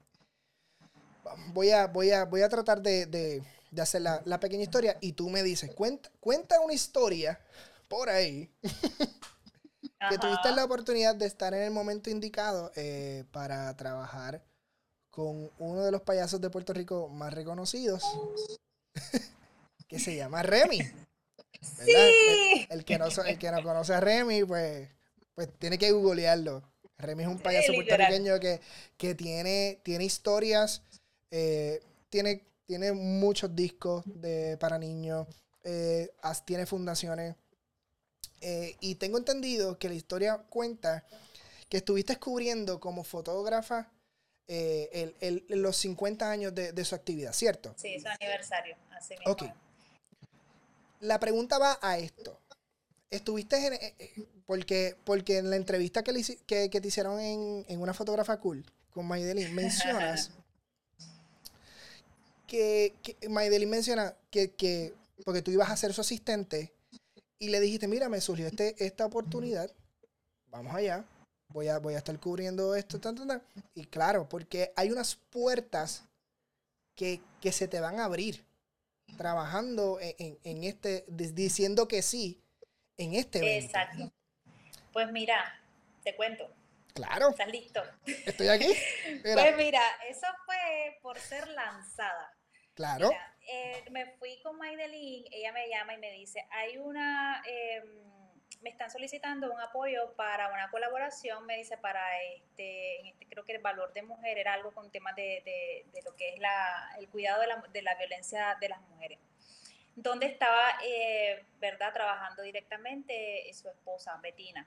voy, 1.49 1.71
a, 1.71 1.87
voy, 1.87 2.11
a, 2.11 2.25
voy 2.25 2.43
a 2.43 2.49
tratar 2.49 2.83
de, 2.83 3.07
de, 3.07 3.43
de 3.71 3.83
hacer 3.83 4.03
la, 4.03 4.23
la, 4.25 4.41
pequeña 4.41 4.63
historia 4.63 4.97
y 5.01 5.13
tú 5.13 5.31
me 5.31 5.43
dices, 5.43 5.71
cuenta, 5.75 6.11
cuenta 6.21 6.61
una 6.61 6.75
historia 6.75 7.41
por 7.89 8.09
ahí 8.09 8.51
que 10.11 10.19
tuviste 10.19 10.53
la 10.53 10.65
oportunidad 10.65 11.15
de 11.15 11.27
estar 11.27 11.55
en 11.55 11.63
el 11.63 11.71
momento 11.71 12.11
indicado 12.11 12.71
eh, 12.77 13.25
para 13.33 13.75
trabajar 13.77 14.43
con 15.11 15.51
uno 15.59 15.83
de 15.83 15.91
los 15.91 16.03
payasos 16.03 16.41
de 16.41 16.51
Puerto 16.51 16.73
Rico 16.75 17.09
más 17.09 17.33
reconocidos, 17.33 18.03
que 19.89 19.99
se 19.99 20.15
llama 20.15 20.43
Remy. 20.43 20.79
Sí. 21.63 21.91
El, 21.91 22.67
el, 22.69 22.85
que 22.85 22.99
no, 22.99 23.07
el 23.07 23.39
que 23.39 23.51
no 23.51 23.63
conoce 23.63 23.95
a 23.95 24.01
Remy, 24.01 24.45
pues, 24.45 24.89
pues 25.35 25.49
tiene 25.59 25.79
que 25.79 25.91
googlearlo. 25.91 26.63
Remy 26.99 27.23
es 27.23 27.29
un 27.29 27.39
payaso 27.39 27.73
sí, 27.73 27.77
puertorriqueño 27.77 28.39
que, 28.41 28.61
que 28.97 29.15
tiene, 29.15 29.81
tiene 29.83 30.05
historias, 30.05 30.83
eh, 31.31 31.83
tiene, 32.09 32.45
tiene 32.67 32.93
muchos 32.93 33.55
discos 33.55 34.05
de, 34.07 34.57
para 34.59 34.79
niños, 34.79 35.27
eh, 35.65 36.11
tiene 36.45 36.67
fundaciones 36.67 37.35
eh, 38.41 38.77
y 38.81 38.97
tengo 38.97 39.19
entendido 39.19 39.79
que 39.79 39.89
la 39.89 39.95
historia 39.95 40.39
cuenta 40.49 41.05
que 41.69 41.79
estuviste 41.79 42.13
descubriendo 42.13 42.79
como 42.79 43.03
fotógrafa 43.03 43.91
el, 44.49 45.17
el, 45.21 45.45
los 45.49 45.77
50 45.79 46.31
años 46.31 46.55
de, 46.55 46.73
de, 46.73 46.85
su 46.85 46.95
actividad, 46.95 47.33
¿cierto? 47.33 47.75
Sí, 47.77 47.99
su 47.99 48.07
aniversario, 48.07 48.77
así 48.93 49.15
mismo. 49.15 49.33
Ok. 49.33 49.43
La 51.01 51.19
pregunta 51.19 51.59
va 51.59 51.81
a 51.83 51.99
esto. 51.99 52.41
Estuviste 53.11 53.57
en, 53.67 54.29
porque, 54.47 54.97
porque 55.03 55.39
en 55.39 55.51
la 55.51 55.57
entrevista 55.57 56.05
que, 56.05 56.13
le, 56.13 56.23
que, 56.47 56.71
que 56.71 56.81
te 56.81 56.89
hicieron 56.89 57.19
en, 57.19 57.67
en, 57.69 57.81
una 57.81 57.93
fotógrafa 57.93 58.39
cool 58.39 58.65
con 58.91 59.07
Maydelin 59.07 59.53
mencionas 59.53 60.31
que, 62.47 62.95
que 63.03 63.29
menciona 63.29 64.15
que, 64.31 64.53
que 64.53 64.95
porque 65.25 65.43
tú 65.43 65.51
ibas 65.51 65.71
a 65.71 65.77
ser 65.77 65.93
su 65.93 66.01
asistente 66.01 66.73
y 67.39 67.49
le 67.49 67.61
dijiste, 67.61 67.89
mira, 67.89 68.09
me 68.09 68.21
surgió 68.21 68.47
este, 68.47 68.75
esta 68.85 69.07
oportunidad, 69.07 69.71
vamos 70.47 70.75
allá, 70.75 71.05
voy 71.49 71.69
a, 71.69 71.79
voy 71.79 71.95
a 71.95 71.99
estar 71.99 72.19
cubriendo 72.19 72.75
esto, 72.75 72.99
y 73.75 73.85
claro, 73.87 74.29
porque 74.29 74.73
hay 74.77 74.91
unas 74.91 75.17
puertas 75.17 76.05
que, 76.95 77.21
que 77.41 77.53
se 77.53 77.69
te 77.69 77.81
van 77.81 78.01
a 78.01 78.05
abrir 78.05 78.45
trabajando 79.17 79.99
en, 80.01 80.15
en, 80.19 80.39
en, 80.45 80.65
este, 80.65 81.05
diciendo 81.09 81.89
que 81.89 82.03
sí 82.03 82.41
en 82.97 83.15
este 83.15 83.39
evento. 83.39 83.67
Exacto. 83.67 84.13
Pues 84.93 85.13
mira, 85.13 85.61
te 86.03 86.17
cuento. 86.17 86.49
Claro. 86.97 87.29
¿Estás 87.29 87.49
listo? 87.49 87.83
Estoy 88.07 88.49
aquí. 88.49 88.75
Mira. 89.25 89.43
Pues 89.43 89.57
mira, 89.57 89.83
eso 90.09 90.27
fue 90.47 90.99
por 91.03 91.19
ser 91.19 91.47
lanzada. 91.49 92.35
Claro. 92.75 93.09
Mira, 93.09 93.37
eh, 93.49 93.85
me 93.91 94.07
fui 94.19 94.41
con 94.43 94.57
Maydelin, 94.57 95.25
ella 95.31 95.53
me 95.53 95.69
llama 95.69 95.95
y 95.95 95.99
me 95.99 96.11
dice, 96.13 96.47
hay 96.51 96.79
una, 96.79 97.43
eh, 97.47 97.83
me 98.63 98.71
están 98.71 98.91
solicitando 98.91 99.53
un 99.53 99.61
apoyo 99.61 100.15
para 100.17 100.51
una 100.51 100.71
colaboración, 100.71 101.45
me 101.45 101.59
dice, 101.59 101.77
para 101.77 102.03
este, 102.23 103.09
este 103.09 103.27
creo 103.27 103.45
que 103.45 103.55
el 103.55 103.63
valor 103.63 103.93
de 103.93 104.03
mujer 104.03 104.39
era 104.39 104.55
algo 104.55 104.73
con 104.73 104.91
temas 104.91 105.15
de, 105.15 105.43
de, 105.45 105.87
de, 105.93 106.03
lo 106.03 106.17
que 106.17 106.31
es 106.31 106.41
la, 106.41 106.97
el 106.99 107.09
cuidado 107.09 107.43
de 107.43 107.47
la, 107.47 107.63
de 107.73 107.83
la 107.83 107.95
violencia 107.95 108.57
de 108.59 108.69
las 108.71 108.81
mujeres 108.81 109.19
donde 109.97 110.27
estaba, 110.27 110.79
eh, 110.85 111.43
¿verdad?, 111.59 111.93
trabajando 111.93 112.43
directamente 112.43 113.51
su 113.55 113.69
esposa, 113.69 114.19
Betina. 114.23 114.67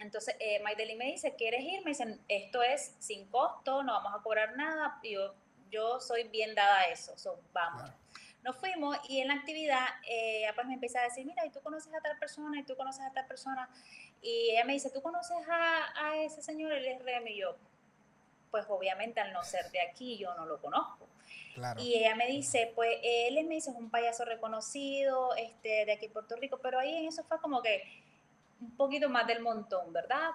Entonces, 0.00 0.34
eh, 0.40 0.60
Maydelin 0.62 0.98
me 0.98 1.06
dice, 1.06 1.34
¿quieres 1.34 1.62
ir? 1.62 1.84
Me 1.84 1.90
dicen, 1.90 2.20
esto 2.28 2.62
es 2.62 2.94
sin 2.98 3.26
costo, 3.28 3.82
no 3.82 3.92
vamos 3.92 4.14
a 4.18 4.22
cobrar 4.22 4.56
nada. 4.56 4.98
Y 5.02 5.12
yo, 5.12 5.34
yo 5.70 6.00
soy 6.00 6.24
bien 6.24 6.54
dada 6.54 6.80
a 6.80 6.84
eso, 6.84 7.16
so, 7.18 7.38
vamos. 7.52 7.82
Claro. 7.82 7.96
Nos 8.42 8.56
fuimos 8.56 8.96
y 9.06 9.20
en 9.20 9.28
la 9.28 9.34
actividad, 9.34 9.86
eh, 10.08 10.50
pues 10.54 10.66
me 10.66 10.74
empieza 10.74 11.00
a 11.00 11.04
decir, 11.04 11.26
mira, 11.26 11.44
y 11.44 11.50
tú 11.50 11.60
conoces 11.60 11.92
a 11.92 12.00
tal 12.00 12.18
persona, 12.18 12.58
y 12.58 12.62
tú 12.62 12.74
conoces 12.74 13.04
a 13.04 13.12
tal 13.12 13.26
persona. 13.26 13.68
Y 14.22 14.50
ella 14.50 14.64
me 14.64 14.72
dice, 14.72 14.90
¿tú 14.90 15.02
conoces 15.02 15.36
a, 15.48 16.08
a 16.08 16.16
ese 16.16 16.42
señor? 16.42 16.72
Él 16.72 16.86
es 16.86 17.02
Remy. 17.02 17.32
Y 17.32 17.40
yo, 17.40 17.56
pues 18.50 18.64
obviamente 18.68 19.20
al 19.20 19.32
no 19.32 19.42
ser 19.42 19.70
de 19.70 19.82
aquí, 19.82 20.16
yo 20.16 20.34
no 20.34 20.46
lo 20.46 20.60
conozco. 20.60 21.06
Claro. 21.54 21.80
Y 21.82 21.94
ella 21.96 22.14
me 22.14 22.26
dice, 22.26 22.72
pues 22.74 22.98
él 23.02 23.34
me 23.44 23.56
dice, 23.56 23.70
es 23.70 23.76
un 23.76 23.90
payaso 23.90 24.24
reconocido 24.24 25.34
este, 25.36 25.84
de 25.84 25.92
aquí 25.92 26.06
en 26.06 26.12
Puerto 26.12 26.36
Rico, 26.36 26.58
pero 26.62 26.78
ahí 26.78 26.96
en 26.96 27.06
eso 27.06 27.22
fue 27.24 27.38
como 27.40 27.60
que 27.60 27.82
un 28.60 28.76
poquito 28.76 29.08
más 29.08 29.26
del 29.26 29.40
montón, 29.40 29.92
¿verdad? 29.92 30.30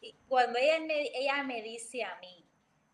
Y 0.00 0.14
cuando 0.28 0.58
ella 0.58 0.80
me, 0.80 1.00
ella 1.14 1.42
me 1.42 1.62
dice 1.62 2.04
a 2.04 2.18
mí, 2.20 2.44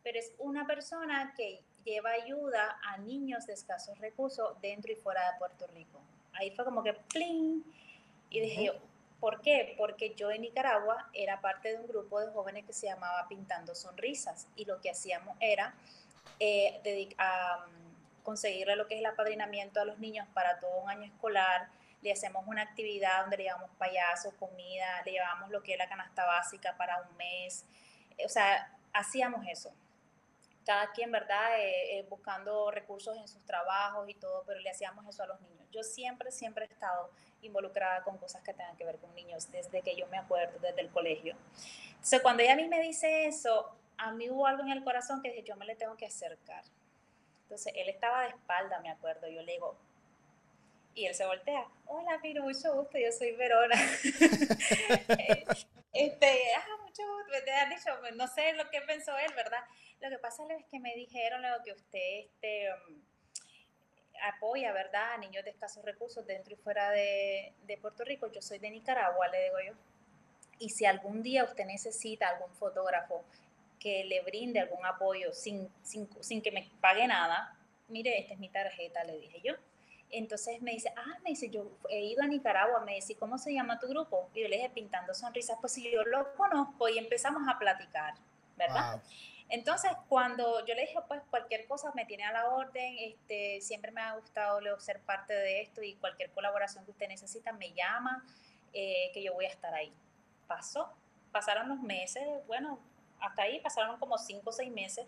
pero 0.03 0.19
es 0.19 0.33
una 0.39 0.67
persona 0.67 1.35
que 1.37 1.63
lleva 1.85 2.11
ayuda 2.11 2.79
a 2.83 2.99
niños 2.99 3.47
de 3.47 3.55
escasos 3.55 3.99
recursos 3.99 4.61
dentro 4.61 4.93
y 4.93 4.97
fuera 4.97 5.33
de 5.33 5.39
Puerto 5.39 5.67
Rico. 5.69 6.01
Ahí 6.35 6.51
fue 6.51 6.65
como 6.65 6.83
que 6.83 6.93
¡pling! 6.93 7.65
Y 8.31 8.41
dije 8.41 8.73
¿Por 9.21 9.41
qué? 9.41 9.75
Porque 9.77 10.15
yo 10.15 10.31
en 10.31 10.43
Nicaragua 10.43 11.11
era 11.13 11.41
parte 11.41 11.71
de 11.71 11.81
un 11.81 11.89
grupo 11.89 12.21
de 12.21 12.31
jóvenes 12.31 12.65
que 12.65 12.73
se 12.73 12.87
llamaba 12.87 13.27
Pintando 13.29 13.75
Sonrisas 13.75 14.47
y 14.55 14.65
lo 14.65 14.81
que 14.81 14.91
hacíamos 14.91 15.37
era 15.41 15.75
eh, 16.39 16.81
mm, 16.85 18.23
conseguirle 18.23 18.77
lo 18.77 18.87
que 18.87 18.95
es 18.95 19.01
el 19.01 19.07
apadrinamiento 19.07 19.81
a 19.81 19.85
los 19.85 19.99
niños 19.99 20.29
para 20.35 20.61
todo 20.61 20.71
un 20.83 20.89
año 20.89 21.05
escolar. 21.05 21.69
Le 22.03 22.13
hacemos 22.13 22.47
una 22.47 22.63
actividad 22.63 23.23
donde 23.23 23.39
le 23.39 23.43
llevamos 23.45 23.71
payasos, 23.79 24.35
comida, 24.35 25.03
le 25.05 25.13
llevamos 25.13 25.51
lo 25.51 25.63
que 25.63 25.73
es 25.73 25.79
la 25.79 25.89
canasta 25.89 26.25
básica 26.25 26.77
para 26.77 27.01
un 27.03 27.17
mes. 27.17 27.65
O 28.25 28.29
sea, 28.29 28.73
hacíamos 28.93 29.47
eso 29.49 29.73
cada 30.69 30.93
quien, 30.93 31.11
¿verdad? 31.11 31.59
Eh, 31.61 31.99
eh, 31.99 32.07
buscando 32.11 32.71
recursos 32.71 33.17
en 33.17 33.27
sus 33.27 33.43
trabajos 33.47 34.07
y 34.07 34.13
todo, 34.13 34.45
pero 34.47 34.61
le 34.61 34.69
hacíamos 34.69 35.07
eso 35.09 35.23
a 35.23 35.27
los 35.27 35.41
niños. 35.41 35.67
Yo 35.71 35.83
siempre, 35.83 36.31
siempre 36.31 36.67
he 36.67 36.69
estado 36.69 37.11
involucrada 37.41 38.05
con 38.05 38.19
cosas 38.19 38.43
que 38.43 38.53
tengan 38.53 38.77
que 38.77 38.85
ver 38.85 38.99
con 38.99 39.15
niños, 39.15 39.51
desde 39.51 39.81
que 39.81 39.97
yo 39.97 40.07
me 40.09 40.19
acuerdo, 40.19 40.59
desde 40.59 40.83
el 40.83 40.91
colegio. 40.91 41.35
Entonces, 41.93 42.21
cuando 42.21 42.43
ella 42.43 42.53
a 42.53 42.57
mí 42.57 42.69
me 42.69 42.83
dice 42.83 43.25
eso, 43.25 43.75
a 43.97 44.13
mí 44.13 44.29
hubo 44.29 44.47
algo 44.47 44.63
en 44.63 44.69
el 44.69 44.85
corazón 44.85 45.23
que 45.23 45.31
dije, 45.31 45.43
yo 45.43 45.57
me 45.57 45.65
le 45.65 45.75
tengo 45.75 45.97
que 45.97 46.05
acercar. 46.05 46.65
Entonces, 47.45 47.73
él 47.75 47.89
estaba 47.89 48.25
de 48.25 48.29
espalda, 48.29 48.79
me 48.81 48.91
acuerdo, 48.91 49.27
yo 49.27 49.41
le 49.41 49.53
digo, 49.53 49.75
y 50.99 51.07
él 51.07 51.15
se 51.15 51.25
voltea, 51.25 51.65
hola, 51.87 52.19
Pino, 52.21 52.43
mucho 52.43 52.75
gusto, 52.75 52.99
yo 52.99 53.13
soy 53.13 53.31
Verona. 53.37 53.77
este, 55.93 56.27
ah, 56.57 56.77
mucho 56.83 57.03
gusto, 57.07 57.45
te 57.45 57.53
has 57.53 57.71
dicho, 57.71 57.91
no 58.17 58.27
sé 58.27 58.53
lo 58.55 58.69
que 58.69 58.81
pensó 58.81 59.17
él, 59.17 59.33
¿verdad? 59.37 59.63
Lo 60.01 60.11
que 60.11 60.19
pasa 60.19 60.43
es 60.59 60.65
que 60.67 60.81
me 60.81 60.97
dijeron 60.97 61.43
lo 61.43 61.63
que 61.63 61.71
usted 61.73 62.25
este, 62.25 62.73
um, 62.73 63.01
apoya, 64.25 64.73
¿verdad?, 64.73 65.13
a 65.13 65.19
niños 65.19 65.45
de 65.45 65.51
escasos 65.51 65.85
recursos 65.85 66.27
dentro 66.27 66.53
y 66.53 66.57
fuera 66.57 66.91
de, 66.91 67.55
Puerto 67.81 68.03
Rico. 68.03 68.27
Yo 68.33 68.43
soy 68.43 68.59
de 68.59 68.69
Nicaragua, 68.69 69.29
le 69.29 69.45
digo 69.45 69.61
yo. 69.69 69.75
Y 70.59 70.71
si 70.71 70.85
algún 70.85 71.23
día 71.23 71.45
usted 71.45 71.65
necesita 71.65 72.29
algún 72.29 72.53
fotógrafo 72.57 73.25
que 73.79 74.03
le 74.03 74.21
brinde 74.23 74.59
algún 74.59 74.85
apoyo 74.85 75.33
sin, 75.33 75.69
sin, 75.85 76.09
sin 76.21 76.43
que 76.43 76.51
me 76.51 76.69
pague 76.81 77.07
nada, 77.07 77.57
mire, 77.87 78.19
esta 78.19 78.35
es 78.35 78.41
mi 78.41 78.49
tarjeta, 78.49 79.05
le 79.05 79.19
dije 79.19 79.41
yo. 79.45 79.55
Entonces 80.11 80.63
me 80.63 80.73
dice, 80.73 80.93
ah, 80.97 81.19
me 81.23 81.31
dice, 81.31 81.51
yo 81.51 81.71
he 81.91 82.01
ido 82.01 82.23
a 82.23 82.27
Nicaragua, 82.27 82.81
me 82.81 82.95
dice, 82.95 83.15
¿cómo 83.17 83.37
se 83.39 83.53
llama 83.53 83.79
tu 83.79 83.89
grupo? 83.89 84.31
Y 84.35 84.43
yo 84.43 84.49
le 84.49 84.57
dije, 84.57 84.71
Pintando 84.71 85.15
Sonrisas, 85.15 85.59
pues 85.61 85.73
si 85.73 85.91
yo 85.91 86.03
lo 86.05 86.35
conozco 86.35 86.89
y 86.89 86.99
empezamos 86.99 87.43
a 87.49 87.59
platicar, 87.59 88.15
¿verdad? 88.57 89.03
Entonces, 89.51 89.91
cuando 90.09 90.65
yo 90.67 90.75
le 90.75 90.83
dije, 90.83 90.99
pues 91.09 91.23
cualquier 91.31 91.67
cosa 91.67 91.91
me 91.95 92.05
tiene 92.05 92.25
a 92.25 92.33
la 92.33 92.49
orden, 92.49 92.97
este, 92.99 93.61
siempre 93.63 93.91
me 93.91 94.03
ha 94.03 94.15
gustado 94.15 94.61
ser 94.79 95.01
parte 95.01 95.33
de 95.33 95.63
esto 95.63 95.83
y 95.83 95.95
cualquier 95.95 96.31
colaboración 96.33 96.85
que 96.85 96.91
usted 96.91 97.09
necesita 97.09 97.53
me 97.53 97.73
llama, 97.73 98.25
eh, 98.75 99.11
que 99.15 99.23
yo 99.23 99.33
voy 99.33 99.47
a 99.47 99.49
estar 99.49 99.73
ahí. 99.75 99.93
Pasó, 100.47 100.93
pasaron 101.33 101.69
los 101.69 101.81
meses, 101.81 102.23
bueno, 102.47 102.79
hasta 103.21 103.43
ahí 103.43 103.61
pasaron 103.61 103.99
como 103.99 104.19
cinco 104.19 104.51
o 104.51 104.53
seis 104.53 104.71
meses, 104.71 105.07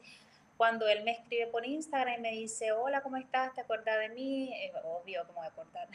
cuando 0.61 0.87
él 0.87 1.05
me 1.05 1.13
escribe 1.13 1.47
por 1.47 1.65
Instagram 1.65 2.19
y 2.19 2.21
me 2.21 2.31
dice, 2.33 2.71
hola, 2.71 3.01
¿cómo 3.01 3.17
estás? 3.17 3.55
¿Te 3.55 3.63
acuerdas 3.63 3.99
de 3.99 4.11
mí? 4.11 4.53
Eh, 4.53 4.71
obvio, 4.85 5.27
¿cómo 5.27 5.39
voy 5.39 5.47
a 5.47 5.49
acordar? 5.49 5.89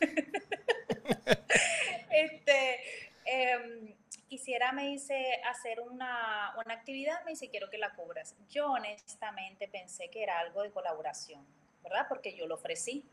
este, 2.10 2.80
eh, 3.24 3.96
quisiera, 4.28 4.72
me 4.72 4.88
dice, 4.88 5.40
hacer 5.48 5.80
una, 5.80 6.52
una, 6.62 6.74
actividad, 6.74 7.24
me 7.24 7.30
dice, 7.30 7.48
quiero 7.48 7.70
que 7.70 7.78
la 7.78 7.94
cubras. 7.94 8.36
Yo 8.50 8.72
honestamente 8.72 9.68
pensé 9.68 10.10
que 10.10 10.22
era 10.22 10.38
algo 10.40 10.62
de 10.62 10.70
colaboración, 10.70 11.42
¿verdad? 11.82 12.04
Porque 12.10 12.36
yo 12.36 12.46
lo 12.46 12.56
ofrecí 12.56 13.06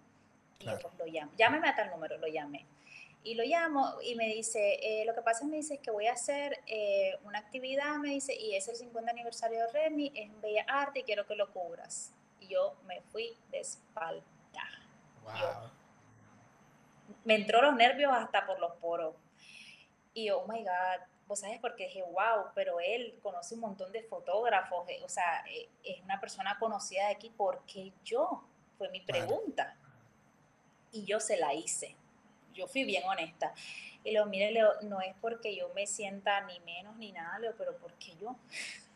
y 0.59 0.65
yo 0.65 0.77
pues 0.77 0.93
lo 0.97 1.05
llamo. 1.05 1.31
Llámeme 1.37 1.69
a 1.69 1.75
tal 1.77 1.89
número, 1.89 2.17
lo 2.17 2.27
llamé. 2.27 2.65
Y 3.23 3.35
lo 3.35 3.43
llamo 3.43 3.95
y 4.01 4.15
me 4.15 4.27
dice, 4.27 4.79
eh, 4.81 5.05
lo 5.05 5.13
que 5.13 5.21
pasa 5.21 5.43
es 5.43 5.49
me 5.49 5.57
dice 5.57 5.79
que 5.79 5.91
voy 5.91 6.07
a 6.07 6.13
hacer 6.13 6.61
eh, 6.67 7.17
una 7.23 7.39
actividad, 7.39 7.97
me 7.97 8.09
dice, 8.09 8.33
y 8.33 8.55
es 8.55 8.67
el 8.69 8.75
50 8.75 9.11
aniversario 9.11 9.59
de 9.59 9.67
Remy, 9.71 10.11
es 10.15 10.29
en 10.29 10.41
Bella 10.41 10.65
Arte 10.67 10.99
y 10.99 11.03
quiero 11.03 11.27
que 11.27 11.35
lo 11.35 11.51
cubras. 11.51 12.13
Y 12.39 12.47
yo 12.47 12.77
me 12.85 13.01
fui 13.01 13.37
de 13.51 13.59
espalda. 13.59 14.23
Wow. 15.23 15.69
me 17.23 17.35
entró 17.35 17.61
los 17.61 17.75
nervios 17.75 18.11
hasta 18.11 18.45
por 18.45 18.59
los 18.59 18.73
poros. 18.77 19.15
Y 20.13 20.29
oh 20.31 20.45
my 20.47 20.63
God, 20.63 21.05
vos 21.29 21.39
sabes, 21.39 21.59
porque 21.59 21.85
dije, 21.85 22.01
wow, 22.01 22.47
pero 22.55 22.79
él 22.79 23.19
conoce 23.21 23.53
un 23.53 23.61
montón 23.61 23.91
de 23.91 24.01
fotógrafos, 24.01 24.89
eh, 24.89 24.99
o 25.05 25.09
sea, 25.09 25.43
eh, 25.47 25.69
es 25.83 26.01
una 26.01 26.19
persona 26.19 26.57
conocida 26.57 27.05
de 27.05 27.13
aquí, 27.13 27.29
¿por 27.29 27.63
qué 27.65 27.93
yo? 28.03 28.43
Fue 28.77 28.89
mi 28.89 29.01
pregunta. 29.01 29.77
Y 30.91 31.05
yo 31.05 31.19
se 31.19 31.37
la 31.37 31.53
hice. 31.53 31.95
Yo 32.59 32.67
fui 32.67 32.83
bien 32.83 33.03
honesta. 33.05 33.53
Y 34.03 34.11
le 34.11 34.19
digo, 34.19 34.25
mire, 34.25 34.51
Leo, 34.51 34.73
no 34.81 35.01
es 35.01 35.15
porque 35.21 35.55
yo 35.55 35.71
me 35.73 35.87
sienta 35.87 36.41
ni 36.41 36.59
menos 36.61 36.97
ni 36.97 37.11
nada, 37.11 37.39
Leo, 37.39 37.55
pero 37.57 37.77
porque 37.77 38.15
yo. 38.19 38.35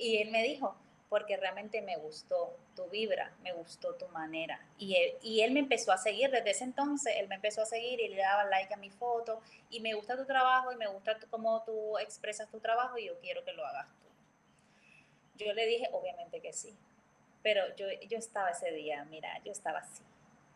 Y 0.00 0.18
él 0.18 0.30
me 0.30 0.44
dijo, 0.44 0.76
porque 1.08 1.36
realmente 1.36 1.80
me 1.82 1.96
gustó 1.96 2.56
tu 2.76 2.86
vibra, 2.88 3.32
me 3.42 3.52
gustó 3.52 3.94
tu 3.94 4.06
manera. 4.08 4.60
Y 4.78 4.94
él, 4.94 5.14
y 5.22 5.40
él 5.40 5.52
me 5.52 5.60
empezó 5.60 5.90
a 5.90 5.98
seguir, 5.98 6.30
desde 6.30 6.50
ese 6.50 6.64
entonces 6.64 7.14
él 7.16 7.28
me 7.28 7.36
empezó 7.36 7.62
a 7.62 7.66
seguir 7.66 7.98
y 8.00 8.08
le 8.08 8.18
daba 8.18 8.44
like 8.44 8.72
a 8.72 8.76
mi 8.76 8.90
foto 8.90 9.40
y 9.70 9.80
me 9.80 9.94
gusta 9.94 10.16
tu 10.16 10.26
trabajo 10.26 10.70
y 10.70 10.76
me 10.76 10.86
gusta 10.86 11.18
cómo 11.30 11.62
tú 11.64 11.98
expresas 11.98 12.48
tu 12.50 12.60
trabajo 12.60 12.98
y 12.98 13.06
yo 13.06 13.18
quiero 13.20 13.42
que 13.44 13.52
lo 13.54 13.66
hagas 13.66 13.86
tú. 13.86 15.44
Yo 15.44 15.52
le 15.52 15.66
dije, 15.66 15.88
obviamente 15.92 16.40
que 16.40 16.52
sí, 16.52 16.76
pero 17.42 17.74
yo, 17.76 17.86
yo 18.08 18.18
estaba 18.18 18.50
ese 18.50 18.70
día, 18.72 19.04
mira, 19.04 19.40
yo 19.44 19.52
estaba 19.52 19.78
así, 19.78 20.02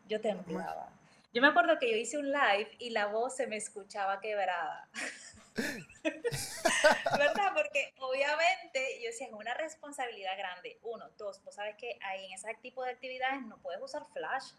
yo 0.07 0.21
temblaba. 0.21 0.91
Yo 1.33 1.41
me 1.41 1.49
acuerdo 1.49 1.79
que 1.79 1.91
yo 1.91 1.97
hice 1.97 2.19
un 2.19 2.31
live 2.31 2.71
y 2.79 2.91
la 2.91 3.07
voz 3.07 3.37
se 3.37 3.47
me 3.47 3.57
escuchaba 3.57 4.21
quebrada. 4.21 4.89
¿Verdad? 6.05 7.53
Porque 7.55 7.95
obviamente 8.01 9.01
yo 9.01 9.07
decía, 9.07 9.29
es 9.29 9.33
una 9.33 9.55
responsabilidad 9.55 10.37
grande. 10.37 10.79
Uno, 10.83 11.09
dos, 11.17 11.43
vos 11.43 11.55
sabes 11.55 11.77
que 11.77 11.99
ahí 12.03 12.27
en 12.27 12.33
ese 12.33 12.53
tipo 12.61 12.85
de 12.85 12.91
actividades 12.91 13.41
no 13.47 13.57
puedes 13.59 13.81
usar 13.81 14.05
flash. 14.13 14.53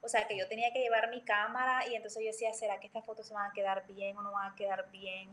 O 0.00 0.08
sea, 0.08 0.26
que 0.26 0.38
yo 0.38 0.48
tenía 0.48 0.72
que 0.72 0.80
llevar 0.80 1.10
mi 1.10 1.22
cámara 1.22 1.86
y 1.86 1.94
entonces 1.94 2.22
yo 2.22 2.28
decía, 2.28 2.54
¿será 2.54 2.80
que 2.80 2.86
estas 2.86 3.04
fotos 3.04 3.26
se 3.26 3.34
van 3.34 3.50
a 3.50 3.52
quedar 3.52 3.86
bien 3.86 4.16
o 4.16 4.22
no 4.22 4.32
van 4.32 4.52
a 4.52 4.54
quedar 4.54 4.90
bien? 4.90 5.28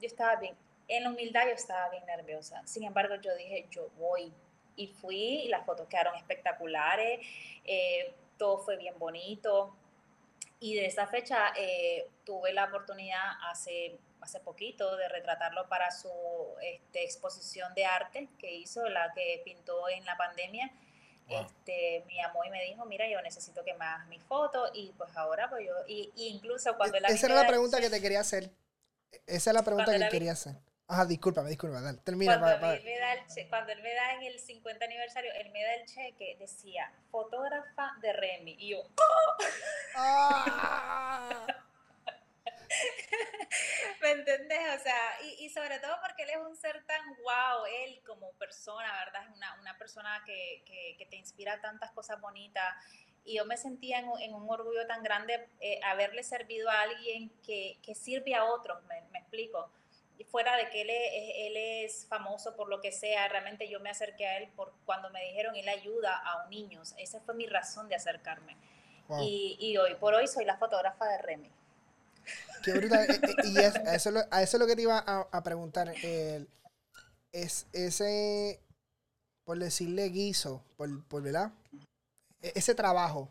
Yo 0.00 0.06
estaba 0.06 0.36
bien. 0.36 0.56
En 0.86 1.02
la 1.02 1.10
humildad 1.10 1.46
yo 1.46 1.52
estaba 1.52 1.88
bien 1.90 2.06
nerviosa. 2.06 2.64
Sin 2.64 2.84
embargo, 2.84 3.16
yo 3.16 3.34
dije, 3.34 3.66
yo 3.70 3.88
voy. 3.98 4.32
Y 4.76 4.86
fui 4.86 5.40
y 5.40 5.48
las 5.48 5.66
fotos 5.66 5.88
quedaron 5.88 6.14
espectaculares. 6.14 7.26
Eh, 7.64 8.14
todo 8.36 8.58
fue 8.58 8.76
bien 8.76 8.96
bonito. 8.98 9.74
Y 10.60 10.74
de 10.74 10.86
esa 10.86 11.06
fecha 11.06 11.52
eh, 11.56 12.08
tuve 12.24 12.52
la 12.52 12.64
oportunidad 12.64 13.22
hace 13.50 13.98
hace 14.20 14.40
poquito 14.40 14.96
de 14.96 15.08
retratarlo 15.08 15.68
para 15.68 15.90
su 15.90 16.10
este, 16.62 17.04
exposición 17.04 17.72
de 17.74 17.84
arte 17.84 18.28
que 18.38 18.54
hizo, 18.54 18.88
la 18.88 19.12
que 19.14 19.42
pintó 19.44 19.88
en 19.88 20.04
la 20.04 20.16
pandemia. 20.16 20.70
Este, 21.28 22.04
me 22.06 22.14
llamó 22.14 22.42
y 22.44 22.50
me 22.50 22.64
dijo, 22.64 22.86
mira, 22.86 23.06
yo 23.08 23.20
necesito 23.20 23.62
que 23.62 23.74
me 23.74 23.84
hagas 23.84 24.06
mi 24.08 24.18
foto 24.18 24.70
y 24.72 24.94
pues 24.96 25.14
ahora 25.14 25.50
pues 25.50 25.66
yo, 25.66 25.74
y, 25.86 26.10
incluso 26.16 26.74
cuando 26.76 26.96
e, 26.96 27.00
Esa 27.08 27.26
era 27.26 27.34
la 27.42 27.46
pregunta 27.46 27.80
que 27.80 27.90
te 27.90 28.00
quería 28.00 28.20
hacer. 28.20 28.50
Esa 29.26 29.50
es 29.50 29.54
la 29.54 29.62
pregunta 29.62 29.92
que 29.96 30.08
quería 30.08 30.32
hacer. 30.32 30.56
Ajá, 30.90 31.04
discúlpame, 31.04 31.50
discúlpame, 31.50 31.82
dale, 31.82 31.98
termina. 31.98 32.38
Cuando, 32.38 32.72
Él 32.72 32.82
me 32.82 32.98
da 32.98 33.12
el 33.12 33.48
cuando 33.50 33.72
él 33.72 33.82
me 33.82 33.94
da 33.94 34.14
en 34.14 34.22
el 34.22 34.40
50 34.40 34.86
aniversario, 34.86 35.30
él 35.34 35.50
me 35.50 35.62
da 35.62 35.74
el 35.74 35.84
cheque, 35.84 36.38
decía, 36.40 36.90
fotógrafa 37.10 37.92
de 38.00 38.10
Remy. 38.14 38.56
Y 38.58 38.70
yo, 38.70 38.78
¡Ah! 39.94 41.46
¿Me 44.00 44.12
entendés? 44.12 44.80
O 44.80 44.82
sea, 44.82 44.96
y, 45.38 45.50
sobre 45.50 45.78
todo 45.78 45.94
porque 46.00 46.22
él 46.22 46.30
es 46.30 46.38
un 46.38 46.56
ser 46.56 46.82
tan 46.86 47.06
wow, 47.22 47.66
él 47.84 48.00
como 48.06 48.32
persona, 48.32 48.90
¿verdad? 49.04 49.28
Es 49.28 49.36
una, 49.36 49.60
una 49.60 49.76
persona 49.76 50.22
que, 50.24 50.64
que, 50.96 51.04
te 51.04 51.16
inspira 51.16 51.60
tantas 51.60 51.92
cosas 51.92 52.18
bonitas. 52.18 52.74
Y 53.26 53.36
yo 53.36 53.44
me 53.44 53.58
sentía 53.58 53.98
en, 53.98 54.34
un 54.34 54.48
orgullo 54.48 54.86
tan 54.86 55.02
grande 55.02 55.50
eh, 55.60 55.80
haberle 55.84 56.22
servido 56.22 56.70
a 56.70 56.80
alguien 56.80 57.30
que, 57.44 57.78
que 57.82 57.94
sirve 57.94 58.34
a 58.34 58.44
otros, 58.44 58.82
me, 58.84 59.02
me 59.10 59.18
explico 59.18 59.70
y 59.76 59.77
fuera 60.24 60.56
de 60.56 60.68
que 60.70 60.82
él 60.82 60.90
es, 60.90 61.12
él 61.36 61.56
es, 61.56 62.06
famoso 62.06 62.56
por 62.56 62.68
lo 62.68 62.80
que 62.80 62.92
sea, 62.92 63.28
realmente 63.28 63.68
yo 63.68 63.80
me 63.80 63.90
acerqué 63.90 64.26
a 64.26 64.38
él 64.38 64.48
por 64.56 64.72
cuando 64.84 65.10
me 65.10 65.22
dijeron 65.24 65.54
él 65.56 65.68
ayuda 65.68 66.20
a 66.24 66.46
niños. 66.48 66.94
Esa 66.98 67.20
fue 67.20 67.34
mi 67.34 67.46
razón 67.46 67.88
de 67.88 67.94
acercarme. 67.94 68.56
Y, 69.22 69.56
y, 69.58 69.76
hoy 69.78 69.94
por 69.94 70.12
hoy 70.14 70.26
soy 70.26 70.44
la 70.44 70.58
fotógrafa 70.58 71.06
de 71.06 71.18
Remy. 71.18 71.50
Qué 72.62 72.72
brutal. 72.72 73.10
Eh, 73.10 73.20
eh, 73.22 73.34
y 73.44 73.58
a, 73.58 73.94
eso, 73.94 74.10
a 74.30 74.42
eso 74.42 74.56
es 74.56 74.60
lo 74.60 74.66
que 74.66 74.76
te 74.76 74.82
iba 74.82 74.98
a, 74.98 75.42
preguntar. 75.42 75.94
es 77.32 77.66
ese, 77.72 78.60
por 79.44 79.58
decirle 79.58 80.08
guiso, 80.10 80.62
por, 80.76 81.04
por 81.06 81.22
¿verdad? 81.22 81.52
E, 82.42 82.52
ese 82.54 82.74
trabajo 82.74 83.30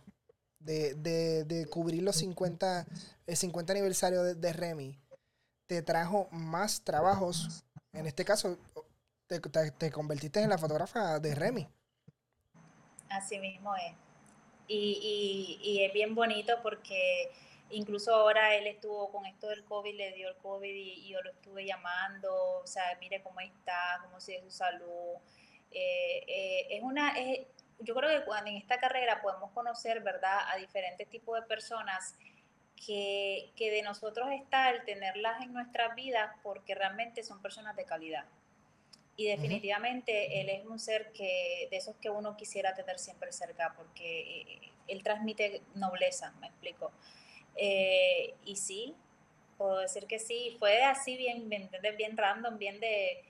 de, 0.60 0.96
de, 0.96 1.44
de, 1.46 1.66
cubrir 1.68 2.04
los 2.04 2.18
50, 2.18 2.88
el 3.26 3.38
50 3.38 3.74
aniversario 3.74 4.24
de, 4.24 4.54
Remy, 4.54 4.98
te 5.68 5.82
trajo 5.82 6.28
más 6.32 6.82
trabajos. 6.84 7.64
En 7.94 8.08
este 8.08 8.26
caso, 8.26 8.58
te, 9.28 9.40
te, 9.40 9.92
convertiste 9.92 10.42
en 10.42 10.50
la 10.50 10.58
fotógrafa 10.58 11.20
de 11.20 11.36
Remy. 11.36 11.68
Así 13.10 13.40
mismo 13.40 13.76
es. 13.76 13.94
Y, 14.68 15.60
y, 15.62 15.70
y 15.70 15.84
es 15.86 15.94
bien 15.94 16.16
bonito 16.16 16.54
porque 16.62 17.32
Incluso 17.70 18.16
ahora 18.16 18.56
él 18.56 18.66
estuvo 18.68 19.12
con 19.12 19.26
esto 19.26 19.50
del 19.50 19.66
COVID, 19.66 19.94
le 19.94 20.14
dio 20.14 20.30
el 20.30 20.38
COVID 20.38 20.74
y, 20.74 21.10
yo 21.10 21.22
lo 21.22 21.32
estuve 21.32 21.66
llamando, 21.66 22.34
o 22.64 22.68
sea, 22.68 22.84
mire 23.02 23.22
cómo 23.22 23.42
está, 23.42 24.00
cómo 24.04 24.22
sigue 24.22 24.42
su 24.42 24.52
salud. 24.52 25.18
Eh, 25.72 26.24
eh, 26.28 26.68
es 26.70 26.82
una, 26.82 27.14
yo 27.80 27.94
creo 27.94 28.20
que 28.20 28.26
cuando 28.26 28.50
en 28.50 28.58
esta 28.58 28.80
carrera 28.80 29.22
podemos 29.22 29.52
conocer, 29.52 30.00
¿verdad?, 30.02 30.40
a 30.50 30.56
diferentes 30.56 31.10
tipos 31.10 31.40
de 31.40 31.46
personas 31.46 32.16
que, 32.86 33.52
que 33.56 33.72
de 33.72 33.82
nosotros 33.82 34.30
está 34.32 34.70
el 34.70 34.84
tenerlas 34.86 35.42
en 35.42 35.54
nuestras 35.54 35.96
vidas 35.96 36.32
porque 36.44 36.76
realmente 36.76 37.24
son 37.24 37.42
personas 37.42 37.76
de 37.76 37.86
calidad. 37.86 38.26
Y 39.20 39.26
definitivamente 39.26 40.40
él 40.40 40.50
es 40.50 40.64
un 40.66 40.78
ser 40.78 41.12
que 41.12 41.68
de 41.72 41.78
esos 41.78 41.96
que 41.96 42.12
uno 42.12 42.38
quisiera 42.38 42.76
tener 42.76 43.00
siempre 43.00 43.32
cerca 43.32 43.74
porque 43.76 44.42
eh, 44.42 44.72
él 44.88 45.02
transmite 45.02 45.64
nobleza, 45.74 46.34
me 46.40 46.48
explico. 46.48 46.92
Eh, 47.56 48.36
y 48.46 48.56
sí, 48.58 48.96
puedo 49.58 49.80
decir 49.80 50.06
que 50.06 50.20
sí, 50.20 50.56
fue 50.60 50.84
así 50.84 51.18
bien, 51.18 51.50
bien 51.50 52.16
random, 52.16 52.60
bien 52.60 52.80
de, 52.80 53.24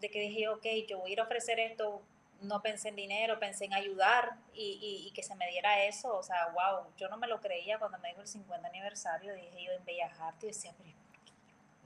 de, 0.00 0.10
que 0.10 0.20
dije, 0.20 0.48
ok, 0.48 0.66
yo 0.88 1.00
voy 1.00 1.10
a 1.10 1.12
ir 1.12 1.20
a 1.20 1.24
ofrecer 1.24 1.60
esto, 1.60 2.00
no 2.40 2.60
pensé 2.62 2.88
en 2.90 2.96
dinero, 2.96 3.38
pensé 3.38 3.64
en 3.64 3.74
ayudar 3.74 4.36
y, 4.52 5.04
y, 5.06 5.10
que 5.12 5.22
se 5.22 5.34
me 5.34 5.48
diera 5.48 5.84
eso, 5.84 6.16
o 6.16 6.22
sea, 6.22 6.48
wow, 6.48 6.92
yo 6.96 7.08
no 7.08 7.16
me 7.16 7.26
lo 7.26 7.40
creía 7.40 7.78
cuando 7.78 7.98
me 7.98 8.08
dijo 8.08 8.20
el 8.20 8.28
50 8.28 8.68
aniversario, 8.68 9.34
dije 9.34 9.64
yo 9.64 9.72
en 9.72 9.84
Bellas 9.84 10.18
Artes 10.20 10.44
y 10.44 10.46
decía, 10.48 10.74
pero 10.76 10.90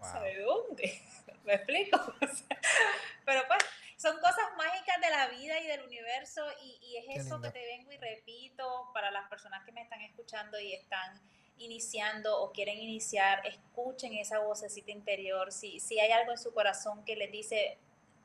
¿sabe 0.03 0.40
dónde? 0.40 1.01
¿Me 1.44 1.55
explico? 1.55 1.98
pero 3.24 3.42
pues 3.46 3.64
son 3.96 4.16
cosas 4.16 4.44
mágicas 4.57 5.01
de 5.01 5.11
la 5.11 5.28
vida 5.28 5.61
y 5.61 5.66
del 5.66 5.82
universo 5.82 6.44
y, 6.62 6.78
y 6.82 6.96
es 6.96 7.26
eso 7.26 7.40
que 7.40 7.51
te 7.51 7.64
vengo 7.64 7.92
y 7.92 7.98
repito 7.98 8.90
para 8.92 9.11
las 9.11 9.28
personas 9.28 9.64
que 9.64 9.72
me 9.72 9.82
están 9.82 10.01
escuchando 10.01 10.59
y 10.59 10.72
están 10.72 11.20
iniciando 11.61 12.40
o 12.40 12.53
quieren 12.53 12.78
iniciar, 12.78 13.46
escuchen 13.46 14.14
esa 14.14 14.38
vocecita 14.40 14.90
interior. 14.90 15.53
Si, 15.53 15.78
si 15.78 16.01
hay 16.01 16.11
algo 16.11 16.32
en 16.32 16.38
su 16.38 16.53
corazón 16.53 17.05
que 17.05 17.16
les 17.16 17.30
dice, 17.30 17.78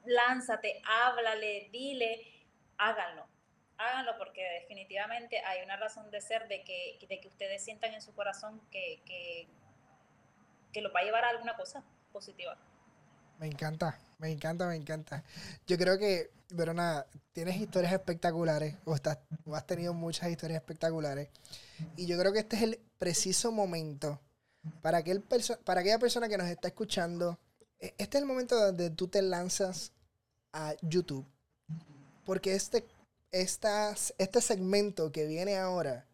lánzate, 0.05 0.81
háblale, 0.85 1.69
dile, 1.71 2.21
háganlo. 2.77 3.27
Háganlo 3.77 4.17
porque 4.17 4.41
definitivamente 4.61 5.39
hay 5.39 5.63
una 5.63 5.75
razón 5.75 6.09
de 6.09 6.21
ser 6.21 6.47
de 6.47 6.63
que, 6.63 6.97
de 7.07 7.19
que 7.19 7.27
ustedes 7.27 7.63
sientan 7.63 7.93
en 7.93 8.01
su 8.01 8.13
corazón 8.13 8.61
que, 8.71 9.01
que, 9.05 9.47
que 10.71 10.81
lo 10.81 10.93
va 10.93 11.01
a 11.01 11.03
llevar 11.03 11.25
a 11.25 11.29
alguna 11.29 11.55
cosa 11.57 11.83
positiva. 12.13 12.57
Me 13.39 13.47
encanta, 13.47 13.99
me 14.17 14.31
encanta, 14.31 14.67
me 14.67 14.75
encanta. 14.75 15.23
Yo 15.67 15.77
creo 15.77 15.97
que, 15.97 16.31
Verona, 16.49 17.05
tienes 17.33 17.57
historias 17.57 17.91
espectaculares, 17.91 18.75
o, 18.85 18.95
estás, 18.95 19.19
has 19.53 19.67
tenido 19.67 19.93
muchas 19.93 20.29
historias 20.29 20.61
espectaculares. 20.61 21.29
Y 21.97 22.05
yo 22.07 22.17
creo 22.17 22.31
que 22.31 22.39
este 22.39 22.55
es 22.55 22.61
el 22.61 22.79
preciso 22.97 23.51
momento 23.51 24.21
para, 24.81 24.99
aquel 24.99 25.21
para 25.65 25.81
aquella 25.81 25.99
persona 25.99 26.29
que 26.29 26.37
nos 26.37 26.47
está 26.47 26.69
escuchando. 26.69 27.37
E, 27.79 27.93
este 27.97 28.17
es 28.17 28.21
el 28.21 28.27
momento 28.27 28.55
donde 28.57 28.89
tú 28.89 29.09
te 29.09 29.21
lanzas 29.21 29.91
a 30.55 30.73
YouTube. 30.81 31.25
Porque 32.25 32.55
este, 32.55 32.87
este 33.31 34.41
segmento 34.41 35.11
que 35.11 35.27
viene 35.27 35.57
ahora 35.57 36.05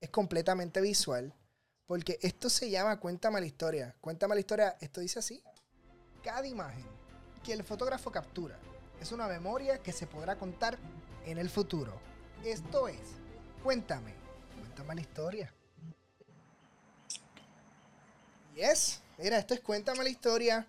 es 0.00 0.10
completamente 0.10 0.80
visual. 0.80 1.32
Porque 1.86 2.18
esto 2.22 2.48
se 2.48 2.70
llama 2.70 2.98
Cuéntame 2.98 3.40
la 3.40 3.46
historia. 3.46 3.94
Cuéntame 4.00 4.34
la 4.34 4.40
historia, 4.40 4.76
esto 4.80 5.00
dice 5.00 5.18
así. 5.18 5.42
Cada 6.22 6.46
imagen 6.46 6.86
que 7.44 7.52
el 7.52 7.62
fotógrafo 7.62 8.10
captura 8.10 8.58
es 9.00 9.12
una 9.12 9.26
memoria 9.28 9.78
que 9.78 9.92
se 9.92 10.06
podrá 10.06 10.36
contar 10.36 10.78
en 11.26 11.38
el 11.38 11.50
futuro. 11.50 11.92
Esto 12.44 12.88
es, 12.88 13.00
cuéntame, 13.62 14.14
cuéntame 14.58 14.94
la 14.94 15.00
historia. 15.00 15.54
Yes, 18.54 19.00
mira, 19.18 19.38
esto 19.38 19.54
es 19.54 19.60
Cuéntame 19.60 20.04
la 20.04 20.10
historia. 20.10 20.66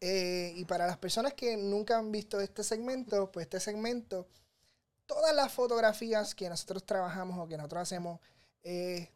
Eh, 0.00 0.52
y 0.56 0.64
para 0.64 0.86
las 0.86 0.98
personas 0.98 1.34
que 1.34 1.56
nunca 1.56 1.98
han 1.98 2.12
visto 2.12 2.40
este 2.40 2.62
segmento, 2.62 3.30
pues 3.32 3.44
este 3.44 3.60
segmento, 3.60 4.26
todas 5.06 5.34
las 5.34 5.52
fotografías 5.52 6.34
que 6.34 6.48
nosotros 6.48 6.84
trabajamos 6.84 7.38
o 7.38 7.48
que 7.48 7.56
nosotros 7.56 7.82
hacemos, 7.82 8.20
eh, 8.62 9.08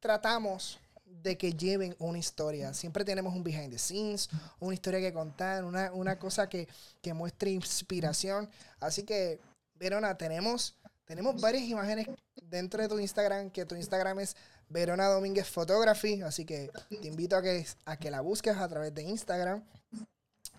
tratamos 0.00 0.78
de 1.22 1.38
que 1.38 1.52
lleven 1.52 1.96
una 1.98 2.18
historia. 2.18 2.74
Siempre 2.74 3.04
tenemos 3.04 3.34
un 3.34 3.42
behind 3.42 3.70
the 3.70 3.78
scenes, 3.78 4.28
una 4.60 4.74
historia 4.74 5.00
que 5.00 5.12
contar, 5.12 5.64
una, 5.64 6.18
cosa 6.18 6.48
que, 6.48 6.68
muestre 7.14 7.50
inspiración. 7.50 8.48
Así 8.80 9.04
que, 9.04 9.40
Verona, 9.74 10.16
tenemos, 10.16 10.76
tenemos 11.04 11.40
varias 11.40 11.64
imágenes 11.64 12.06
dentro 12.42 12.82
de 12.82 12.88
tu 12.88 12.98
Instagram, 12.98 13.50
que 13.50 13.64
tu 13.64 13.74
Instagram 13.74 14.20
es 14.20 14.36
Verona 14.68 15.06
Domínguez 15.06 15.48
Photography. 15.48 16.22
Así 16.22 16.44
que 16.44 16.70
te 16.88 17.08
invito 17.08 17.36
a 17.36 17.42
que, 17.42 17.66
a 17.86 17.96
que 17.96 18.10
la 18.10 18.20
busques 18.20 18.56
a 18.56 18.68
través 18.68 18.94
de 18.94 19.02
Instagram. 19.02 19.64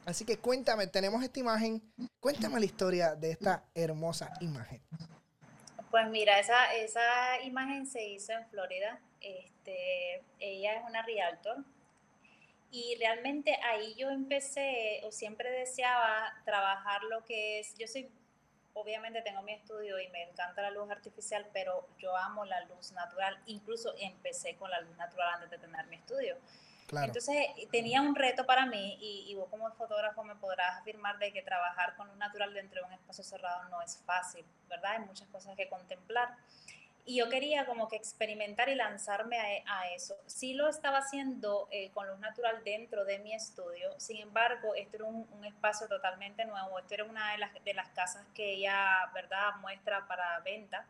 Así 0.10 0.26
que 0.26 0.40
cuéntame, 0.40 0.88
tenemos 0.88 1.22
esta 1.24 1.40
imagen. 1.40 1.84
Cuéntame 2.20 2.60
la 2.60 2.66
historia 2.66 3.14
de 3.14 3.30
esta 3.30 3.64
hermosa 3.76 4.34
imagen. 4.42 4.82
Pues 5.92 6.08
mira, 6.10 6.40
esa, 6.40 6.74
esa 6.74 7.40
imagen 7.44 7.86
se 7.86 8.04
hizo 8.08 8.32
en 8.32 8.44
Florida. 8.50 9.00
Este, 9.22 10.24
ella 10.40 10.78
es 10.78 10.84
una 10.88 11.04
realtor. 11.04 11.58
Y 12.72 12.96
realmente 13.00 13.56
ahí 13.64 13.94
yo 13.96 14.10
empecé, 14.10 15.02
o 15.04 15.12
siempre 15.12 15.52
deseaba 15.52 16.34
trabajar 16.44 17.04
lo 17.04 17.24
que 17.26 17.60
es, 17.60 17.76
yo 17.78 17.88
soy, 17.88 18.10
obviamente 18.74 19.22
tengo 19.22 19.44
mi 19.44 19.54
estudio 19.54 20.00
y 20.00 20.08
me 20.08 20.24
encanta 20.24 20.64
la 20.64 20.72
luz 20.72 20.90
artificial, 20.90 21.48
pero 21.54 21.88
yo 22.00 22.18
amo 22.18 22.46
la 22.46 22.62
luz 22.66 22.94
natural. 22.94 23.40
Incluso 23.46 23.94
empecé 24.00 24.56
con 24.56 24.72
la 24.72 24.82
luz 24.82 24.98
natural 24.98 25.36
antes 25.36 25.52
de 25.52 25.60
tener 25.60 25.86
mi 25.86 25.98
estudio. 25.98 26.36
Entonces 26.92 27.48
tenía 27.72 28.02
un 28.02 28.16
reto 28.16 28.46
para 28.46 28.66
mí 28.66 28.98
y, 29.00 29.36
vos 29.36 29.48
como 29.50 29.72
fotógrafo 29.72 30.24
me 30.24 30.36
podrás 30.36 30.80
afirmar 30.80 31.20
de 31.20 31.32
que 31.32 31.42
trabajar 31.42 31.96
con 31.96 32.10
un 32.10 32.18
natural 32.18 32.54
dentro 32.54 32.82
de 32.82 32.88
un 32.88 32.94
espacio 32.94 33.24
cerrado 33.24 33.70
no 33.70 33.82
es 33.82 33.98
fácil, 34.06 34.46
¿verdad? 34.68 34.94
Hay 34.94 35.06
muchas 35.06 35.28
cosas 35.30 35.56
que 35.56 35.70
contemplar. 35.70 36.36
Y 37.06 37.18
yo 37.18 37.30
quería 37.30 37.66
como 37.66 37.88
que 37.88 37.96
experimentar 37.96 38.70
y 38.70 38.76
lanzarme 38.76 39.64
a, 39.66 39.90
eso. 39.94 40.16
Sí 40.28 40.54
lo 40.54 40.68
estaba 40.68 41.00
haciendo 41.00 41.68
eh, 41.72 41.90
con 41.92 42.08
luz 42.08 42.20
natural 42.20 42.64
dentro 42.64 43.06
de 43.06 43.20
mi 43.20 43.34
estudio, 43.34 44.00
sin 44.00 44.18
embargo, 44.18 44.76
esto 44.76 44.98
era 44.98 45.06
un, 45.06 45.28
un, 45.32 45.46
espacio 45.46 45.88
totalmente 45.88 46.46
nuevo, 46.46 46.78
esto 46.78 46.94
era 46.94 47.06
una 47.06 47.32
de 47.32 47.40
las, 47.40 47.52
de 47.64 47.74
las 47.74 47.90
casas 47.90 48.26
que 48.36 48.54
ella, 48.54 49.10
¿verdad?, 49.14 49.56
muestra 49.60 50.08
para 50.08 50.40
venta. 50.42 50.86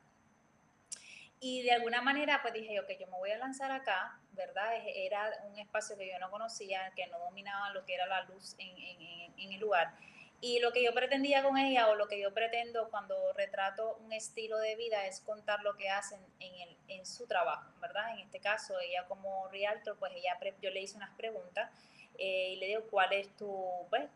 Y 1.39 1.61
de 1.61 1.71
alguna 1.71 2.01
manera, 2.01 2.41
pues 2.41 2.53
dije, 2.53 2.79
ok, 2.81 2.89
yo 2.99 3.07
me 3.07 3.17
voy 3.17 3.31
a 3.31 3.37
lanzar 3.37 3.71
acá, 3.71 4.19
¿verdad? 4.39 4.71
Era 4.95 5.31
un 5.51 5.59
espacio 5.59 5.97
que 5.97 6.09
yo 6.09 6.17
no 6.17 6.31
conocía, 6.31 6.91
que 6.95 7.05
no 7.07 7.19
dominaba 7.19 7.71
lo 7.71 7.83
que 7.85 7.93
era 7.93 8.07
la 8.07 8.23
luz 8.23 8.55
en, 8.57 8.69
en, 8.69 9.33
en, 9.37 9.51
el 9.51 9.59
lugar. 9.59 9.93
Y 10.39 10.59
lo 10.59 10.71
que 10.71 10.81
yo 10.81 10.93
pretendía 10.93 11.43
con 11.43 11.57
ella, 11.57 11.89
o 11.89 11.95
lo 11.95 12.07
que 12.07 12.21
yo 12.21 12.33
pretendo 12.33 12.89
cuando 12.89 13.33
retrato 13.33 13.97
un 13.97 14.13
estilo 14.13 14.57
de 14.57 14.77
vida, 14.77 15.05
es 15.07 15.19
contar 15.19 15.61
lo 15.61 15.75
que 15.75 15.89
hacen 15.89 16.21
en, 16.39 16.55
el, 16.55 16.77
en 16.87 17.05
su 17.05 17.27
trabajo, 17.27 17.69
¿verdad? 17.81 18.13
En 18.13 18.19
este 18.19 18.39
caso, 18.39 18.79
ella 18.79 19.05
como 19.09 19.49
realtor, 19.49 19.97
pues 19.99 20.13
ella, 20.15 20.39
yo 20.61 20.71
le 20.71 20.79
hice 20.79 20.95
unas 20.95 21.13
preguntas 21.17 21.69
eh, 22.17 22.53
y 22.53 22.55
le 22.55 22.67
digo, 22.67 22.83
¿cuál 22.89 23.11
es 23.11 23.35
tu, 23.35 23.85
pues, 23.89 24.07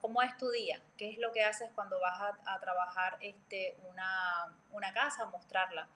cómo 0.00 0.22
es 0.22 0.36
tu 0.36 0.50
día? 0.50 0.80
¿Qué 0.96 1.10
es 1.10 1.18
lo 1.18 1.30
que 1.30 1.44
haces 1.44 1.70
cuando 1.76 2.00
vas 2.00 2.20
a, 2.20 2.54
a 2.54 2.58
trabajar 2.58 3.16
este, 3.20 3.76
una, 3.88 4.52
una 4.72 4.92
casa, 4.92 5.26
mostrarla? 5.26 5.86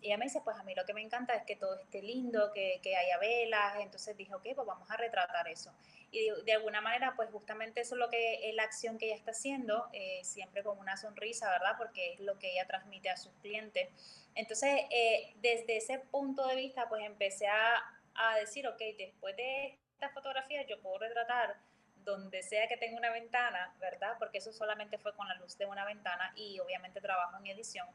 Y 0.00 0.08
ella 0.08 0.18
me 0.18 0.26
dice, 0.26 0.40
pues 0.42 0.56
a 0.56 0.62
mí 0.62 0.74
lo 0.74 0.84
que 0.84 0.94
me 0.94 1.00
encanta 1.00 1.34
es 1.34 1.44
que 1.44 1.56
todo 1.56 1.74
esté 1.78 2.02
lindo, 2.02 2.52
que, 2.52 2.80
que 2.82 2.96
haya 2.96 3.18
velas. 3.18 3.80
Entonces 3.80 4.16
dije, 4.16 4.34
ok, 4.34 4.46
pues 4.54 4.66
vamos 4.66 4.90
a 4.90 4.96
retratar 4.96 5.48
eso. 5.48 5.72
Y 6.10 6.30
de, 6.44 6.52
alguna 6.52 6.80
manera, 6.80 7.14
pues 7.16 7.30
justamente 7.30 7.80
eso 7.80 7.94
es 7.94 7.98
lo 7.98 8.08
que 8.08 8.48
es 8.48 8.54
la 8.54 8.62
acción 8.62 8.98
que 8.98 9.06
ella 9.06 9.16
está 9.16 9.32
haciendo, 9.32 9.88
eh, 9.92 10.20
siempre 10.22 10.62
con 10.62 10.78
una 10.78 10.96
sonrisa, 10.96 11.50
¿verdad? 11.50 11.74
Porque 11.76 12.14
es 12.14 12.20
lo 12.20 12.38
que 12.38 12.52
ella 12.52 12.66
transmite 12.66 13.10
a 13.10 13.16
sus 13.16 13.32
clientes. 13.42 13.88
Entonces, 14.34 14.82
eh, 14.90 15.34
desde 15.36 15.76
ese 15.76 15.98
punto 15.98 16.46
de 16.46 16.56
vista, 16.56 16.88
pues 16.88 17.04
empecé 17.04 17.48
a, 17.48 17.82
a 18.14 18.36
decir, 18.38 18.66
ok, 18.68 18.80
después 18.96 19.36
de 19.36 19.78
esta 19.92 20.10
fotografía 20.10 20.62
yo 20.66 20.80
puedo 20.80 20.98
retratar 20.98 21.56
donde 21.96 22.42
sea 22.42 22.68
que 22.68 22.76
tenga 22.76 22.96
una 22.96 23.10
ventana, 23.10 23.74
¿verdad? 23.80 24.14
Porque 24.18 24.38
eso 24.38 24.52
solamente 24.52 24.96
fue 24.98 25.14
con 25.14 25.26
la 25.26 25.34
luz 25.34 25.58
de 25.58 25.66
una 25.66 25.84
ventana 25.84 26.32
y 26.36 26.58
obviamente 26.60 27.00
trabajo 27.00 27.36
en 27.38 27.46
edición. 27.46 27.88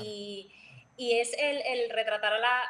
Y 0.00 0.52
y 0.96 1.18
es 1.18 1.32
el, 1.38 1.60
el 1.66 1.90
retratar 1.90 2.34
a 2.34 2.38
la, 2.38 2.62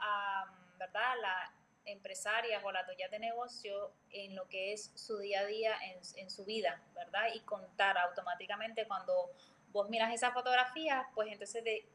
a, 0.00 0.52
¿verdad? 0.78 1.14
la 1.20 1.52
empresaria 1.84 2.60
o 2.64 2.72
la 2.72 2.82
dueña 2.84 3.08
de 3.08 3.18
negocio 3.18 3.92
en 4.10 4.34
lo 4.34 4.48
que 4.48 4.72
es 4.72 4.90
su 4.94 5.18
día 5.18 5.40
a 5.40 5.46
día, 5.46 5.76
en, 5.82 5.98
en 6.16 6.30
su 6.30 6.44
vida, 6.44 6.82
¿verdad? 6.94 7.28
Y 7.34 7.40
contar 7.40 7.98
automáticamente 7.98 8.86
cuando 8.86 9.30
vos 9.72 9.90
miras 9.90 10.14
esa 10.14 10.32
fotografía, 10.32 11.06
pues 11.14 11.30
entonces 11.30 11.62
de, 11.64 11.86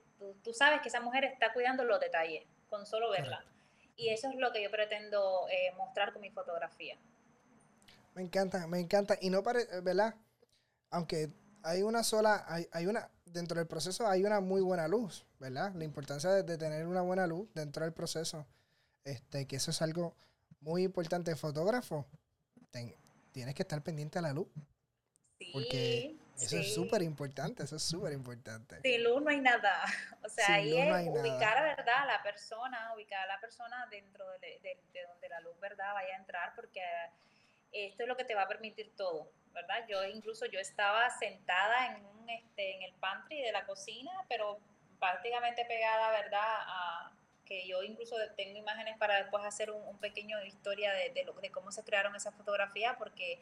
tú, 0.44 0.54
sabes 0.54 0.82
que 0.82 0.90
esa 0.90 1.02
mujer 1.02 1.26
está 1.26 1.54
cuidando 1.54 1.84
los 1.84 2.00
detalles 2.00 2.46
con 2.70 2.86
solo 2.86 3.10
verla. 3.10 3.44
Y 3.96 4.10
eso 4.10 4.30
es 4.30 4.36
lo 4.36 4.52
que 4.52 4.62
yo 4.62 4.70
pretendo 4.70 5.48
eh, 5.50 5.74
mostrar 5.76 6.14
con 6.14 6.22
mi 6.22 6.30
fotografía. 6.30 6.98
Me 8.14 8.22
encanta, 8.22 8.68
me 8.68 8.80
encanta. 8.80 9.18
Y 9.22 9.30
no 9.30 9.44
parece, 9.44 9.82
¿verdad? 9.82 10.16
Aunque 10.92 11.30
hay 11.64 11.84
una 11.84 12.04
sola, 12.04 12.46
hay, 12.48 12.68
hay 12.72 12.88
una, 12.88 13.10
dentro 13.26 13.58
del 13.58 13.68
proceso 13.68 14.08
hay 14.08 14.24
una 14.24 14.40
muy 14.40 14.62
buena 14.62 14.88
luz, 14.88 15.26
¿verdad? 15.40 15.74
La 15.76 15.84
importancia 15.84 16.30
de, 16.30 16.58
tener 16.58 16.88
una 16.88 17.02
buena 17.02 17.28
luz 17.28 17.50
dentro 17.54 17.84
del 17.84 17.94
proceso. 17.94 18.46
este, 19.06 19.48
que 19.48 19.56
eso 19.56 19.72
es 19.72 19.82
algo 19.82 20.16
muy 20.62 20.84
importante. 20.84 21.36
Fotógrafo, 21.36 22.06
tienes 23.32 23.56
que 23.56 23.64
estar 23.64 23.82
pendiente 23.82 24.20
a 24.20 24.22
la 24.22 24.34
luz. 24.34 24.48
Sí, 25.40 25.50
porque 25.54 26.16
eso 26.38 26.58
es 26.58 26.74
súper 26.74 27.02
importante, 27.02 27.64
eso 27.64 27.78
es 27.78 27.84
súper 27.84 28.14
importante. 28.14 28.82
Sin 28.82 29.04
luz 29.04 29.22
no 29.22 29.30
hay 29.30 29.42
nada. 29.42 29.84
O 30.22 30.32
sea, 30.32 30.56
ahí 30.56 30.78
es 30.78 31.08
ubicar, 31.08 31.64
¿verdad? 31.64 32.04
A 32.04 32.06
la 32.06 32.22
persona, 32.22 32.94
ubicar 32.94 33.24
a 33.24 33.28
la 33.28 33.40
persona 33.40 33.88
dentro 33.90 34.26
de, 34.42 34.60
de, 34.62 34.78
donde 35.08 35.28
la 35.28 35.40
luz, 35.40 35.60
¿verdad? 35.60 35.94
Vaya 35.94 36.14
a 36.14 36.18
entrar, 36.18 36.54
porque 36.56 36.82
esto 37.72 38.04
es 38.04 38.10
lo 38.10 38.16
que 38.16 38.26
te 38.26 38.36
va 38.36 38.44
a 38.44 38.48
permitir 38.48 38.94
todo, 38.96 39.32
¿verdad? 39.54 39.86
Yo 39.88 40.04
incluso 40.06 40.46
yo 40.46 40.60
estaba 40.60 41.10
sentada 41.10 41.88
en, 41.88 42.06
un, 42.06 42.30
este, 42.30 42.76
en 42.76 42.84
el 42.84 42.94
pantry 42.94 43.42
de 43.42 43.52
la 43.52 43.66
cocina, 43.66 44.12
pero 44.28 44.60
prácticamente 45.00 45.66
pegada, 45.66 46.12
¿verdad? 46.12 46.42
A, 46.42 47.12
que 47.46 47.68
yo 47.68 47.82
incluso 47.82 48.16
tengo 48.38 48.60
imágenes 48.60 48.96
para 49.00 49.18
después 49.18 49.44
hacer 49.44 49.72
un, 49.72 49.98
pequeño 49.98 50.40
historia 50.44 50.94
de, 50.94 51.10
de, 51.10 51.28
de 51.42 51.52
cómo 51.52 51.72
se 51.72 51.84
crearon 51.84 52.16
esas 52.16 52.36
fotografías, 52.36 52.96
porque 52.98 53.42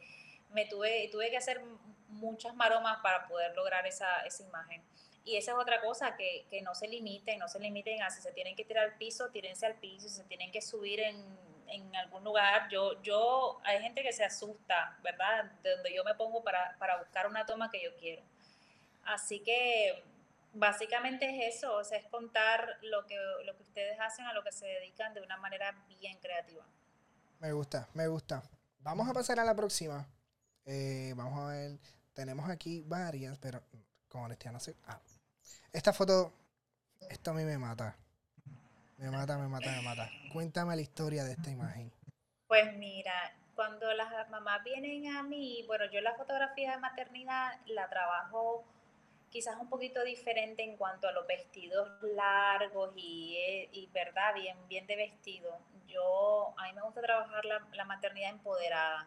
me 0.50 0.64
tuve, 0.64 1.08
tuve 1.12 1.30
que 1.30 1.36
hacer 1.36 1.60
muchas 2.08 2.54
maromas 2.54 2.98
para 3.02 3.28
poder 3.28 3.54
lograr 3.54 3.86
esa, 3.86 4.20
esa 4.20 4.42
imagen. 4.42 4.82
Y 5.24 5.36
esa 5.36 5.52
es 5.52 5.58
otra 5.58 5.82
cosa, 5.82 6.16
que, 6.16 6.46
que, 6.48 6.62
no 6.62 6.74
se 6.74 6.88
limiten, 6.88 7.38
no 7.38 7.48
se 7.48 7.60
limiten 7.60 8.02
a 8.02 8.08
si 8.08 8.22
se 8.22 8.32
tienen 8.32 8.56
que 8.56 8.64
tirar 8.64 8.84
al 8.84 8.96
piso, 8.96 9.28
tírense 9.28 9.66
al 9.66 9.74
piso, 9.74 10.08
si 10.08 10.14
se 10.14 10.24
tienen 10.24 10.50
que 10.50 10.62
subir 10.62 11.00
en, 11.00 11.16
en 11.68 11.94
algún 11.96 12.24
lugar. 12.24 12.68
Yo, 12.70 13.00
yo, 13.02 13.60
hay 13.64 13.80
gente 13.80 14.02
que 14.02 14.12
se 14.12 14.24
asusta, 14.24 14.98
¿verdad? 15.02 15.44
De 15.62 15.70
donde 15.70 15.94
yo 15.94 16.04
me 16.04 16.14
pongo 16.14 16.42
para, 16.42 16.76
para 16.78 16.98
buscar 16.98 17.26
una 17.26 17.46
toma 17.46 17.70
que 17.70 17.82
yo 17.82 17.96
quiero. 17.96 18.22
Así 19.04 19.40
que 19.40 20.04
básicamente 20.52 21.28
es 21.28 21.56
eso, 21.56 21.76
o 21.76 21.84
sea, 21.84 21.98
es 21.98 22.06
contar 22.06 22.78
lo 22.82 23.06
que, 23.06 23.16
lo 23.44 23.56
que 23.56 23.62
ustedes 23.62 23.98
hacen, 24.00 24.26
a 24.26 24.32
lo 24.32 24.42
que 24.42 24.52
se 24.52 24.66
dedican 24.66 25.14
de 25.14 25.20
una 25.20 25.36
manera 25.36 25.72
bien 25.88 26.18
creativa. 26.18 26.64
Me 27.40 27.52
gusta, 27.52 27.88
me 27.94 28.08
gusta. 28.08 28.42
Vamos 28.80 29.08
a 29.08 29.12
pasar 29.12 29.38
a 29.40 29.44
la 29.44 29.54
próxima. 29.54 30.06
Eh, 30.64 31.12
vamos 31.16 31.38
a 31.38 31.52
ver. 31.52 31.78
Tenemos 32.12 32.50
aquí 32.50 32.82
varias, 32.84 33.38
pero 33.38 33.62
con 34.08 34.22
honestidad 34.22 34.52
no 34.52 34.60
sé. 34.60 34.74
Ah. 34.86 35.00
Esta 35.72 35.92
foto, 35.92 36.32
esto 37.08 37.30
a 37.30 37.34
mí 37.34 37.44
me 37.44 37.58
mata. 37.58 37.96
Me 38.98 39.10
mata, 39.12 39.38
me 39.38 39.46
mata, 39.46 39.70
me 39.70 39.82
mata. 39.82 40.10
Cuéntame 40.32 40.74
la 40.74 40.82
historia 40.82 41.22
de 41.22 41.32
esta 41.32 41.50
imagen. 41.50 41.92
Pues 42.48 42.76
mira, 42.76 43.32
cuando 43.54 43.92
las 43.94 44.28
mamás 44.28 44.64
vienen 44.64 45.14
a 45.14 45.22
mí, 45.22 45.64
bueno, 45.68 45.84
yo 45.92 46.00
la 46.00 46.14
fotografía 46.14 46.72
de 46.72 46.78
maternidad 46.78 47.60
la 47.66 47.88
trabajo 47.88 48.64
quizás 49.30 49.56
un 49.60 49.68
poquito 49.68 50.02
diferente 50.02 50.64
en 50.64 50.76
cuanto 50.76 51.06
a 51.06 51.12
los 51.12 51.26
vestidos 51.26 51.88
largos 52.02 52.92
y, 52.96 53.36
eh, 53.36 53.68
y 53.72 53.86
verdad, 53.92 54.34
bien, 54.34 54.56
bien 54.68 54.86
de 54.86 54.96
vestido. 54.96 55.58
Yo, 55.86 56.54
a 56.58 56.64
mí 56.64 56.72
me 56.72 56.82
gusta 56.82 57.00
trabajar 57.00 57.44
la, 57.44 57.66
la 57.72 57.84
maternidad 57.84 58.30
empoderada 58.30 59.06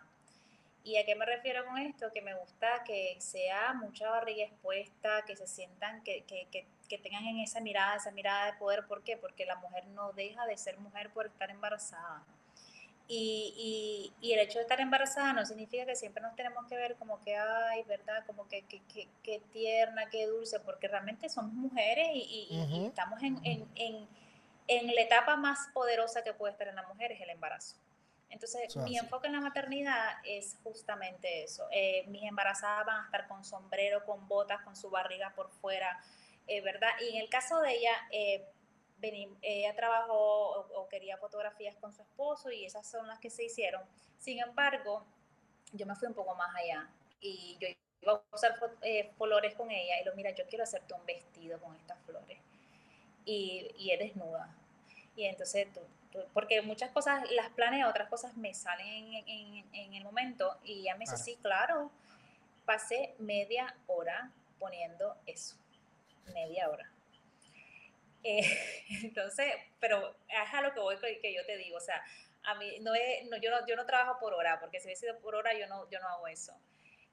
¿Y 0.83 0.97
a 0.97 1.05
qué 1.05 1.15
me 1.15 1.25
refiero 1.25 1.65
con 1.65 1.77
esto? 1.77 2.11
Que 2.11 2.21
me 2.21 2.33
gusta 2.33 2.83
que 2.85 3.15
sea 3.19 3.73
mucha 3.73 4.09
barriga 4.09 4.45
expuesta, 4.45 5.23
que 5.27 5.35
se 5.35 5.45
sientan, 5.47 6.03
que, 6.03 6.23
que, 6.23 6.47
que, 6.89 6.97
tengan 6.97 7.25
en 7.25 7.39
esa 7.39 7.59
mirada, 7.59 7.97
esa 7.97 8.11
mirada 8.11 8.47
de 8.47 8.57
poder. 8.57 8.85
¿Por 8.87 9.03
qué? 9.03 9.15
Porque 9.15 9.45
la 9.45 9.55
mujer 9.57 9.85
no 9.87 10.11
deja 10.13 10.45
de 10.47 10.57
ser 10.57 10.77
mujer 10.79 11.11
por 11.11 11.27
estar 11.27 11.51
embarazada. 11.51 12.23
Y, 13.07 14.13
y, 14.21 14.27
y, 14.27 14.33
el 14.33 14.39
hecho 14.39 14.57
de 14.59 14.63
estar 14.63 14.79
embarazada 14.79 15.33
no 15.33 15.45
significa 15.45 15.85
que 15.85 15.95
siempre 15.95 16.23
nos 16.23 16.35
tenemos 16.35 16.65
que 16.67 16.75
ver 16.75 16.95
como 16.95 17.21
que, 17.21 17.35
ay, 17.35 17.83
¿verdad? 17.83 18.25
Como 18.25 18.47
que, 18.47 18.63
que, 18.63 18.81
que, 19.21 19.39
tierna, 19.51 20.09
qué 20.09 20.27
dulce, 20.27 20.59
porque 20.61 20.87
realmente 20.87 21.27
somos 21.29 21.53
mujeres 21.53 22.07
y, 22.13 22.47
y 22.49 22.85
estamos 22.85 23.21
en, 23.21 23.37
en, 23.45 23.67
en, 23.75 24.07
en 24.67 24.95
la 24.95 25.01
etapa 25.01 25.35
más 25.35 25.67
poderosa 25.73 26.23
que 26.23 26.33
puede 26.33 26.53
estar 26.53 26.67
en 26.69 26.75
la 26.75 26.87
mujer, 26.87 27.11
es 27.11 27.21
el 27.21 27.29
embarazo. 27.29 27.75
Entonces, 28.31 28.75
mi 28.77 28.97
enfoque 28.97 29.27
en 29.27 29.33
la 29.33 29.41
maternidad 29.41 30.13
es 30.23 30.57
justamente 30.63 31.43
eso. 31.43 31.67
Eh, 31.71 32.05
mis 32.07 32.23
embarazadas 32.23 32.85
van 32.85 33.01
a 33.01 33.05
estar 33.05 33.27
con 33.27 33.43
sombrero, 33.43 34.05
con 34.05 34.27
botas, 34.27 34.61
con 34.61 34.75
su 34.75 34.89
barriga 34.89 35.33
por 35.35 35.51
fuera, 35.51 36.01
eh, 36.47 36.61
¿verdad? 36.61 36.89
Y 37.01 37.17
en 37.17 37.21
el 37.21 37.29
caso 37.29 37.59
de 37.59 37.73
ella, 37.73 37.91
eh, 38.11 38.47
ella 39.41 39.75
trabajó 39.75 40.61
o, 40.61 40.87
quería 40.87 41.17
fotografías 41.17 41.75
con 41.75 41.91
su 41.93 42.01
esposo 42.03 42.51
y 42.51 42.65
esas 42.65 42.89
son 42.89 43.05
las 43.07 43.19
que 43.19 43.29
se 43.29 43.43
hicieron. 43.43 43.81
Sin 44.17 44.39
embargo, 44.39 45.05
yo 45.73 45.85
me 45.85 45.95
fui 45.95 46.07
un 46.07 46.13
poco 46.13 46.33
más 46.35 46.55
allá 46.55 46.89
y 47.19 47.57
yo 47.59 47.67
iba 48.01 48.13
a 48.13 48.35
usar 48.35 48.55
flores 49.17 49.55
con 49.55 49.71
ella 49.71 49.99
y 49.99 50.05
lo 50.05 50.15
mira, 50.15 50.31
yo 50.31 50.45
quiero 50.47 50.63
hacerte 50.63 50.93
un 50.93 51.05
vestido 51.05 51.59
con 51.59 51.75
estas 51.75 51.99
flores. 52.05 52.39
Y, 53.25 53.71
y 53.77 53.91
es 53.91 53.99
desnuda. 53.99 54.55
Y 55.15 55.25
entonces 55.25 55.71
tú, 55.73 55.81
porque 56.33 56.61
muchas 56.61 56.91
cosas 56.91 57.29
las 57.31 57.49
planeo, 57.49 57.89
otras 57.89 58.09
cosas 58.09 58.35
me 58.37 58.53
salen 58.53 59.13
en, 59.27 59.65
en, 59.73 59.93
el 59.93 60.03
momento 60.03 60.57
y 60.63 60.83
ya 60.83 60.95
me 60.95 61.01
dice, 61.01 61.17
sí, 61.17 61.37
claro, 61.41 61.91
pasé 62.65 63.15
media 63.19 63.75
hora 63.87 64.31
poniendo 64.59 65.15
eso, 65.25 65.55
media 66.33 66.69
hora. 66.69 66.91
Eh, 68.23 68.41
entonces, 69.03 69.53
pero 69.79 70.15
es 70.27 70.53
a 70.53 70.61
lo 70.61 70.73
que 70.73 70.79
voy 70.79 70.97
que 70.97 71.33
yo 71.33 71.45
te 71.45 71.57
digo, 71.57 71.77
o 71.77 71.81
sea, 71.81 72.03
a 72.43 72.55
mí 72.55 72.79
no, 72.81 72.93
es, 72.93 73.25
no, 73.29 73.37
yo, 73.37 73.51
no, 73.51 73.65
yo 73.67 73.75
no 73.75 73.85
trabajo 73.85 74.19
por 74.19 74.33
hora, 74.33 74.59
porque 74.59 74.79
si 74.79 74.87
hubiese 74.87 75.07
sido 75.07 75.19
por 75.19 75.35
hora 75.35 75.53
yo 75.53 75.67
no, 75.67 75.89
yo 75.89 75.99
no 75.99 76.07
hago 76.07 76.27
eso. 76.27 76.53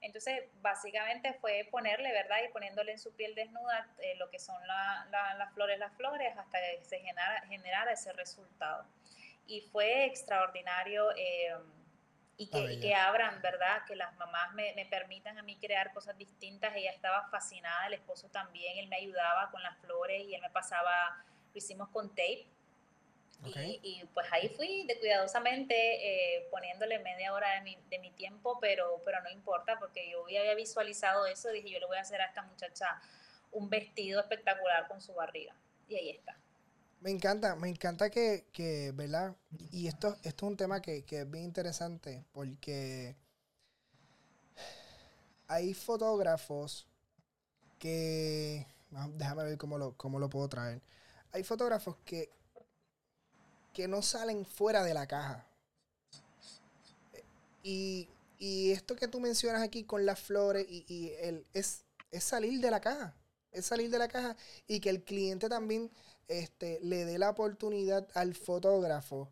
Entonces, 0.01 0.43
básicamente 0.61 1.33
fue 1.33 1.67
ponerle, 1.69 2.11
¿verdad? 2.11 2.37
Y 2.47 2.51
poniéndole 2.51 2.93
en 2.93 2.99
su 2.99 3.13
piel 3.15 3.35
desnuda 3.35 3.87
eh, 3.99 4.15
lo 4.15 4.29
que 4.29 4.39
son 4.39 4.55
las 4.65 5.53
flores, 5.53 5.77
las 5.77 5.93
flores, 5.95 6.37
hasta 6.37 6.59
que 6.59 6.85
se 6.85 6.99
genera, 6.99 7.43
generara 7.47 7.91
ese 7.91 8.13
resultado. 8.13 8.85
Y 9.45 9.61
fue 9.61 10.05
extraordinario 10.05 11.11
eh, 11.17 11.53
y, 12.37 12.49
que, 12.49 12.79
que, 12.79 12.95
abran, 12.95 13.41
¿verdad? 13.41 13.83
Que 13.85 13.95
las 13.95 14.15
mamás 14.15 14.53
me, 14.53 14.73
me, 14.73 14.85
permitan 14.85 15.37
a 15.37 15.43
mí 15.43 15.57
crear 15.57 15.91
cosas 15.91 16.17
distintas. 16.17 16.73
Ella 16.75 16.91
estaba 16.91 17.27
fascinada, 17.29 17.87
el 17.87 17.95
esposo 17.95 18.29
también, 18.29 18.77
él 18.77 18.87
me 18.87 18.95
ayudaba 18.95 19.51
con 19.51 19.61
las 19.61 19.77
flores 19.79 20.23
y 20.23 20.35
él 20.35 20.41
me 20.41 20.49
pasaba, 20.49 21.25
lo 21.51 21.57
hicimos 21.57 21.89
con 21.89 22.09
tape 22.09 22.47
y, 23.45 24.03
pues 24.13 24.27
ahí 24.31 24.49
fui 24.49 24.85
de 24.85 24.99
cuidadosamente 24.99 25.73
eh, 25.75 26.47
poniéndole 26.51 26.99
media 26.99 27.33
hora 27.33 27.53
de 27.55 27.61
mi, 27.61 27.77
de 27.89 27.99
mi 27.99 28.11
tiempo, 28.11 28.59
pero, 28.59 29.01
pero 29.05 29.21
no 29.21 29.29
importa 29.29 29.79
porque 29.79 30.09
yo 30.11 30.27
ya 30.29 30.41
había 30.41 30.55
visualizado 30.55 31.25
eso, 31.25 31.49
dije 31.49 31.69
yo 31.69 31.79
le 31.79 31.85
voy 31.85 31.97
a 31.97 32.01
hacer 32.01 32.21
a 32.21 32.25
esta 32.25 32.41
muchacha 32.43 33.01
un 33.51 33.69
vestido 33.69 34.19
espectacular 34.19 34.87
con 34.87 35.01
su 35.01 35.13
barriga. 35.13 35.55
Y 35.87 35.95
ahí 35.95 36.09
está. 36.09 36.37
Me 36.99 37.11
encanta, 37.11 37.55
me 37.55 37.69
encanta 37.69 38.09
que, 38.09 38.47
que 38.51 38.91
¿verdad? 38.93 39.35
Y 39.71 39.87
esto, 39.87 40.17
esto 40.23 40.45
es 40.45 40.51
un 40.51 40.57
tema 40.57 40.81
que, 40.81 41.05
que 41.05 41.21
es 41.21 41.31
bien 41.31 41.45
interesante 41.45 42.25
porque 42.33 43.15
hay 45.47 45.73
fotógrafos 45.73 46.87
que, 47.79 48.67
déjame 49.13 49.43
ver 49.45 49.57
cómo 49.57 49.77
lo, 49.77 49.95
cómo 49.95 50.19
lo 50.19 50.29
puedo 50.29 50.49
traer. 50.49 50.81
Hay 51.31 51.43
fotógrafos 51.43 51.95
que 52.03 52.29
que 53.79 53.87
no 53.87 54.01
salen 54.01 54.45
fuera 54.45 54.83
de 54.83 54.93
la 54.93 55.07
caja. 55.07 55.45
Y, 57.63 58.09
esto 58.41 58.97
que 58.97 59.07
tú 59.07 59.21
mencionas 59.21 59.61
aquí 59.61 59.85
con 59.85 60.05
las 60.05 60.19
flores 60.19 60.65
y, 60.69 61.13
el, 61.21 61.45
es, 61.53 61.85
es 62.11 62.25
salir 62.25 62.59
de 62.59 62.71
la 62.71 62.81
caja. 62.81 63.15
Es 63.53 63.67
salir 63.67 63.89
de 63.89 63.97
la 63.97 64.09
caja 64.09 64.35
y 64.67 64.81
que 64.81 64.89
el 64.89 65.01
cliente 65.01 65.47
también 65.47 65.89
este, 66.27 66.81
le 66.81 67.05
dé 67.05 67.17
la 67.17 67.29
oportunidad 67.29 68.05
al 68.15 68.35
fotógrafo 68.35 69.29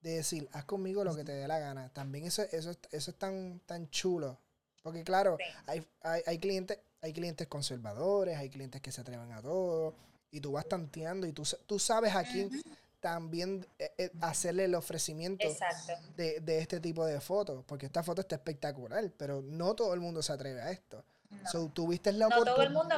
de 0.00 0.16
decir, 0.16 0.48
haz 0.50 0.64
conmigo 0.64 1.04
lo 1.04 1.14
que 1.14 1.22
te 1.22 1.30
dé 1.30 1.46
la 1.46 1.60
gana. 1.60 1.90
También 1.90 2.24
eso, 2.24 2.42
eso, 2.50 2.72
eso 2.90 3.10
es 3.12 3.16
tan, 3.18 3.60
tan 3.66 3.88
chulo. 3.90 4.40
Porque 4.82 5.04
claro, 5.04 5.38
hay, 5.66 5.86
hay, 6.02 6.38
clientes, 6.40 6.80
hay 7.02 7.12
clientes 7.12 7.46
conservadores, 7.46 8.36
hay 8.36 8.50
clientes 8.50 8.80
que 8.80 8.90
se 8.90 9.00
atreven 9.00 9.30
a 9.30 9.40
todo, 9.40 9.94
y 10.32 10.40
tú 10.40 10.50
vas 10.50 10.68
tanteando 10.68 11.28
y 11.28 11.32
tú, 11.32 11.44
tú 11.66 11.78
sabes 11.78 12.16
a 12.16 12.24
quién, 12.24 12.50
también 13.00 13.66
eh, 13.78 13.92
eh, 13.98 14.10
hacerle 14.20 14.64
el 14.64 14.74
ofrecimiento 14.74 15.46
de, 16.16 16.40
de, 16.40 16.58
este 16.58 16.80
tipo 16.80 17.04
de 17.04 17.20
fotos, 17.20 17.64
porque 17.66 17.86
esta 17.86 18.02
foto 18.02 18.20
está 18.20 18.36
espectacular, 18.36 19.10
pero 19.16 19.42
no 19.42 19.74
todo 19.74 19.94
el 19.94 20.00
mundo 20.00 20.22
se 20.22 20.32
atreve 20.32 20.60
a 20.60 20.70
esto. 20.70 21.02
No. 21.30 21.68
tuviste 21.70 22.12
la 22.12 22.28
no 22.28 22.44
todo 22.44 22.60
el 22.60 22.70
mundo 22.70 22.96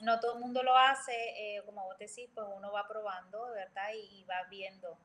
no 0.00 0.20
todo 0.20 0.34
el 0.34 0.40
mundo 0.40 0.62
lo 0.62 0.76
hace, 0.76 1.12
eh, 1.12 1.62
como 1.64 1.84
vos 1.84 1.96
decís, 1.96 2.28
pues 2.34 2.46
uno 2.54 2.70
va 2.70 2.86
probando, 2.86 3.46
¿verdad? 3.52 3.90
Y, 3.94 4.24
va 4.24 4.42
viendo. 4.50 4.98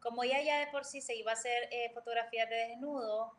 Como 0.00 0.22
ella 0.22 0.40
ya 0.42 0.58
de 0.60 0.66
por 0.68 0.84
sí 0.84 1.00
se 1.00 1.16
iba 1.16 1.32
a 1.32 1.34
hacer 1.34 1.68
fotografías 1.94 2.48
de 2.50 2.56
desnudo, 2.68 3.32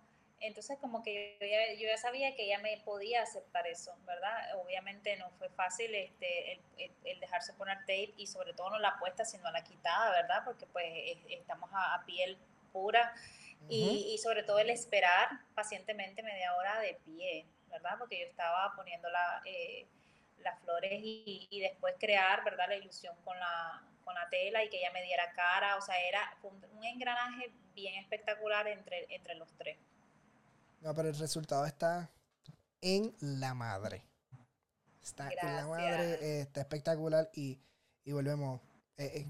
entonces 0.44 0.78
como 0.80 1.02
que 1.04 1.38
yo 1.40 1.48
ya, 1.48 1.74
yo 1.74 1.88
ya, 1.88 1.98
sabía 1.98 2.36
que 2.36 2.46
ella 2.46 2.60
me 2.60 2.78
podía 2.86 3.24
aceptar 3.24 3.66
eso, 3.68 3.96
¿verdad? 4.06 4.56
Obviamente 4.64 5.16
no 5.18 5.30
fue 5.32 5.50
fácil 5.50 5.94
este, 5.96 6.62
el, 6.78 7.20
dejarse 7.20 7.54
poner 7.54 7.80
tape 7.80 8.14
y 8.18 8.28
sobre 8.28 8.54
todo 8.54 8.72
no 8.72 8.80
la 8.80 8.98
puesta, 9.00 9.26
sino 9.26 9.50
la 9.52 9.64
quitada, 9.64 10.12
¿verdad? 10.12 10.44
Porque 10.46 10.66
pues 10.68 10.86
estamos 11.30 11.70
a, 11.74 12.04
piel 12.06 12.38
pura 12.72 13.14
y, 13.70 14.12
y, 14.14 14.18
sobre 14.18 14.44
todo 14.44 14.60
el 14.60 14.70
esperar 14.70 15.30
pacientemente 15.56 16.22
media 16.22 16.54
hora 16.56 16.80
de 16.80 17.00
pie, 17.06 17.46
¿verdad? 17.70 17.96
Porque 17.98 18.20
yo 18.20 18.26
estaba 18.26 18.74
poniendo 18.76 19.10
la, 19.10 19.42
eh, 19.46 19.88
las 20.40 20.60
flores 20.62 21.00
y, 21.02 21.48
y, 21.50 21.62
después 21.62 21.96
crear, 22.00 22.44
¿verdad? 22.44 22.68
La 22.68 22.76
ilusión 22.76 23.16
con 23.24 23.40
la, 23.40 23.82
con 24.04 24.16
la 24.16 24.28
tela 24.30 24.64
y 24.64 24.70
que 24.70 24.78
ella 24.78 24.92
me 24.92 25.02
diera 25.04 25.32
cara, 25.34 25.78
o 25.78 25.82
sea, 25.82 25.96
era 26.02 26.38
un, 26.44 26.84
engranaje 26.84 27.50
bien 27.74 27.96
espectacular 27.96 28.68
entre, 28.68 29.08
entre 29.10 29.36
los 29.36 29.52
tres. 29.58 29.78
No, 30.84 30.94
pero 30.94 31.08
el 31.08 31.18
resultado 31.18 31.66
está 31.66 32.12
en 32.82 33.16
la 33.22 33.54
madre. 33.54 34.06
Está 35.02 35.30
en 35.30 35.56
la 35.56 35.66
madre, 35.66 36.14
eh, 36.22 36.42
está 36.42 36.60
espectacular 36.60 37.30
y, 37.34 37.58
volvemos. 38.06 38.60
Eh, 38.98 39.12
eh, 39.16 39.28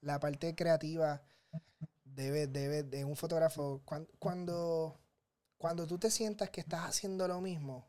la 0.00 0.18
parte 0.18 0.56
creativa 0.56 1.22
debe, 2.04 2.48
debe 2.48 2.82
de 2.82 3.04
un 3.04 3.14
fotógrafo. 3.14 3.80
Cuando, 4.18 4.98
cuando, 5.56 5.86
tú 5.86 5.98
te 5.98 6.10
sientas 6.10 6.50
que 6.50 6.62
estás 6.62 6.80
haciendo 6.80 7.28
lo 7.28 7.40
mismo, 7.40 7.86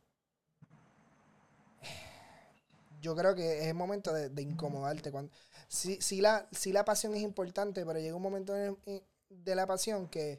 yo 3.01 3.15
creo 3.15 3.34
que 3.34 3.61
es 3.61 3.67
el 3.67 3.73
momento 3.73 4.13
de, 4.13 4.41
incomodarte. 4.41 5.11
Cuando, 5.11 5.32
sí, 5.67 6.21
la, 6.21 6.47
la 6.65 6.86
pasión 6.86 7.15
es 7.15 7.23
importante, 7.23 7.84
pero 7.84 7.99
llega 7.99 8.15
un 8.15 8.21
momento 8.21 8.53
de 8.53 9.55
la 9.55 9.65
pasión 9.65 10.07
que, 10.07 10.38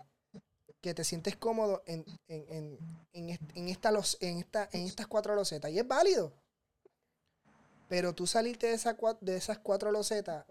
que 0.88 0.94
te 0.94 1.04
sientes 1.04 1.36
cómodo 1.36 1.82
en, 1.84 2.02
en, 2.28 2.78
en, 3.12 3.38
en, 3.54 3.68
esta, 3.68 3.90
en, 4.20 4.38
esta, 4.38 4.70
en 4.72 4.86
estas 4.86 5.06
cuatro 5.06 5.34
losetas. 5.34 5.70
Y 5.70 5.78
es 5.78 5.86
válido. 5.86 6.32
Pero 7.90 8.14
tú 8.14 8.26
salirte 8.26 8.68
de, 8.68 8.72
esa, 8.72 8.96
de 9.20 9.36
esas 9.36 9.58
cuatro 9.58 9.92
losetas 9.92 10.46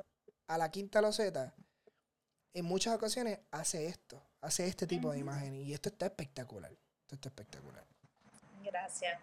a 0.46 0.60
la 0.60 0.70
quinta 0.70 1.02
loseta, 1.02 1.56
en 2.54 2.66
muchas 2.66 2.94
ocasiones 2.94 3.40
hace 3.50 3.88
esto, 3.88 4.22
hace 4.40 4.68
este 4.68 4.86
tipo 4.86 5.12
de 5.12 5.18
imágenes. 5.18 5.66
Y 5.66 5.74
esto 5.74 5.90
está 5.90 6.06
espectacular. 6.06 6.72
Esto 6.72 7.16
está 7.16 7.30
espectacular. 7.30 7.84
Gracias. 8.64 9.20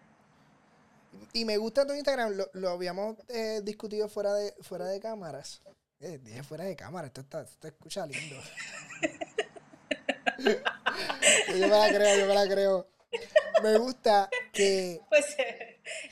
Y 1.32 1.44
me 1.44 1.58
gusta 1.58 1.86
tu 1.86 1.92
Instagram, 1.92 2.34
lo, 2.54 2.70
habíamos 2.70 3.18
eh, 3.28 3.60
discutido 3.62 4.08
fuera 4.08 4.34
de, 4.34 4.52
fuera 4.62 4.86
de 4.86 4.98
cámaras. 4.98 5.62
Eh, 6.00 6.18
dije 6.18 6.42
fuera 6.42 6.64
de 6.64 6.74
cámara, 6.74 7.06
esto, 7.06 7.20
está, 7.20 7.42
esto 7.42 7.68
escucha 7.68 8.04
lindo. 8.04 8.34
yo 11.48 11.68
me 11.68 11.68
la 11.68 11.88
creo, 11.88 12.18
yo 12.18 12.26
me 12.26 12.34
la 12.34 12.48
creo. 12.48 12.88
Me 13.62 13.78
gusta 13.78 14.28
que. 14.52 15.00
Pues 15.08 15.26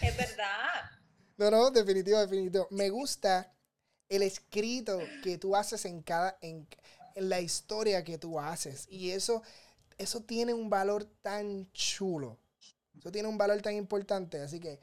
es 0.01 0.17
verdad. 0.17 0.91
No, 1.37 1.51
no, 1.51 1.71
definitivo, 1.71 2.19
definitivo. 2.19 2.69
Me 2.71 2.91
gusta 2.91 3.53
el 4.09 4.23
escrito 4.23 5.01
que 5.23 5.39
tú 5.39 5.57
haces 5.57 5.85
en 5.85 6.03
cada. 6.03 6.39
En, 6.41 6.67
la 7.15 7.41
historia 7.41 8.05
que 8.05 8.17
tú 8.17 8.41
haces. 8.41 8.87
Y 8.89 9.11
eso, 9.11 9.43
eso 9.99 10.23
tiene 10.23 10.55
un 10.55 10.71
valor 10.71 11.05
tan 11.21 11.71
chulo. 11.73 12.39
Eso 12.99 13.13
tiene 13.13 13.29
un 13.29 13.37
valor 13.37 13.61
tan 13.61 13.75
importante. 13.75 14.41
Así 14.41 14.61
que 14.61 14.81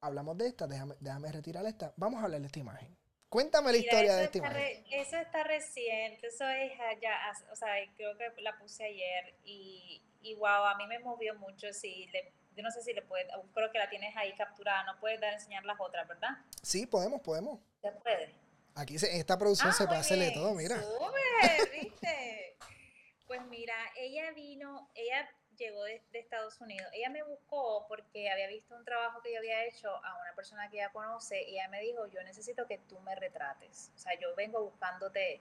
hablamos 0.00 0.36
de 0.36 0.48
esta. 0.48 0.66
Déjame, 0.66 0.94
déjame 1.00 1.32
retirar 1.32 1.64
esta. 1.64 1.94
Vamos 1.96 2.20
a 2.20 2.24
hablar 2.24 2.40
de 2.40 2.46
esta 2.48 2.58
imagen. 2.58 2.97
Cuéntame 3.28 3.72
la 3.72 3.78
historia 3.78 4.16
de 4.16 4.24
esta 4.24 4.38
imagen. 4.38 4.84
eso 4.90 5.16
está 5.18 5.44
reciente. 5.44 6.26
Eso 6.26 6.48
es 6.48 6.72
ya. 7.00 7.32
O 7.52 7.56
sea, 7.56 7.68
creo 7.96 8.16
que 8.16 8.42
la 8.42 8.58
puse 8.58 8.84
ayer. 8.84 9.34
Y, 9.44 10.00
y 10.22 10.34
wow, 10.34 10.64
a 10.64 10.76
mí 10.76 10.86
me 10.86 10.98
movió 10.98 11.34
mucho. 11.34 11.72
Sí, 11.72 12.08
le 12.12 12.32
yo 12.58 12.64
no 12.64 12.72
sé 12.72 12.82
si 12.82 12.92
le 12.92 13.02
puedes, 13.02 13.28
creo 13.54 13.70
que 13.70 13.78
la 13.78 13.88
tienes 13.88 14.16
ahí 14.16 14.34
capturada, 14.34 14.82
no 14.82 14.98
puedes 14.98 15.20
dar 15.20 15.30
a 15.30 15.34
enseñar 15.34 15.64
las 15.64 15.78
otras, 15.78 16.08
¿verdad? 16.08 16.30
Sí, 16.60 16.86
podemos, 16.86 17.20
podemos. 17.20 17.60
Se 17.80 17.92
puede. 17.92 18.34
Aquí 18.74 18.96
en 18.96 19.20
esta 19.20 19.38
producción 19.38 19.70
ah, 19.70 19.72
se 19.72 19.86
puede 19.86 20.00
hacerle 20.00 20.32
todo, 20.32 20.54
mira. 20.54 20.76
¡Súper! 20.82 21.70
¿Viste? 21.80 22.56
pues 23.28 23.42
mira, 23.46 23.76
ella 23.96 24.32
vino, 24.32 24.90
ella 24.96 25.30
llegó 25.64 25.84
de, 25.84 26.02
Estados 26.12 26.60
Unidos. 26.60 26.88
Ella 26.92 27.10
me 27.10 27.22
buscó 27.22 27.86
porque 27.88 28.30
había 28.30 28.48
visto 28.48 28.74
un 28.74 28.84
trabajo 28.84 29.20
que 29.22 29.32
yo 29.32 29.38
había 29.38 29.64
hecho 29.64 29.88
a 29.88 30.20
una 30.20 30.34
persona 30.34 30.68
que 30.70 30.78
ella 30.78 30.90
conoce 30.90 31.42
y 31.42 31.54
ella 31.54 31.68
me 31.68 31.80
dijo, 31.80 32.06
yo 32.06 32.22
necesito 32.22 32.66
que 32.66 32.78
tú 32.78 32.98
me 33.00 33.14
retrates. 33.14 33.90
O 33.94 33.98
sea, 33.98 34.18
yo 34.18 34.34
vengo 34.34 34.62
buscándote 34.62 35.40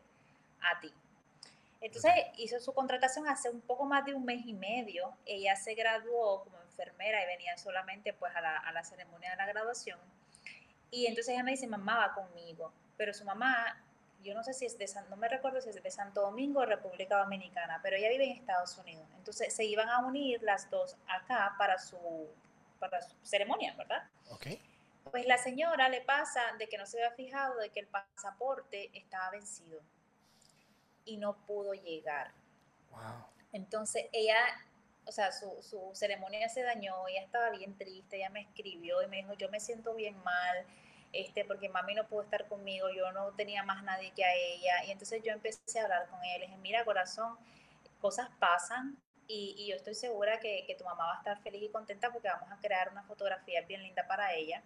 a 0.61 0.79
ti. 0.79 0.93
Entonces 1.79 2.11
hizo 2.37 2.59
su 2.59 2.73
contratación 2.73 3.27
hace 3.27 3.49
un 3.49 3.61
poco 3.61 3.85
más 3.85 4.05
de 4.05 4.15
un 4.15 4.25
mes 4.25 4.45
y 4.45 4.53
medio. 4.53 5.15
Ella 5.25 5.55
se 5.55 5.75
graduó 5.75 6.43
como 6.43 6.59
enfermera 6.61 7.23
y 7.23 7.27
venía 7.27 7.57
solamente 7.57 8.13
pues 8.13 8.35
a 8.35 8.41
la, 8.41 8.57
a 8.57 8.71
la 8.71 8.83
ceremonia 8.83 9.31
de 9.31 9.37
la 9.37 9.45
graduación. 9.45 9.99
Y 10.89 11.05
entonces 11.05 11.33
ella 11.33 11.43
me 11.43 11.51
dice, 11.51 11.67
mamá 11.67 11.97
va 11.97 12.13
conmigo. 12.13 12.73
Pero 12.97 13.13
su 13.13 13.25
mamá, 13.25 13.83
yo 14.23 14.33
no 14.33 14.43
sé 14.43 14.53
si 14.53 14.65
es 14.65 14.77
de 14.77 14.87
San, 14.87 15.09
no 15.09 15.15
me 15.15 15.27
recuerdo 15.27 15.61
si 15.61 15.69
es 15.69 15.81
de 15.81 15.91
Santo 15.91 16.21
Domingo 16.21 16.61
o 16.61 16.65
República 16.65 17.19
Dominicana, 17.19 17.79
pero 17.81 17.95
ella 17.95 18.09
vive 18.09 18.25
en 18.25 18.31
Estados 18.31 18.77
Unidos. 18.77 19.05
Entonces 19.17 19.53
se 19.53 19.65
iban 19.65 19.89
a 19.89 19.99
unir 19.99 20.41
las 20.43 20.69
dos 20.69 20.97
acá 21.07 21.55
para 21.57 21.77
su, 21.77 21.97
para 22.79 23.01
su 23.01 23.15
ceremonia, 23.23 23.73
¿verdad? 23.77 24.03
Okay. 24.31 24.61
Pues 25.11 25.25
la 25.25 25.37
señora 25.37 25.89
le 25.89 26.01
pasa 26.01 26.41
de 26.59 26.67
que 26.67 26.77
no 26.77 26.85
se 26.85 26.97
había 26.97 27.15
fijado 27.15 27.57
de 27.57 27.69
que 27.69 27.79
el 27.79 27.87
pasaporte 27.87 28.89
estaba 28.93 29.29
vencido 29.31 29.81
y 31.05 31.17
no 31.17 31.37
pudo 31.45 31.73
llegar. 31.73 32.31
Entonces 33.53 34.07
ella, 34.11 34.37
o 35.05 35.11
sea, 35.11 35.31
su, 35.31 35.61
su, 35.61 35.91
ceremonia 35.93 36.49
se 36.49 36.63
dañó, 36.63 37.07
ella 37.07 37.21
estaba 37.21 37.49
bien 37.51 37.77
triste, 37.77 38.17
ella 38.17 38.29
me 38.29 38.41
escribió 38.41 39.01
y 39.03 39.07
me 39.07 39.17
dijo, 39.17 39.33
yo 39.33 39.49
me 39.49 39.59
siento 39.59 39.93
bien 39.93 40.21
mal, 40.23 40.65
este, 41.21 41.45
porque 41.45 41.69
mami 41.69 41.95
no 41.95 42.07
pudo 42.07 42.23
estar 42.23 42.47
conmigo, 42.47 42.89
yo 42.89 43.11
no 43.11 43.31
tenía 43.33 43.63
más 43.63 43.83
nadie 43.83 44.11
que 44.11 44.23
a 44.23 44.33
ella. 44.33 44.85
Y 44.85 44.91
entonces 44.91 45.21
yo 45.23 45.31
empecé 45.31 45.79
a 45.79 45.83
hablar 45.83 46.07
con 46.09 46.23
ella, 46.23 46.39
le 46.39 46.45
dije, 46.47 46.57
mira 46.57 46.85
corazón, 46.85 47.37
cosas 47.99 48.29
pasan 48.39 48.97
y, 49.27 49.55
y 49.57 49.69
yo 49.69 49.75
estoy 49.75 49.95
segura 49.95 50.39
que, 50.39 50.63
que, 50.67 50.75
tu 50.75 50.83
mamá 50.83 51.05
va 51.07 51.13
a 51.15 51.17
estar 51.17 51.41
feliz 51.41 51.63
y 51.63 51.69
contenta 51.69 52.11
porque 52.11 52.27
vamos 52.29 52.51
a 52.51 52.57
crear 52.59 52.89
una 52.91 53.03
fotografía 53.03 53.61
bien 53.61 53.83
linda 53.83 54.07
para 54.07 54.33
ella. 54.33 54.63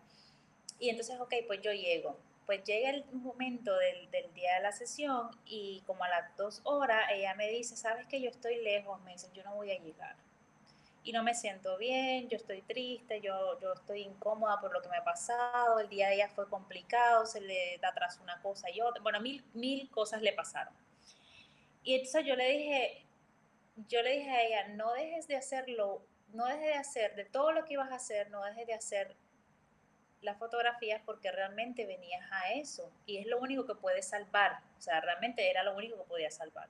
Y 0.79 0.89
entonces, 0.89 1.19
ok, 1.19 1.33
pues 1.47 1.61
yo 1.61 1.71
llego 1.71 2.17
pues 2.51 2.65
llega 2.65 2.89
el 2.89 3.05
momento 3.13 3.71
del, 3.77 4.09
día 4.33 4.55
de 4.55 4.61
la 4.61 4.73
sesión 4.73 5.29
y 5.45 5.83
como 5.87 6.03
a 6.03 6.09
las 6.09 6.35
dos 6.35 6.59
horas 6.65 7.09
ella 7.11 7.33
me 7.35 7.49
dice, 7.49 7.77
sabes 7.77 8.05
que 8.07 8.21
yo 8.21 8.29
estoy 8.29 8.61
lejos, 8.61 9.01
me 9.03 9.13
dice, 9.13 9.29
yo 9.33 9.41
no 9.43 9.55
voy 9.55 9.71
a 9.71 9.79
llegar. 9.79 10.17
Y 11.03 11.11
no 11.13 11.23
me 11.23 11.33
siento 11.33 11.77
bien, 11.77 12.29
yo 12.29 12.37
estoy 12.37 12.61
triste, 12.61 13.21
yo, 13.21 13.59
yo 13.59 13.73
estoy 13.73 14.01
incómoda 14.01 14.59
por 14.61 14.71
lo 14.71 14.81
que 14.81 14.89
me 14.89 14.97
ha 14.97 15.03
pasado, 15.03 15.79
el 15.79 15.89
día 15.89 16.09
de 16.09 16.15
ella 16.15 16.29
fue 16.29 16.47
complicado, 16.47 17.25
se 17.25 17.41
le 17.41 17.79
da 17.81 17.89
atrás 17.89 18.19
una 18.21 18.39
cosa 18.41 18.69
y 18.69 18.81
otra, 18.81 19.01
bueno, 19.01 19.19
mil, 19.19 19.43
mil 19.53 19.89
cosas 19.89 20.21
le 20.21 20.33
pasaron. 20.33 20.73
Y 21.83 21.95
entonces 21.95 22.23
yo 22.25 22.35
le 22.35 22.49
dije, 22.49 23.05
yo 23.87 24.03
le 24.03 24.11
dije 24.11 24.29
a 24.29 24.43
ella, 24.43 24.67
no 24.75 24.93
dejes 24.93 25.27
de 25.27 25.37
hacerlo, 25.37 26.03
no 26.33 26.45
dejes 26.45 26.67
de 26.67 26.73
hacer, 26.75 27.15
de 27.15 27.25
todo 27.25 27.51
lo 27.51 27.65
que 27.65 27.73
ibas 27.73 27.91
a 27.91 27.95
hacer, 27.95 28.29
no 28.29 28.43
dejes 28.43 28.67
de 28.67 28.73
hacer 28.73 29.15
las 30.21 30.37
fotografías 30.37 31.01
porque 31.03 31.31
realmente 31.31 31.85
venías 31.85 32.23
a 32.31 32.53
eso 32.53 32.91
y 33.05 33.17
es 33.17 33.25
lo 33.25 33.39
único 33.39 33.65
que 33.65 33.75
puede 33.75 34.03
salvar, 34.03 34.59
o 34.77 34.81
sea, 34.81 35.01
realmente 35.01 35.49
era 35.49 35.63
lo 35.63 35.75
único 35.75 35.97
que 35.97 36.03
podía 36.03 36.29
salvar. 36.29 36.69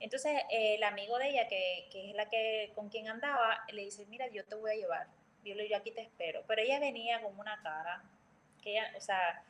Entonces, 0.00 0.42
el 0.50 0.82
amigo 0.84 1.18
de 1.18 1.30
ella, 1.30 1.48
que, 1.48 1.88
que, 1.90 2.10
es 2.10 2.16
la 2.16 2.28
que 2.28 2.72
con 2.74 2.88
quien 2.88 3.08
andaba, 3.08 3.64
le 3.72 3.82
dice, 3.82 4.06
mira, 4.06 4.28
yo 4.28 4.44
te 4.44 4.54
voy 4.54 4.72
a 4.72 4.74
llevar, 4.74 5.06
yo 5.44 5.54
yo 5.54 5.76
aquí 5.76 5.90
te 5.90 6.02
espero, 6.02 6.42
pero 6.46 6.60
ella 6.60 6.78
venía 6.80 7.22
con 7.22 7.38
una 7.38 7.62
cara, 7.62 8.02
que 8.62 8.72
ella, 8.72 8.92
o 8.96 9.00
sea, 9.00 9.42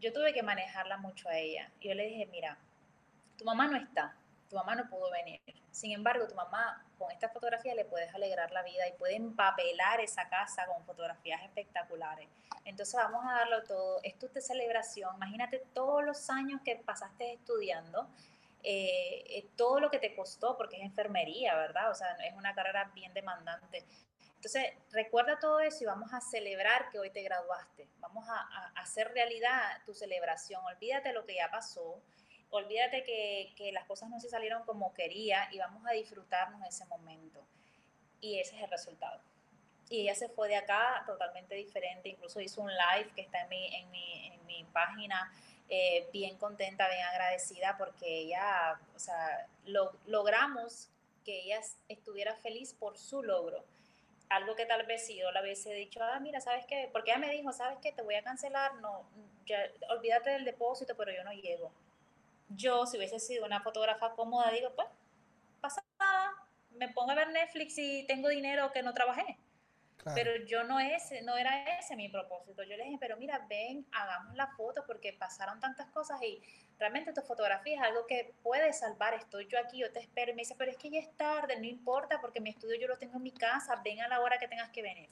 yo 0.00 0.12
tuve 0.12 0.32
que 0.32 0.42
manejarla 0.42 0.96
mucho 0.98 1.28
a 1.28 1.38
ella. 1.38 1.70
Yo 1.80 1.94
le 1.94 2.06
dije, 2.06 2.26
mira, 2.26 2.58
tu 3.38 3.44
mamá 3.44 3.68
no 3.68 3.76
está, 3.76 4.16
tu 4.50 4.56
mamá 4.56 4.74
no 4.74 4.88
pudo 4.90 5.10
venir. 5.10 5.40
Sin 5.70 5.92
embargo, 5.92 6.26
tu 6.28 6.34
mamá 6.34 6.84
con 6.98 7.10
esta 7.10 7.28
fotografía 7.28 7.74
le 7.74 7.84
puedes 7.84 8.12
alegrar 8.14 8.50
la 8.50 8.62
vida 8.62 8.86
y 8.88 8.92
puede 8.98 9.16
empapelar 9.16 10.00
esa 10.00 10.28
casa 10.28 10.66
con 10.66 10.84
fotografías 10.84 11.42
espectaculares. 11.42 12.28
Entonces 12.64 12.94
vamos 12.94 13.24
a 13.24 13.32
darlo 13.32 13.62
todo. 13.62 14.00
Esto 14.02 14.26
es 14.26 14.34
de 14.34 14.40
celebración. 14.42 15.14
Imagínate 15.16 15.62
todos 15.72 16.04
los 16.04 16.28
años 16.30 16.60
que 16.64 16.76
pasaste 16.76 17.32
estudiando, 17.32 18.08
eh, 18.62 19.24
eh, 19.28 19.50
todo 19.56 19.80
lo 19.80 19.90
que 19.90 19.98
te 19.98 20.14
costó, 20.14 20.56
porque 20.56 20.76
es 20.76 20.82
enfermería, 20.82 21.54
¿verdad? 21.56 21.90
O 21.90 21.94
sea, 21.94 22.16
es 22.24 22.34
una 22.34 22.54
carrera 22.54 22.90
bien 22.94 23.12
demandante. 23.14 23.84
Entonces, 24.36 24.72
recuerda 24.90 25.38
todo 25.38 25.60
eso 25.60 25.84
y 25.84 25.86
vamos 25.86 26.12
a 26.12 26.20
celebrar 26.20 26.90
que 26.90 26.98
hoy 26.98 27.10
te 27.10 27.22
graduaste. 27.22 27.88
Vamos 27.98 28.28
a, 28.28 28.34
a 28.34 28.80
hacer 28.80 29.12
realidad 29.12 29.82
tu 29.86 29.94
celebración. 29.94 30.64
Olvídate 30.64 31.12
lo 31.12 31.24
que 31.24 31.36
ya 31.36 31.50
pasó 31.50 32.02
olvídate 32.52 33.02
que, 33.02 33.52
que, 33.56 33.72
las 33.72 33.86
cosas 33.86 34.10
no 34.10 34.20
se 34.20 34.28
salieron 34.28 34.62
como 34.64 34.92
quería 34.92 35.48
y 35.52 35.58
vamos 35.58 35.84
a 35.86 35.92
disfrutarnos 35.92 36.60
de 36.60 36.68
ese 36.68 36.84
momento. 36.84 37.42
Y 38.20 38.38
ese 38.38 38.56
es 38.56 38.62
el 38.62 38.70
resultado. 38.70 39.20
Y 39.88 40.02
ella 40.02 40.14
se 40.14 40.28
fue 40.28 40.48
de 40.48 40.56
acá 40.56 41.02
totalmente 41.06 41.54
diferente, 41.54 42.10
incluso 42.10 42.40
hizo 42.40 42.60
un 42.60 42.70
live 42.70 43.10
que 43.14 43.22
está 43.22 43.40
en 43.40 43.48
mi, 43.48 43.74
en 43.74 43.90
mi, 43.90 44.26
en 44.26 44.46
mi 44.46 44.64
página, 44.64 45.32
eh, 45.74 46.08
bien 46.12 46.36
contenta, 46.38 46.88
bien 46.88 47.04
agradecida, 47.06 47.76
porque 47.78 48.20
ella, 48.20 48.78
o 48.94 48.98
sea, 48.98 49.48
lo, 49.64 49.92
logramos 50.06 50.90
que 51.24 51.40
ella 51.40 51.60
estuviera 51.88 52.36
feliz 52.36 52.74
por 52.74 52.98
su 52.98 53.22
logro. 53.22 53.64
Algo 54.28 54.54
que 54.54 54.66
tal 54.66 54.84
vez 54.86 55.06
si 55.06 55.16
yo 55.16 55.30
le 55.32 55.42
hubiese 55.42 55.72
dicho, 55.72 56.00
ah, 56.02 56.20
mira, 56.20 56.40
¿sabes 56.40 56.66
qué? 56.66 56.88
Porque 56.92 57.10
ella 57.10 57.20
me 57.20 57.30
dijo, 57.30 57.52
¿sabes 57.52 57.78
qué? 57.82 57.92
Te 57.92 58.02
voy 58.02 58.14
a 58.14 58.22
cancelar, 58.22 58.74
no, 58.76 59.04
ya, 59.46 59.58
olvídate 59.90 60.30
del 60.30 60.44
depósito, 60.44 60.96
pero 60.96 61.12
yo 61.12 61.24
no 61.24 61.32
llego 61.32 61.72
yo, 62.56 62.86
si 62.86 62.96
hubiese 62.96 63.18
sido 63.18 63.44
una 63.44 63.60
fotógrafa 63.60 64.12
cómoda, 64.12 64.50
digo, 64.50 64.70
pues, 64.74 64.88
pasa 65.60 65.82
nada, 65.98 66.32
me 66.72 66.88
pongo 66.88 67.12
a 67.12 67.14
ver 67.14 67.28
Netflix 67.30 67.78
y 67.78 68.04
tengo 68.06 68.28
dinero 68.28 68.72
que 68.72 68.82
no 68.82 68.92
trabajé. 68.94 69.38
Pero 70.14 70.34
yo 70.46 70.64
no, 70.64 70.80
ese, 70.80 71.22
no 71.22 71.36
era 71.36 71.78
ese 71.78 71.94
mi 71.94 72.08
propósito. 72.08 72.62
Yo 72.64 72.76
le 72.76 72.84
dije, 72.84 72.96
pero 72.98 73.16
mira, 73.16 73.46
ven, 73.48 73.86
hagamos 73.92 74.34
la 74.34 74.48
foto 74.48 74.84
porque 74.86 75.12
pasaron 75.12 75.60
tantas 75.60 75.88
cosas 75.90 76.20
y 76.22 76.42
realmente 76.78 77.12
tu 77.12 77.22
fotografía 77.22 77.76
es 77.76 77.82
algo 77.82 78.06
que 78.06 78.34
puede 78.42 78.72
salvar. 78.72 79.14
Estoy 79.14 79.46
yo 79.46 79.58
aquí, 79.58 79.78
yo 79.78 79.92
te 79.92 80.00
espero. 80.00 80.32
Y 80.32 80.34
me 80.34 80.42
dice, 80.42 80.56
pero 80.58 80.72
es 80.72 80.76
que 80.76 80.90
ya 80.90 80.98
es 80.98 81.16
tarde, 81.16 81.56
no 81.56 81.66
importa 81.66 82.20
porque 82.20 82.40
mi 82.40 82.50
estudio 82.50 82.76
yo 82.80 82.88
lo 82.88 82.98
tengo 82.98 83.16
en 83.16 83.22
mi 83.22 83.32
casa, 83.32 83.80
ven 83.84 84.00
a 84.00 84.08
la 84.08 84.20
hora 84.20 84.38
que 84.38 84.48
tengas 84.48 84.70
que 84.70 84.82
venir. 84.82 85.08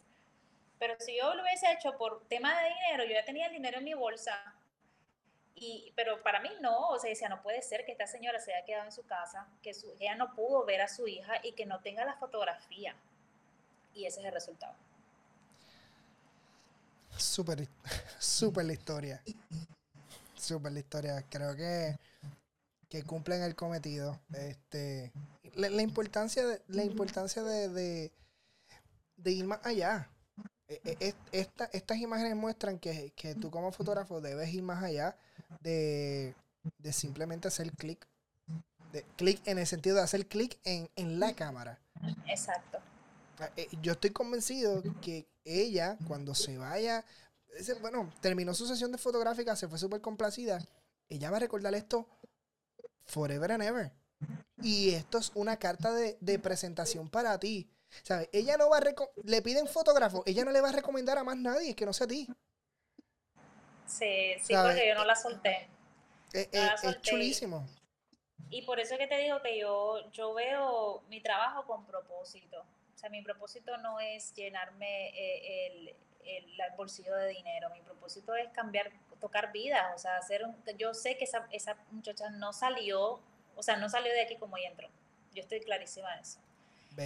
Pero 0.80 0.94
si 0.98 1.16
yo 1.16 1.34
lo 1.34 1.42
hubiese 1.42 1.70
hecho 1.72 1.96
por 1.96 2.26
tema 2.26 2.60
de 2.60 2.70
dinero, 2.70 3.04
yo 3.04 3.12
ya 3.12 3.24
tenía 3.24 3.46
el 3.46 3.52
dinero 3.52 3.78
en 3.78 3.84
mi 3.84 3.94
bolsa, 3.94 4.56
y, 5.54 5.92
pero 5.94 6.22
para 6.22 6.40
mí 6.40 6.48
no, 6.62 6.88
o 6.88 6.98
sea, 6.98 7.10
decía, 7.10 7.28
no 7.28 7.42
puede 7.42 7.60
ser 7.60 7.84
que 7.84 7.92
esta 7.92 8.06
señora 8.06 8.40
se 8.40 8.54
haya 8.54 8.64
quedado 8.64 8.86
en 8.86 8.92
su 8.92 9.06
casa, 9.06 9.46
que 9.62 9.74
su, 9.74 9.94
ella 10.00 10.14
no 10.14 10.34
pudo 10.34 10.64
ver 10.64 10.80
a 10.80 10.88
su 10.88 11.06
hija 11.06 11.34
y 11.42 11.52
que 11.52 11.66
no 11.66 11.80
tenga 11.80 12.06
la 12.06 12.14
fotografía. 12.14 12.96
Y 13.94 14.04
ese 14.04 14.20
es 14.20 14.26
el 14.26 14.32
resultado. 14.32 14.74
Súper, 17.16 17.68
súper 18.18 18.64
la 18.64 18.72
historia. 18.72 19.22
Súper 20.36 20.72
la 20.72 20.78
historia. 20.78 21.24
Creo 21.28 21.54
que, 21.56 21.98
que 22.88 23.02
cumplen 23.02 23.42
el 23.42 23.54
cometido. 23.54 24.20
Este, 24.32 25.12
la, 25.54 25.82
importancia, 25.82 26.46
de, 26.46 26.62
la 26.68 26.84
importancia 26.84 27.42
de, 27.42 28.12
de 29.16 29.30
ir 29.32 29.44
más 29.44 29.64
allá. 29.64 30.08
E, 30.70 30.96
e, 31.00 31.14
esta, 31.32 31.68
estas 31.72 31.98
imágenes 31.98 32.36
muestran 32.36 32.78
que, 32.78 33.12
tú 33.40 33.50
como 33.50 33.72
fotógrafo 33.72 34.20
debes 34.20 34.54
ir 34.54 34.62
más 34.62 34.82
allá 34.84 35.16
de, 35.60 36.34
simplemente 36.92 37.48
hacer 37.48 37.72
clic. 37.72 38.06
De 38.92 39.02
clic 39.16 39.40
en 39.46 39.58
el 39.58 39.66
sentido 39.66 39.96
de 39.96 40.02
hacer 40.02 40.26
clic 40.26 40.58
en, 40.64 41.20
la 41.20 41.34
cámara. 41.34 41.80
Exacto. 42.26 42.78
Ah, 43.40 43.50
eh, 43.56 43.68
yo 43.80 43.92
estoy 43.92 44.10
convencido 44.10 44.82
que 45.00 45.26
ella, 45.44 45.96
cuando 46.06 46.34
se 46.34 46.58
vaya, 46.58 47.04
bueno, 47.80 48.12
terminó 48.20 48.54
su 48.54 48.66
sesión 48.66 48.92
de 48.92 48.98
fotográfica, 48.98 49.56
se 49.56 49.68
fue 49.68 49.78
súper 49.78 50.00
complacida. 50.00 50.60
Ella 51.08 51.30
va 51.30 51.38
a 51.38 51.40
recordar 51.40 51.74
esto 51.74 52.06
forever 53.06 53.52
and 53.52 53.62
ever. 53.62 53.92
Y 54.62 54.90
esto 54.90 55.18
es 55.18 55.32
una 55.34 55.56
carta 55.58 55.92
de, 55.92 56.18
de 56.20 56.38
presentación 56.38 57.08
para 57.08 57.38
ti. 57.40 57.68
¿Sabes? 58.02 58.28
Ella 58.32 58.56
no 58.56 58.70
va 58.70 58.78
a 58.78 58.82
le 59.24 59.42
piden 59.42 59.66
fotógrafo, 59.66 60.22
ella 60.26 60.44
no 60.44 60.52
le 60.52 60.60
va 60.60 60.68
a 60.68 60.72
recomendar 60.72 61.18
a 61.18 61.24
más 61.24 61.36
nadie 61.36 61.74
que 61.74 61.84
no 61.84 61.92
sea 61.92 62.04
a 62.04 62.08
ti. 62.08 62.28
Sí, 63.86 64.34
sí, 64.42 64.54
porque 64.54 64.88
yo 64.88 64.94
no 64.94 65.04
la 65.04 65.16
solté. 65.16 65.68
Eh, 66.32 66.48
eh, 66.52 66.68
es, 66.82 67.00
chulísimo. 67.00 67.66
Y 68.48 68.62
por 68.62 68.78
eso 68.78 68.94
es 68.94 69.00
que 69.00 69.08
te 69.08 69.18
digo 69.18 69.42
que 69.42 69.58
yo, 69.58 70.10
yo 70.12 70.34
veo 70.34 71.02
mi 71.08 71.20
trabajo 71.20 71.66
con 71.66 71.84
propósito. 71.84 72.64
O 73.00 73.02
sea, 73.02 73.08
mi 73.08 73.22
propósito 73.22 73.78
no 73.78 73.98
es 73.98 74.34
llenarme 74.34 75.08
eh, 75.08 75.66
el, 75.68 75.88
el, 76.26 76.76
bolsillo 76.76 77.16
de 77.16 77.28
dinero. 77.28 77.70
Mi 77.70 77.80
propósito 77.80 78.34
es 78.34 78.50
cambiar, 78.50 78.92
tocar 79.18 79.52
vidas. 79.52 79.94
O 79.94 79.98
sea, 79.98 80.18
hacer 80.18 80.44
un, 80.44 80.54
yo 80.76 80.92
sé 80.92 81.16
que 81.16 81.24
esa, 81.24 81.48
esa 81.50 81.78
muchacha 81.92 82.28
no 82.28 82.52
salió, 82.52 83.18
o 83.56 83.62
sea, 83.62 83.78
no 83.78 83.88
salió 83.88 84.12
de 84.12 84.20
aquí 84.20 84.36
como 84.36 84.58
ella 84.58 84.68
entró. 84.68 84.90
Yo 85.32 85.40
estoy 85.40 85.60
clarísima 85.60 86.14
de 86.14 86.20
eso. 86.20 86.40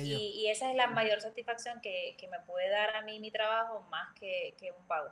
Y, 0.02 0.48
esa 0.48 0.68
es 0.68 0.74
la 0.74 0.88
mayor 0.88 1.20
satisfacción 1.20 1.80
que, 1.80 2.16
me 2.28 2.40
puede 2.40 2.68
dar 2.70 2.96
a 2.96 3.02
mí 3.02 3.20
mi 3.20 3.30
trabajo 3.30 3.82
más 3.88 4.12
que, 4.14 4.56
un 4.76 4.84
pago. 4.88 5.10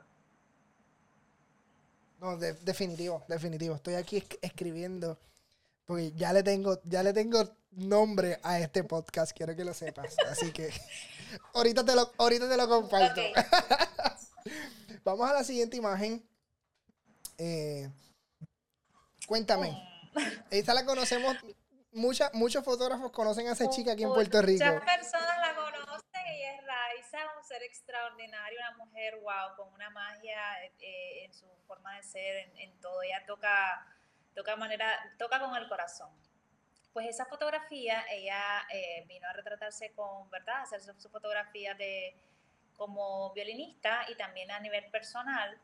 No, 2.19 2.35
definitivo, 2.35 3.23
definitivo. 3.29 3.75
Estoy 3.75 3.93
aquí 3.93 4.21
escribiendo 4.41 5.17
porque 5.85 6.11
ya 6.11 6.33
le 6.33 6.43
tengo, 6.43 6.81
ya 6.83 7.03
le 7.03 7.13
tengo 7.13 7.55
nombre 7.75 8.39
a 8.43 8.59
este 8.59 8.83
podcast, 8.83 9.35
quiero 9.35 9.55
que 9.55 9.65
lo 9.65 9.73
sepas. 9.73 10.15
Así 10.29 10.51
que 10.51 10.71
ahorita 11.53 11.85
te 11.85 11.95
lo, 11.95 12.11
ahorita 12.17 12.49
te 12.49 12.57
lo 12.57 12.67
comparto. 12.67 13.21
Vamos 15.03 15.29
a 15.29 15.33
la 15.33 15.43
siguiente 15.43 15.77
imagen. 15.77 16.27
Eh, 17.37 17.89
cuéntame. 19.27 19.71
Mm. 19.71 20.19
Esta 20.51 20.73
la 20.73 20.85
conocemos 20.85 21.35
muchos 21.93 22.63
fotógrafos 22.63 23.11
conocen 23.11 23.47
a 23.47 23.51
esa 23.51 23.69
chica 23.69 23.93
aquí 23.93 24.03
en 24.03 24.13
Puerto 24.13 24.41
Rico. 24.41 24.65
Muchas 24.65 24.81
personas 24.81 25.37
la 25.39 25.55
conocen. 25.55 26.03
Ella 26.25 26.55
es 26.55 26.65
Raiza, 26.65 27.17
un 27.37 27.43
ser 27.43 27.63
extraordinario, 27.63 28.59
una 28.59 28.85
mujer, 28.85 29.19
wow, 29.21 29.55
con 29.57 29.73
una 29.73 29.89
magia 29.89 30.39
eh, 30.79 31.25
en 31.25 31.33
su 31.33 31.45
forma 31.67 31.95
de 31.95 32.03
ser, 32.03 32.51
en, 32.57 32.79
todo. 32.79 33.01
Ella 33.03 33.23
toca, 33.25 33.85
toca, 34.33 34.55
manera, 34.55 34.87
toca 35.17 35.39
con 35.39 35.55
el 35.55 35.67
corazón. 35.67 36.09
Pues 36.93 37.07
esa 37.07 37.25
fotografía, 37.25 38.05
ella 38.09 38.65
eh, 38.71 39.03
vino 39.07 39.27
a 39.27 39.33
retratarse 39.33 39.91
con, 39.93 40.29
¿verdad? 40.29 40.61
Hacer 40.61 40.81
su, 40.81 40.93
su 40.99 41.09
fotografía 41.09 41.73
de, 41.73 42.15
como 42.77 43.33
violinista 43.33 44.05
y 44.09 44.15
también 44.15 44.51
a 44.51 44.59
nivel 44.59 44.85
personal 44.91 45.59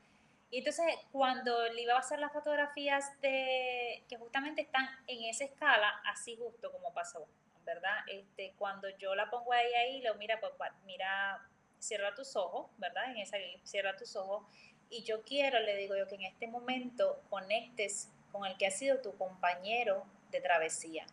y 0.52 0.60
entonces 0.60 0.86
cuando 1.12 1.68
le 1.70 1.84
iba 1.84 1.94
a 1.96 2.00
hacer 2.00 2.20
las 2.20 2.34
fotografías 2.34 3.06
de, 3.22 4.04
que 4.10 4.18
justamente 4.18 4.62
están 4.62 4.88
en 5.06 5.26
esa 5.26 5.44
escala, 5.44 6.02
así 6.06 6.38
justo 6.38 6.72
como 6.72 6.92
pasó, 6.92 7.28
¿verdad? 7.66 7.98
Este, 8.08 8.54
cuando 8.58 8.90
yo 8.98 9.14
la 9.14 9.30
pongo 9.30 9.54
ahí, 9.54 9.72
ahí, 9.74 10.02
lo 10.02 10.16
mira, 10.16 10.40
pues 10.40 10.54
mira, 10.86 11.40
cierra 11.78 12.16
tus 12.16 12.36
ojos, 12.36 12.72
¿verdad? 12.78 13.12
En 13.12 13.18
esa, 13.18 13.38
cierra 13.64 13.96
tus 13.96 14.16
ojos. 14.16 14.44
Y 14.90 15.04
yo 15.04 15.22
quiero, 15.22 15.60
le 15.60 15.76
digo 15.76 15.96
yo, 15.96 16.08
que 16.08 16.16
en 16.16 16.24
este 16.24 16.48
momento 16.48 17.22
conectes 17.30 18.10
con 18.32 18.46
el 18.48 18.58
que 18.58 18.66
ha 18.66 18.72
sido 18.72 19.02
tu 19.02 19.16
compañero 19.18 20.04
de 20.32 20.42
travesía. 20.42 21.06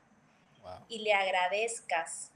Y 0.88 1.00
le 1.00 1.12
agradezcas 1.12 2.32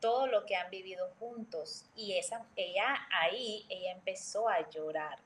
todo 0.00 0.26
lo 0.26 0.46
que 0.46 0.56
han 0.56 0.70
vivido 0.70 1.10
juntos. 1.18 1.86
Y 1.94 2.16
esa, 2.16 2.46
ella 2.56 3.08
ahí, 3.10 3.66
ella 3.68 3.92
empezó 3.92 4.48
a 4.48 4.68
llorar 4.70 5.18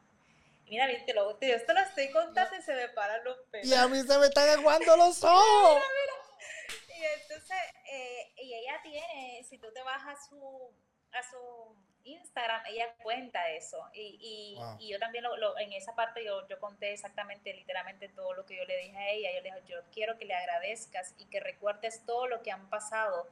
Mira, 0.72 0.86
te 1.04 1.12
lo, 1.12 1.38
yo 1.38 1.54
esto 1.54 1.74
lo 1.74 1.80
estoy 1.80 2.10
contando 2.10 2.56
y 2.56 2.62
se 2.62 2.74
me 2.74 2.88
paran 2.88 3.22
los 3.24 3.36
pelos. 3.50 3.66
Y 3.66 3.74
a 3.74 3.86
mí 3.88 4.00
se 4.00 4.16
me 4.16 4.24
están 4.24 4.48
aguando 4.48 4.96
los 4.96 5.22
ojos. 5.24 5.74
Mira, 5.74 5.86
mira. 6.00 6.98
Y 6.98 7.20
entonces, 7.20 7.58
eh, 7.90 8.32
y 8.38 8.54
ella 8.54 8.80
tiene, 8.82 9.44
si 9.46 9.58
tú 9.58 9.70
te 9.74 9.82
vas 9.82 10.02
a 10.06 10.16
su, 10.16 10.72
a 11.12 11.22
su 11.22 11.76
Instagram, 12.04 12.62
ella 12.68 12.94
cuenta 13.02 13.50
eso. 13.50 13.78
Y, 13.92 14.18
y, 14.20 14.84
y 14.84 14.90
yo 14.90 14.98
también 14.98 15.24
lo, 15.24 15.58
en 15.58 15.72
esa 15.72 15.94
parte 15.94 16.24
yo, 16.24 16.46
yo 16.48 16.58
conté 16.58 16.92
exactamente, 16.92 17.52
literalmente 17.54 18.08
todo 18.08 18.34
lo 18.34 18.44
que 18.44 18.56
yo 18.56 18.64
le 18.64 18.76
dije 18.78 18.96
a 18.96 19.10
ella. 19.10 19.30
Yo 19.34 19.40
le 19.40 19.50
dije, 19.50 19.62
yo 19.68 19.78
quiero 19.92 20.18
que 20.18 20.24
le 20.24 20.34
agradezcas 20.34 21.14
y 21.18 21.26
que 21.26 21.40
recuerdes 21.40 22.04
todo 22.06 22.26
lo 22.26 22.42
que 22.42 22.50
han 22.50 22.68
pasado 22.70 23.28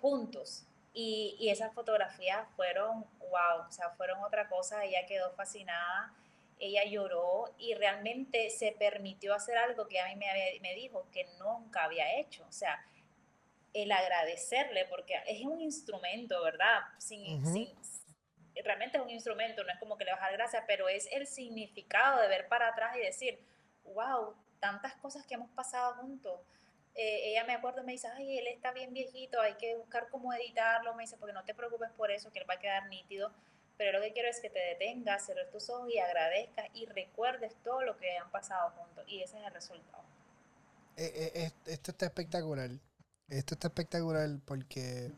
juntos. 0.00 0.64
Y, 0.92 1.36
y 1.38 1.50
esas 1.50 1.72
fotografías 1.74 2.48
fueron, 2.56 3.04
wow, 3.20 3.66
o 3.68 3.70
sea, 3.70 3.90
fueron 3.90 4.22
otra 4.22 4.48
cosa. 4.48 4.84
Ella 4.84 5.06
quedó 5.06 5.30
fascinada 5.32 6.12
ella 6.60 6.84
lloró 6.84 7.54
y 7.58 7.74
realmente 7.74 8.50
se 8.50 8.72
permitió 8.72 9.34
hacer 9.34 9.56
algo 9.56 9.86
que 9.86 10.00
a 10.00 10.06
mí 10.06 10.16
me, 10.16 10.26
me 10.60 10.74
dijo 10.74 11.06
que 11.12 11.26
nunca 11.38 11.84
había 11.84 12.18
hecho. 12.18 12.44
O 12.48 12.52
sea, 12.52 12.84
el 13.74 13.92
agradecerle, 13.92 14.86
porque 14.86 15.14
es 15.26 15.44
un 15.44 15.60
instrumento, 15.60 16.42
¿verdad? 16.42 16.80
Sin, 16.98 17.42
realmente 18.64 18.98
es 18.98 19.04
un 19.04 19.10
instrumento, 19.10 19.62
no 19.62 19.72
es 19.72 19.78
como 19.78 19.96
que 19.96 20.04
le 20.04 20.12
vas 20.12 20.20
a 20.20 20.24
dar 20.24 20.32
gracias, 20.32 20.64
pero 20.66 20.88
es 20.88 21.08
el 21.12 21.26
significado 21.26 22.20
de 22.20 22.28
ver 22.28 22.48
para 22.48 22.68
atrás 22.68 22.96
y 22.96 23.00
decir, 23.00 23.38
wow, 23.84 24.34
tantas 24.60 24.94
cosas 24.96 25.26
que 25.26 25.34
hemos 25.34 25.50
pasado 25.50 25.94
juntos. 25.96 26.40
Eh, 26.94 27.30
ella 27.30 27.44
me 27.44 27.52
acuerdo, 27.52 27.84
me 27.84 27.92
dice, 27.92 28.08
ay, 28.08 28.38
él 28.38 28.48
está 28.48 28.72
bien 28.72 28.92
viejito, 28.92 29.40
hay 29.40 29.54
que 29.54 29.76
buscar 29.76 30.08
cómo 30.10 30.32
editarlo, 30.32 30.94
me 30.94 31.04
dice, 31.04 31.16
porque 31.16 31.32
no 31.32 31.44
te 31.44 31.54
preocupes 31.54 31.90
por 31.96 32.10
eso, 32.10 32.32
que 32.32 32.40
él 32.40 32.50
va 32.50 32.54
a 32.54 32.58
quedar 32.58 32.88
nítido 32.88 33.32
pero 33.78 33.98
lo 33.98 34.04
que 34.04 34.12
quiero 34.12 34.28
es 34.28 34.40
que 34.40 34.50
te 34.50 34.58
detengas, 34.58 35.24
cierres 35.24 35.50
tus 35.50 35.70
ojos 35.70 35.88
y 35.88 35.98
agradezcas 35.98 36.66
y 36.74 36.84
recuerdes 36.86 37.54
todo 37.62 37.82
lo 37.82 37.96
que 37.96 38.18
han 38.18 38.28
pasado 38.30 38.72
juntos. 38.72 39.04
Y 39.06 39.22
ese 39.22 39.38
es 39.38 39.46
el 39.46 39.54
resultado. 39.54 40.02
Eh, 40.96 41.32
eh, 41.34 41.52
esto 41.66 41.92
está 41.92 42.06
espectacular. 42.06 42.70
Esto 43.28 43.54
está 43.54 43.68
espectacular 43.68 44.40
porque 44.44 45.12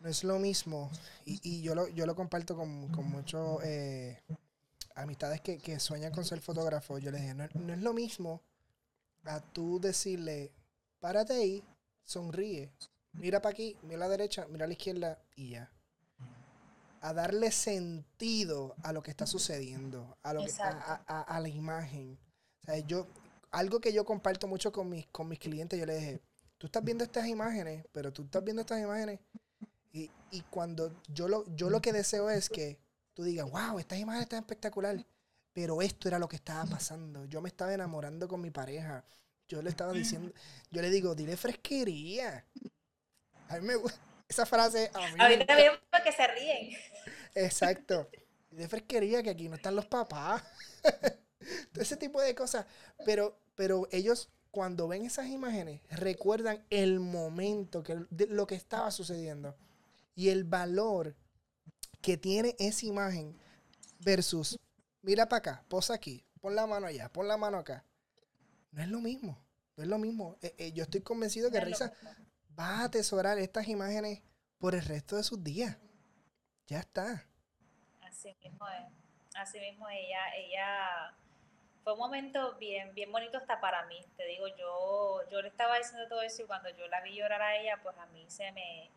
no 0.00 0.08
es 0.08 0.24
lo 0.24 0.38
mismo. 0.38 0.90
Y, 1.24 1.62
yo, 1.62 1.74
lo, 1.74 1.88
yo 1.88 2.06
lo 2.06 2.14
comparto 2.14 2.56
con, 2.56 2.88
con 2.88 3.08
muchos 3.08 3.62
eh, 3.64 4.20
amistades 4.94 5.40
que, 5.40 5.80
sueñan 5.80 6.12
con 6.12 6.24
ser 6.24 6.40
fotógrafo. 6.40 6.98
Yo 6.98 7.10
les 7.10 7.20
dije, 7.20 7.34
no, 7.34 7.48
no 7.54 7.72
es 7.72 7.80
lo 7.80 7.92
mismo 7.92 8.42
a 9.24 9.40
tú 9.40 9.80
decirle, 9.80 10.52
párate 10.98 11.34
ahí, 11.34 11.64
sonríe, 12.04 12.72
mira 13.12 13.40
para 13.40 13.52
aquí, 13.52 13.76
mira 13.82 13.96
a 13.96 14.00
la 14.00 14.08
derecha, 14.08 14.46
mira 14.50 14.64
a 14.64 14.68
la 14.68 14.74
izquierda 14.74 15.22
y 15.36 15.50
ya 15.50 15.70
a 17.02 17.12
darle 17.12 17.50
sentido 17.50 18.76
a 18.84 18.92
lo 18.92 19.02
que 19.02 19.10
está 19.10 19.26
sucediendo, 19.26 20.16
a, 20.22 20.32
lo 20.32 20.44
que, 20.44 20.52
a, 20.62 21.40
la 21.40 21.48
imagen. 21.48 22.16
O 22.60 22.64
sea, 22.64 22.78
yo, 22.78 23.08
algo 23.50 23.80
que 23.80 23.92
yo 23.92 24.04
comparto 24.04 24.46
mucho 24.46 24.70
con 24.70 24.88
mis, 24.88 25.08
con 25.08 25.28
mis 25.28 25.40
clientes, 25.40 25.78
yo 25.78 25.84
les 25.84 25.98
dije, 25.98 26.22
tú 26.62 26.66
estás 26.66 26.84
viendo 26.84 27.02
estas 27.02 27.26
imágenes, 27.26 27.84
pero 27.90 28.12
tú 28.12 28.22
estás 28.22 28.44
viendo 28.44 28.62
estas 28.62 28.80
imágenes 28.80 29.18
y, 29.90 30.08
cuando 30.48 30.94
yo 31.08 31.26
lo, 31.26 31.44
yo 31.56 31.68
lo 31.70 31.82
que 31.82 31.92
deseo 31.92 32.30
es 32.30 32.48
que 32.48 32.78
tú 33.14 33.24
digas, 33.24 33.50
wow, 33.50 33.80
estas 33.80 33.98
imágenes 33.98 34.26
están 34.26 34.38
espectaculares, 34.38 35.04
pero 35.52 35.82
esto 35.82 36.06
era 36.06 36.20
lo 36.20 36.28
que 36.28 36.36
estaba 36.36 36.64
pasando. 36.66 37.24
Yo 37.24 37.40
me 37.40 37.48
estaba 37.48 37.74
enamorando 37.74 38.28
con 38.28 38.40
mi 38.40 38.52
pareja. 38.52 39.04
Yo 39.48 39.60
le 39.60 39.70
estaba 39.70 39.92
diciendo, 39.92 40.32
yo 40.70 40.82
le 40.82 40.88
digo, 40.88 41.16
dile 41.16 41.36
fresquería. 41.36 42.46
A 43.48 43.56
mí 43.56 43.66
me 43.66 43.74
gusta 43.74 43.98
Esa 44.28 44.46
frase 44.46 44.88
a 44.94 45.00
mí. 45.10 45.16
Ahorita 45.18 45.56
veo 45.56 45.72
que 46.04 46.12
se 46.12 46.26
ríen. 46.28 46.78
Exacto. 47.34 48.08
De 48.52 48.68
fresquería 48.68 49.20
que 49.20 49.30
aquí 49.30 49.48
no 49.48 49.56
están 49.56 49.74
los 49.74 49.86
papás. 49.86 50.44
ese 51.74 51.96
tipo 51.96 52.20
de 52.20 52.36
cosas. 52.36 52.66
Pero, 53.04 53.36
pero 53.56 53.88
ellos, 53.90 54.30
cuando 54.52 54.86
ven 54.86 55.04
esas 55.04 55.26
imágenes, 55.28 55.80
recuerdan 55.90 56.64
el 56.70 57.00
momento, 57.00 57.82
que, 57.82 58.06
de 58.10 58.26
lo 58.26 58.46
que 58.46 58.54
estaba 58.54 58.90
sucediendo. 58.90 59.56
Y 60.14 60.28
el 60.28 60.44
valor 60.44 61.16
que 62.02 62.18
tiene 62.18 62.54
esa 62.58 62.84
imagen 62.84 63.34
versus, 64.00 64.58
mira 65.00 65.26
para 65.26 65.38
acá, 65.38 65.64
posa 65.68 65.94
aquí, 65.94 66.24
pon 66.40 66.54
la 66.54 66.66
mano 66.66 66.86
allá, 66.86 67.10
pon 67.10 67.26
la 67.26 67.38
mano 67.38 67.56
acá. 67.56 67.84
No 68.72 68.82
es 68.82 68.88
lo 68.88 69.00
mismo. 69.00 69.42
No 69.76 69.84
es 69.84 69.88
lo 69.88 69.98
mismo. 69.98 70.36
Eh, 70.42 70.54
eh, 70.58 70.72
yo 70.72 70.82
estoy 70.82 71.00
convencido 71.00 71.50
que 71.50 71.60
Risa 71.60 71.94
va 72.58 72.80
a 72.80 72.84
atesorar 72.84 73.38
estas 73.38 73.68
imágenes 73.68 74.22
por 74.58 74.74
el 74.74 74.84
resto 74.84 75.16
de 75.16 75.22
sus 75.22 75.42
días. 75.42 75.78
Ya 76.66 76.80
está. 76.80 77.26
Así 78.02 78.36
mismo 78.44 78.68
es. 78.68 79.02
Así 79.34 79.58
mismo 79.58 79.88
ella, 79.88 80.34
ella 80.36 81.16
fue 81.84 81.94
un 81.94 81.98
momento 81.98 82.54
bien, 82.54 82.94
bien 82.94 83.10
bonito 83.10 83.38
hasta 83.38 83.60
para 83.60 83.84
mí. 83.86 84.04
Te 84.16 84.24
digo, 84.26 84.46
yo, 84.48 85.20
yo 85.30 85.42
le 85.42 85.48
estaba 85.48 85.78
diciendo 85.78 86.08
todo 86.08 86.22
eso 86.22 86.42
y 86.42 86.46
cuando 86.46 86.68
yo 86.70 86.86
la 86.88 87.00
vi 87.00 87.14
llorar 87.14 87.42
a 87.42 87.56
ella, 87.56 87.78
pues 87.82 87.96
a 87.98 88.06
mí 88.06 88.24
se 88.28 88.52
me, 88.52 88.90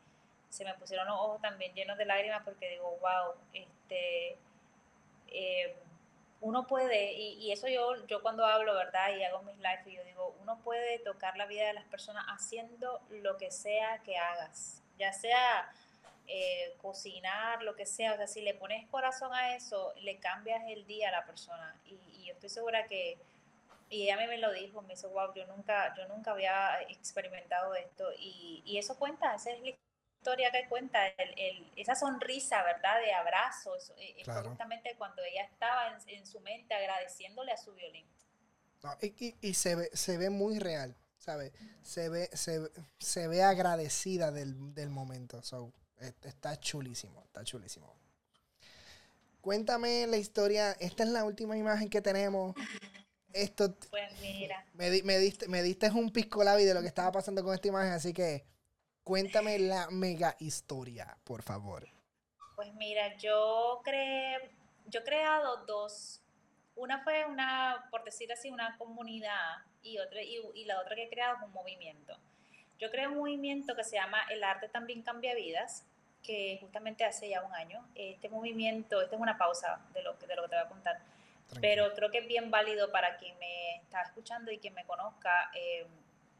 se 0.49 0.63
me 0.63 0.73
pusieron 0.75 1.07
los 1.07 1.15
ojos 1.15 1.41
también 1.41 1.73
llenos 1.73 1.97
de 1.97 2.05
lágrimas 2.05 2.43
porque 2.43 2.69
digo, 2.69 2.97
wow, 3.01 3.35
este, 3.53 4.37
eh, 5.27 5.75
uno 6.41 6.67
puede, 6.67 7.13
y, 7.13 7.51
eso 7.51 7.67
yo, 7.67 8.05
yo 8.05 8.21
cuando 8.21 8.45
hablo, 8.45 8.75
¿verdad? 8.75 9.15
Y 9.15 9.23
hago 9.23 9.41
mis 9.41 9.57
lives, 9.57 9.85
yo 9.85 10.03
digo, 10.03 10.35
uno 10.41 10.59
puede 10.63 10.99
tocar 10.99 11.37
la 11.37 11.47
vida 11.47 11.65
de 11.65 11.73
las 11.73 11.85
personas 11.85 12.23
haciendo 12.27 13.01
lo 13.09 13.37
que 13.37 13.49
sea 13.49 13.99
que 14.03 14.17
hagas, 14.17 14.83
ya 14.99 15.11
sea 15.11 15.71
eh, 16.27 16.75
cocinar, 16.81 17.63
lo 17.63 17.75
que 17.75 17.85
sea, 17.85 18.13
o 18.13 18.17
sea, 18.17 18.27
si 18.27 18.41
le 18.41 18.53
pones 18.53 18.87
corazón 18.89 19.33
a 19.33 19.55
eso, 19.55 19.93
le 20.01 20.17
cambias 20.19 20.63
el 20.67 20.85
día 20.85 21.09
a 21.09 21.11
la 21.11 21.25
persona. 21.25 21.75
Y, 21.85 21.99
yo 22.25 22.33
estoy 22.33 22.49
segura 22.49 22.87
que, 22.87 23.17
y 23.89 24.03
ella 24.03 24.17
me 24.17 24.37
lo 24.37 24.51
dijo, 24.51 24.81
me 24.81 24.95
dijo, 24.95 25.09
wow, 25.09 25.33
yo 25.33 25.45
nunca, 25.47 25.93
yo 25.95 26.07
nunca 26.07 26.31
había 26.31 26.81
experimentado 26.89 27.75
esto. 27.75 28.11
Y, 28.17 28.63
y 28.65 28.77
eso 28.77 28.97
cuenta, 28.97 29.35
esa 29.35 29.51
es 29.51 29.61
la 29.61 29.69
historia 29.69 30.51
que 30.51 30.67
cuenta, 30.67 31.07
el, 31.07 31.71
esa 31.75 31.95
sonrisa, 31.95 32.63
¿verdad? 32.63 32.99
De 32.99 33.13
abrazos, 33.13 33.93
eh, 33.97 34.23
justamente 34.43 34.95
cuando 34.97 35.21
ella 35.23 35.43
estaba 35.43 35.97
en, 36.07 36.25
su 36.25 36.39
mente 36.39 36.73
agradeciéndole 36.73 37.51
a 37.51 37.57
su 37.57 37.73
violín. 37.73 38.05
y, 39.01 39.35
y, 39.41 39.53
se, 39.53 39.75
ve, 39.75 39.89
se 39.93 40.17
ve 40.17 40.31
muy 40.31 40.57
real, 40.57 40.95
¿sabes? 41.19 41.53
Se 41.83 42.09
ve, 42.09 42.29
se, 42.33 42.59
se 42.97 43.27
ve 43.27 43.43
agradecida 43.43 44.31
del, 44.31 44.73
del 44.73 44.89
momento. 44.89 45.43
So, 45.43 45.71
está 45.99 46.59
chulísimo, 46.59 47.23
está 47.25 47.43
chulísimo. 47.43 48.04
Cuéntame 49.45 50.07
la 50.07 50.17
historia. 50.17 50.71
Esta 50.79 51.03
es 51.03 51.09
la 51.09 51.23
última 51.23 51.55
imagen 51.55 51.89
que 51.89 52.01
tenemos. 52.01 52.55
Esto. 53.31 53.75
Pues 53.91 54.11
mira. 54.19 54.65
Me, 54.73 55.03
me, 55.03 55.19
diste, 55.19 55.47
me 55.47 55.61
diste 55.61 55.89
un 55.91 56.11
pisco 56.11 56.43
de 56.43 56.73
lo 56.73 56.81
que 56.81 56.87
estaba 56.87 57.11
pasando 57.11 57.43
con 57.43 57.53
esta 57.53 57.67
imagen, 57.67 57.93
así 57.93 58.11
que 58.11 58.43
Cuéntame 59.05 59.59
la 59.59 59.87
mega 59.91 60.35
historia, 60.39 61.15
por 61.25 61.43
favor. 61.43 61.87
Pues 62.55 62.73
mira, 62.73 63.15
yo 63.17 63.81
creé, 63.83 64.49
yo 64.87 65.01
he 65.01 65.03
creado 65.03 65.63
dos. 65.67 66.23
Una 66.75 67.03
fue 67.03 67.23
una, 67.23 67.87
por 67.91 68.03
decir 68.03 68.33
así, 68.33 68.49
una 68.49 68.75
comunidad 68.79 69.57
y, 69.83 69.99
otra, 69.99 70.23
y, 70.23 70.65
la 70.65 70.81
otra 70.81 70.95
que 70.95 71.03
he 71.03 71.09
creado 71.09 71.35
es 71.35 71.43
un 71.43 71.51
movimiento. 71.51 72.17
Yo 72.79 72.89
creé 72.89 73.07
un 73.07 73.19
movimiento 73.19 73.75
que 73.75 73.83
se 73.83 73.97
llama 73.97 74.23
El 74.31 74.43
arte 74.43 74.69
también 74.69 75.03
cambia 75.03 75.35
vidas, 75.35 75.85
que 76.25 76.57
justamente 76.61 77.03
hace 77.03 77.29
ya 77.29 77.43
un 77.43 77.53
año. 77.53 77.85
Este 77.95 78.29
movimiento, 78.29 79.01
esta 79.01 79.15
es 79.15 79.21
una 79.21 79.37
pausa 79.37 79.79
de 79.93 80.01
lo, 80.01 80.13
de 80.13 80.35
lo 80.35 80.43
que 80.43 80.49
te 80.49 80.55
voy 80.55 80.65
a 80.65 80.69
contar, 80.69 80.99
pero 81.61 81.93
creo 81.93 82.09
que 82.11 82.19
es 82.19 82.27
bien 82.27 82.49
válido 82.49 82.91
para 82.91 83.17
quien 83.17 83.37
me 83.39 83.75
está 83.75 84.01
escuchando 84.01 84.51
y 84.51 84.57
quien 84.57 84.73
me 84.73 84.85
conozca 84.85 85.51
eh, 85.53 85.85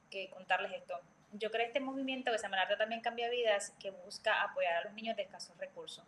que 0.09 0.29
contarles 0.29 0.73
esto 0.73 0.99
yo 1.37 1.51
creé 1.51 1.67
este 1.67 1.79
movimiento 1.79 2.31
que 2.31 2.37
se 2.37 2.43
llama 2.43 2.61
Arte 2.61 2.77
también 2.77 3.01
cambia 3.01 3.29
vidas, 3.29 3.73
que 3.79 3.91
busca 3.91 4.41
apoyar 4.41 4.75
a 4.75 4.83
los 4.85 4.93
niños 4.93 5.15
de 5.15 5.23
escasos 5.23 5.57
recursos. 5.57 6.03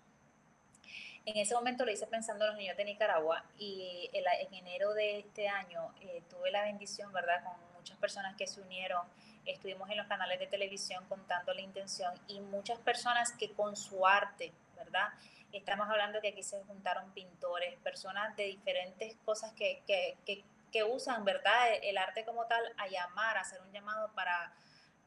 En 1.26 1.36
ese 1.36 1.54
momento 1.54 1.84
lo 1.86 1.92
hice 1.92 2.08
pensando 2.08 2.46
en 2.46 2.52
los 2.52 2.58
niños 2.58 2.78
de 2.78 2.86
Nicaragua 2.86 3.44
y 3.58 4.10
en 4.14 4.54
enero 4.54 4.94
de 4.94 5.20
este 5.20 5.50
año 5.50 5.94
eh, 6.00 6.24
tuve 6.30 6.52
la 6.52 6.64
bendición, 6.64 7.12
¿verdad?, 7.12 7.44
con 7.44 7.54
muchas 7.76 7.98
personas 7.98 8.36
que 8.38 8.48
se 8.48 8.62
unieron, 8.62 9.06
estuvimos 9.48 9.90
en 9.90 9.98
los 9.98 10.08
canales 10.08 10.40
de 10.40 10.48
televisión 10.48 11.06
contando 11.08 11.54
la 11.54 11.62
intención 11.62 12.14
y 12.28 12.40
muchas 12.40 12.80
personas 12.80 13.32
que 13.34 13.52
con 13.54 13.76
su 13.76 14.06
arte, 14.06 14.54
¿verdad? 14.76 15.10
Estamos 15.52 15.90
hablando 15.90 16.22
que 16.22 16.30
aquí 16.30 16.44
se 16.44 16.62
juntaron 16.64 17.12
pintores, 17.14 17.78
personas 17.80 18.36
de 18.36 18.44
diferentes 18.44 19.16
cosas 19.26 19.54
que, 19.54 19.82
que, 19.88 20.18
que, 20.26 20.44
que 20.72 20.84
usan, 20.84 21.24
¿verdad?, 21.24 21.70
el 21.82 21.98
arte 21.98 22.26
como 22.26 22.46
tal 22.46 22.62
a 22.78 22.88
llamar, 22.88 23.38
a 23.38 23.42
hacer 23.42 23.62
un 23.62 23.72
llamado 23.72 24.12
para 24.14 24.54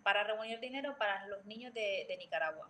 para 0.02 0.24
reunir 0.24 0.60
dinero 0.60 0.96
para 0.96 1.26
los 1.26 1.44
niños 1.46 1.72
de, 1.74 2.16
Nicaragua. 2.18 2.68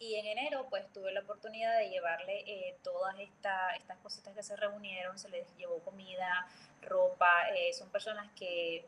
Y 0.00 0.14
en 0.14 0.26
enero, 0.26 0.66
pues 0.70 0.90
tuve 0.92 1.12
la 1.12 1.20
oportunidad 1.20 1.76
de 1.78 1.90
llevarle 1.90 2.44
eh, 2.46 2.76
todas 2.84 3.18
esta, 3.18 3.74
estas 3.74 3.98
cositas 3.98 4.34
que 4.34 4.42
se 4.42 4.54
reunieron, 4.56 5.18
se 5.18 5.28
les 5.28 5.46
llevó 5.56 5.80
comida, 5.80 6.46
ropa, 6.82 7.50
eh, 7.56 7.72
son 7.72 7.90
personas 7.90 8.30
que, 8.36 8.86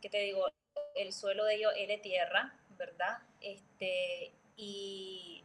que, 0.00 0.08
te 0.08 0.18
digo, 0.18 0.48
el 0.96 1.12
suelo 1.12 1.44
de 1.44 1.56
ellos 1.56 1.72
es 1.76 2.02
tierra, 2.02 2.54
¿verdad? 2.78 3.18
Este, 3.40 4.32
y, 4.56 5.42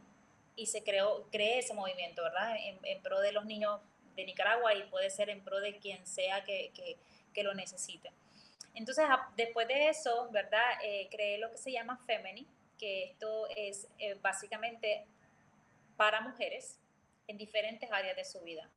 y 0.56 0.66
se 0.66 0.82
creó, 0.82 1.28
cree 1.30 1.58
ese 1.58 1.74
movimiento, 1.74 2.22
¿verdad? 2.22 2.56
En, 2.58 3.02
pro 3.02 3.20
de 3.20 3.32
los 3.32 3.44
niños 3.44 3.80
de 4.16 4.24
Nicaragua 4.24 4.74
y 4.74 4.82
puede 4.84 5.10
ser 5.10 5.30
en 5.30 5.42
pro 5.42 5.60
de 5.60 5.78
quien 5.78 6.06
sea 6.06 6.44
que, 6.44 6.70
que, 6.74 6.96
que 7.32 7.42
lo 7.42 7.54
necesite. 7.54 8.10
Entonces, 8.74 9.04
después 9.36 9.68
de 9.68 9.88
eso, 9.88 10.28
¿verdad? 10.30 10.78
Eh, 10.82 11.08
creé 11.10 11.38
lo 11.38 11.50
que 11.50 11.58
se 11.58 11.72
llama 11.72 11.98
Femini, 12.06 12.46
que 12.78 13.04
esto 13.04 13.46
es 13.54 13.86
eh, 13.98 14.14
básicamente 14.14 15.04
para 15.96 16.20
mujeres 16.20 16.78
en 17.28 17.36
diferentes 17.36 17.90
áreas 17.92 18.16
de 18.16 18.24
su 18.24 18.40
vida. 18.40 18.68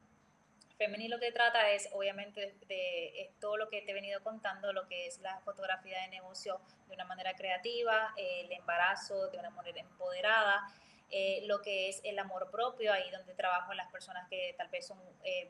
Femini 0.78 1.08
lo 1.08 1.20
que 1.20 1.32
trata 1.32 1.72
es, 1.72 1.90
obviamente, 1.94 2.56
de, 2.68 3.32
todo 3.40 3.58
lo 3.58 3.70
que 3.70 3.82
te 3.82 3.92
he 3.92 3.94
venido 3.94 4.22
contando, 4.22 4.74
lo 4.74 4.88
que 4.88 5.08
es 5.08 5.20
la 5.20 5.40
fotografía 5.40 6.02
de 6.02 6.08
negocio 6.10 6.60
de 6.88 6.96
una 6.96 7.06
manera 7.06 7.34
creativa, 7.36 8.14
el 8.18 8.52
embarazo 8.52 9.30
de 9.30 9.38
una 9.38 9.50
manera 9.50 9.80
empoderada, 9.80 10.68
eh, 11.12 11.44
lo 11.46 11.62
que 11.62 11.90
es 11.90 12.02
el 12.04 12.20
amor 12.20 12.50
propio, 12.52 12.92
ahí 12.92 13.10
donde 13.12 13.34
trabajo 13.34 13.74
las 13.74 13.92
personas 13.92 14.28
que 14.30 14.54
tal 14.58 14.68
vez 14.70 14.86
son 14.88 15.00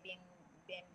bien 0.03 0.19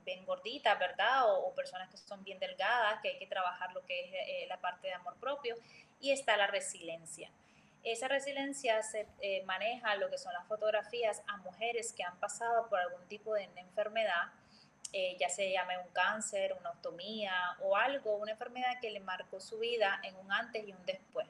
bien, 0.04 0.24
gorditas, 0.24 0.78
¿verdad? 0.78 1.22
O, 1.26 1.54
personas 1.54 1.88
que 1.88 1.96
son 1.96 2.22
bien 2.24 2.38
delgadas, 2.38 3.00
que 3.00 3.08
hay 3.08 3.18
que 3.18 3.26
trabajar 3.26 3.72
lo 3.72 3.84
que 3.84 4.00
es 4.00 4.12
eh, 4.12 4.46
la 4.48 4.60
parte 4.60 4.88
de 4.88 4.94
amor 4.94 5.16
propio. 5.16 5.56
Y 6.00 6.12
está 6.12 6.36
la 6.36 6.46
resiliencia. 6.46 7.30
Esa 7.82 8.08
resiliencia 8.08 8.82
se 8.82 9.06
eh, 9.20 9.42
maneja 9.44 9.94
lo 9.96 10.10
que 10.10 10.18
son 10.18 10.32
las 10.32 10.46
fotografías 10.46 11.22
a 11.26 11.38
mujeres 11.38 11.92
que 11.92 12.02
han 12.02 12.18
pasado 12.18 12.68
por 12.68 12.78
algún 12.78 13.06
tipo 13.08 13.34
de 13.34 13.48
enfermedad, 13.56 14.32
eh, 14.92 15.16
ya 15.18 15.28
se 15.28 15.50
llame 15.50 15.78
un 15.78 15.88
cáncer, 15.92 16.56
una 16.58 16.70
ostomía 16.70 17.32
o 17.60 17.76
algo, 17.76 18.16
una 18.16 18.32
enfermedad 18.32 18.80
que 18.80 18.90
le 18.90 19.00
marcó 19.00 19.40
su 19.40 19.58
vida 19.58 20.00
en 20.02 20.16
un 20.16 20.32
antes 20.32 20.66
y 20.66 20.72
un 20.72 20.84
después. 20.84 21.26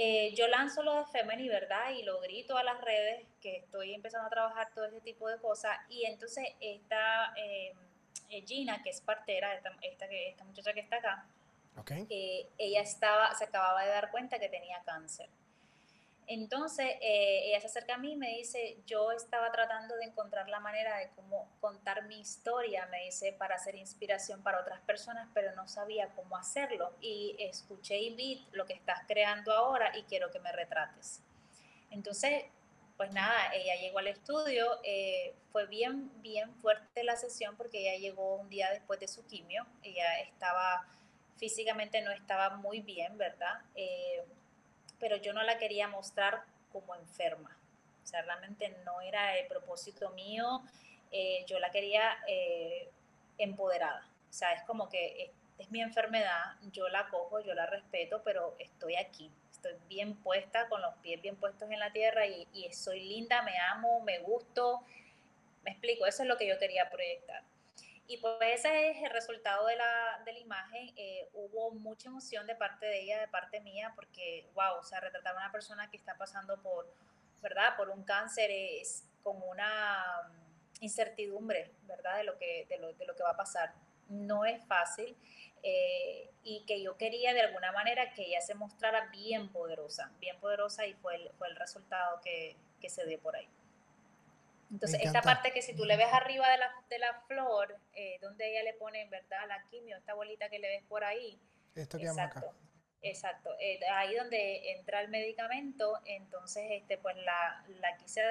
Eh, 0.00 0.32
yo 0.36 0.46
lanzo 0.46 0.84
lo 0.84 0.94
de 0.94 1.06
Femini, 1.06 1.48
¿verdad? 1.48 1.90
Y 1.90 2.04
lo 2.04 2.20
grito 2.20 2.56
a 2.56 2.62
las 2.62 2.80
redes 2.80 3.26
que 3.40 3.56
estoy 3.56 3.94
empezando 3.94 4.28
a 4.28 4.30
trabajar 4.30 4.68
todo 4.72 4.84
ese 4.84 5.00
tipo 5.00 5.28
de 5.28 5.38
cosas. 5.38 5.76
Y 5.88 6.04
entonces 6.04 6.46
esta 6.60 7.34
eh, 7.36 7.74
eh, 8.30 8.44
Gina, 8.46 8.80
que 8.80 8.90
es 8.90 9.00
partera, 9.00 9.52
esta, 9.56 9.76
esta, 9.82 10.06
esta 10.06 10.44
muchacha 10.44 10.72
que 10.72 10.80
está 10.80 10.98
acá, 10.98 11.26
ella 12.58 12.80
estaba, 12.80 13.34
se 13.34 13.42
acababa 13.42 13.82
de 13.82 13.88
dar 13.88 14.12
cuenta 14.12 14.38
que 14.38 14.48
tenía 14.48 14.80
cáncer. 14.84 15.28
Entonces, 16.30 16.86
eh, 17.00 17.46
ella 17.46 17.60
se 17.60 17.68
acerca 17.68 17.94
a 17.94 17.98
mí 17.98 18.12
y 18.12 18.16
me 18.16 18.28
dice, 18.36 18.76
yo 18.86 19.12
estaba 19.12 19.50
tratando 19.50 19.96
de 19.96 20.04
encontrar 20.04 20.46
la 20.50 20.60
manera 20.60 20.98
de 20.98 21.08
cómo 21.16 21.50
contar 21.58 22.04
mi 22.04 22.20
historia, 22.20 22.86
me 22.86 23.04
dice, 23.04 23.32
para 23.32 23.54
hacer 23.54 23.74
inspiración 23.76 24.42
para 24.42 24.60
otras 24.60 24.80
personas, 24.82 25.26
pero 25.32 25.54
no 25.56 25.66
sabía 25.68 26.10
cómo 26.14 26.36
hacerlo. 26.36 26.92
Y 27.00 27.34
escuché 27.38 27.96
y 27.98 28.14
vi 28.14 28.46
lo 28.52 28.66
que 28.66 28.74
estás 28.74 29.04
creando 29.08 29.54
ahora 29.54 29.96
y 29.96 30.02
quiero 30.02 30.30
que 30.30 30.38
me 30.38 30.52
retrates. 30.52 31.22
Entonces, 31.90 32.44
pues 32.98 33.10
nada, 33.12 33.54
ella 33.54 33.76
llegó 33.80 34.00
al 34.00 34.08
estudio, 34.08 34.80
eh, 34.82 35.34
fue 35.50 35.66
bien, 35.66 36.10
bien 36.20 36.54
fuerte 36.56 37.04
la 37.04 37.16
sesión 37.16 37.56
porque 37.56 37.88
ella 37.88 37.98
llegó 37.98 38.34
un 38.34 38.50
día 38.50 38.70
después 38.70 39.00
de 39.00 39.08
su 39.08 39.24
quimio, 39.26 39.66
ella 39.82 40.20
estaba, 40.20 40.86
físicamente 41.38 42.02
no 42.02 42.10
estaba 42.10 42.56
muy 42.56 42.80
bien, 42.80 43.16
¿verdad? 43.16 43.62
Eh, 43.76 44.26
pero 45.00 45.16
yo 45.16 45.32
no 45.32 45.42
la 45.42 45.58
quería 45.58 45.88
mostrar 45.88 46.42
como 46.72 46.94
enferma. 46.94 47.56
O 48.02 48.06
sea, 48.06 48.22
realmente 48.22 48.74
no 48.84 49.00
era 49.00 49.36
el 49.36 49.46
propósito 49.46 50.10
mío, 50.10 50.62
eh, 51.10 51.44
yo 51.46 51.58
la 51.58 51.70
quería 51.70 52.18
eh, 52.26 52.88
empoderada. 53.38 54.06
O 54.30 54.32
sea, 54.32 54.52
es 54.52 54.62
como 54.62 54.88
que 54.88 55.30
es, 55.58 55.70
mi 55.70 55.80
enfermedad, 55.80 56.54
yo 56.72 56.88
la 56.88 57.08
cojo, 57.08 57.40
yo 57.40 57.52
la 57.54 57.66
respeto, 57.66 58.22
pero 58.24 58.54
estoy 58.58 58.96
aquí, 58.96 59.30
estoy 59.50 59.74
bien 59.88 60.14
puesta, 60.16 60.68
con 60.68 60.80
los 60.80 60.94
pies 60.96 61.20
bien 61.20 61.36
puestos 61.36 61.70
en 61.70 61.80
la 61.80 61.92
tierra 61.92 62.26
y, 62.26 62.46
y 62.54 62.72
soy 62.72 63.00
linda, 63.00 63.42
me 63.42 63.58
amo, 63.58 64.00
me 64.00 64.20
gusto. 64.20 64.82
Me 65.64 65.72
explico, 65.72 66.06
eso 66.06 66.22
es 66.22 66.28
lo 66.28 66.38
que 66.38 66.46
yo 66.46 66.58
quería 66.58 66.88
proyectar. 66.88 67.42
Y 68.10 68.16
pues 68.16 68.36
ese 68.40 68.90
es 68.90 69.02
el 69.02 69.10
resultado 69.10 69.66
de 69.66 69.76
la, 69.76 70.22
de 70.24 70.32
la 70.32 70.38
imagen. 70.38 70.94
Eh, 70.96 71.28
hubo 71.34 71.72
mucha 71.72 72.08
emoción 72.08 72.46
de 72.46 72.54
parte 72.54 72.86
de 72.86 73.02
ella, 73.02 73.20
de 73.20 73.28
parte 73.28 73.60
mía, 73.60 73.92
porque, 73.94 74.48
wow, 74.54 74.78
o 74.80 74.82
sea, 74.82 74.98
retratar 74.98 75.34
a 75.34 75.36
una 75.36 75.52
persona 75.52 75.90
que 75.90 75.98
está 75.98 76.16
pasando 76.16 76.60
por, 76.62 76.90
¿verdad? 77.42 77.76
Por 77.76 77.90
un 77.90 78.02
cáncer 78.04 78.50
es 78.50 79.04
como 79.22 79.44
una 79.50 80.22
mm, 80.26 80.84
incertidumbre, 80.84 81.70
¿verdad? 81.82 82.16
De 82.16 82.24
lo 82.24 82.38
que, 82.38 82.64
de 82.70 82.78
lo, 82.78 82.94
de 82.94 83.04
lo 83.04 83.14
que 83.14 83.22
va 83.22 83.32
a 83.32 83.36
pasar. 83.36 83.74
No 84.08 84.46
es 84.46 84.64
fácil. 84.64 85.14
Eh, 85.62 86.30
y 86.44 86.64
que 86.64 86.80
yo 86.82 86.96
quería 86.96 87.34
de 87.34 87.42
alguna 87.42 87.72
manera 87.72 88.14
que 88.14 88.22
ella 88.22 88.40
se 88.40 88.54
mostrara 88.54 89.10
bien 89.10 89.50
poderosa, 89.52 90.10
bien 90.18 90.40
poderosa 90.40 90.86
y 90.86 90.94
fue 90.94 91.16
el, 91.16 91.30
fue 91.32 91.48
el 91.48 91.56
resultado 91.56 92.22
que, 92.22 92.56
que 92.80 92.88
se 92.88 93.04
dio 93.04 93.20
por 93.20 93.36
ahí. 93.36 93.48
Entonces, 94.70 95.00
esta 95.02 95.22
parte 95.22 95.52
que 95.52 95.62
si 95.62 95.74
tú 95.74 95.84
le 95.84 95.96
ves 95.96 96.12
arriba 96.12 96.48
de 96.50 96.58
la, 96.58 96.70
de 96.90 96.98
la 96.98 97.20
flor, 97.26 97.74
eh, 97.94 98.18
donde 98.20 98.50
ella 98.50 98.62
le 98.62 98.74
pone, 98.74 99.00
en 99.00 99.10
verdad, 99.10 99.46
la 99.48 99.64
quimio, 99.70 99.96
esta 99.96 100.14
bolita 100.14 100.48
que 100.50 100.58
le 100.58 100.68
ves 100.68 100.82
por 100.88 101.04
ahí. 101.04 101.40
Esto 101.74 101.98
que 101.98 102.04
exacto, 102.04 102.40
acá. 102.40 102.52
Exacto. 103.00 103.50
Eh, 103.60 103.80
ahí 103.90 104.14
donde 104.16 104.72
entra 104.72 105.00
el 105.00 105.08
medicamento, 105.08 105.98
entonces, 106.04 106.64
este, 106.70 106.98
pues 106.98 107.16
la, 107.16 107.64
la 107.80 107.96
quise 107.96 108.22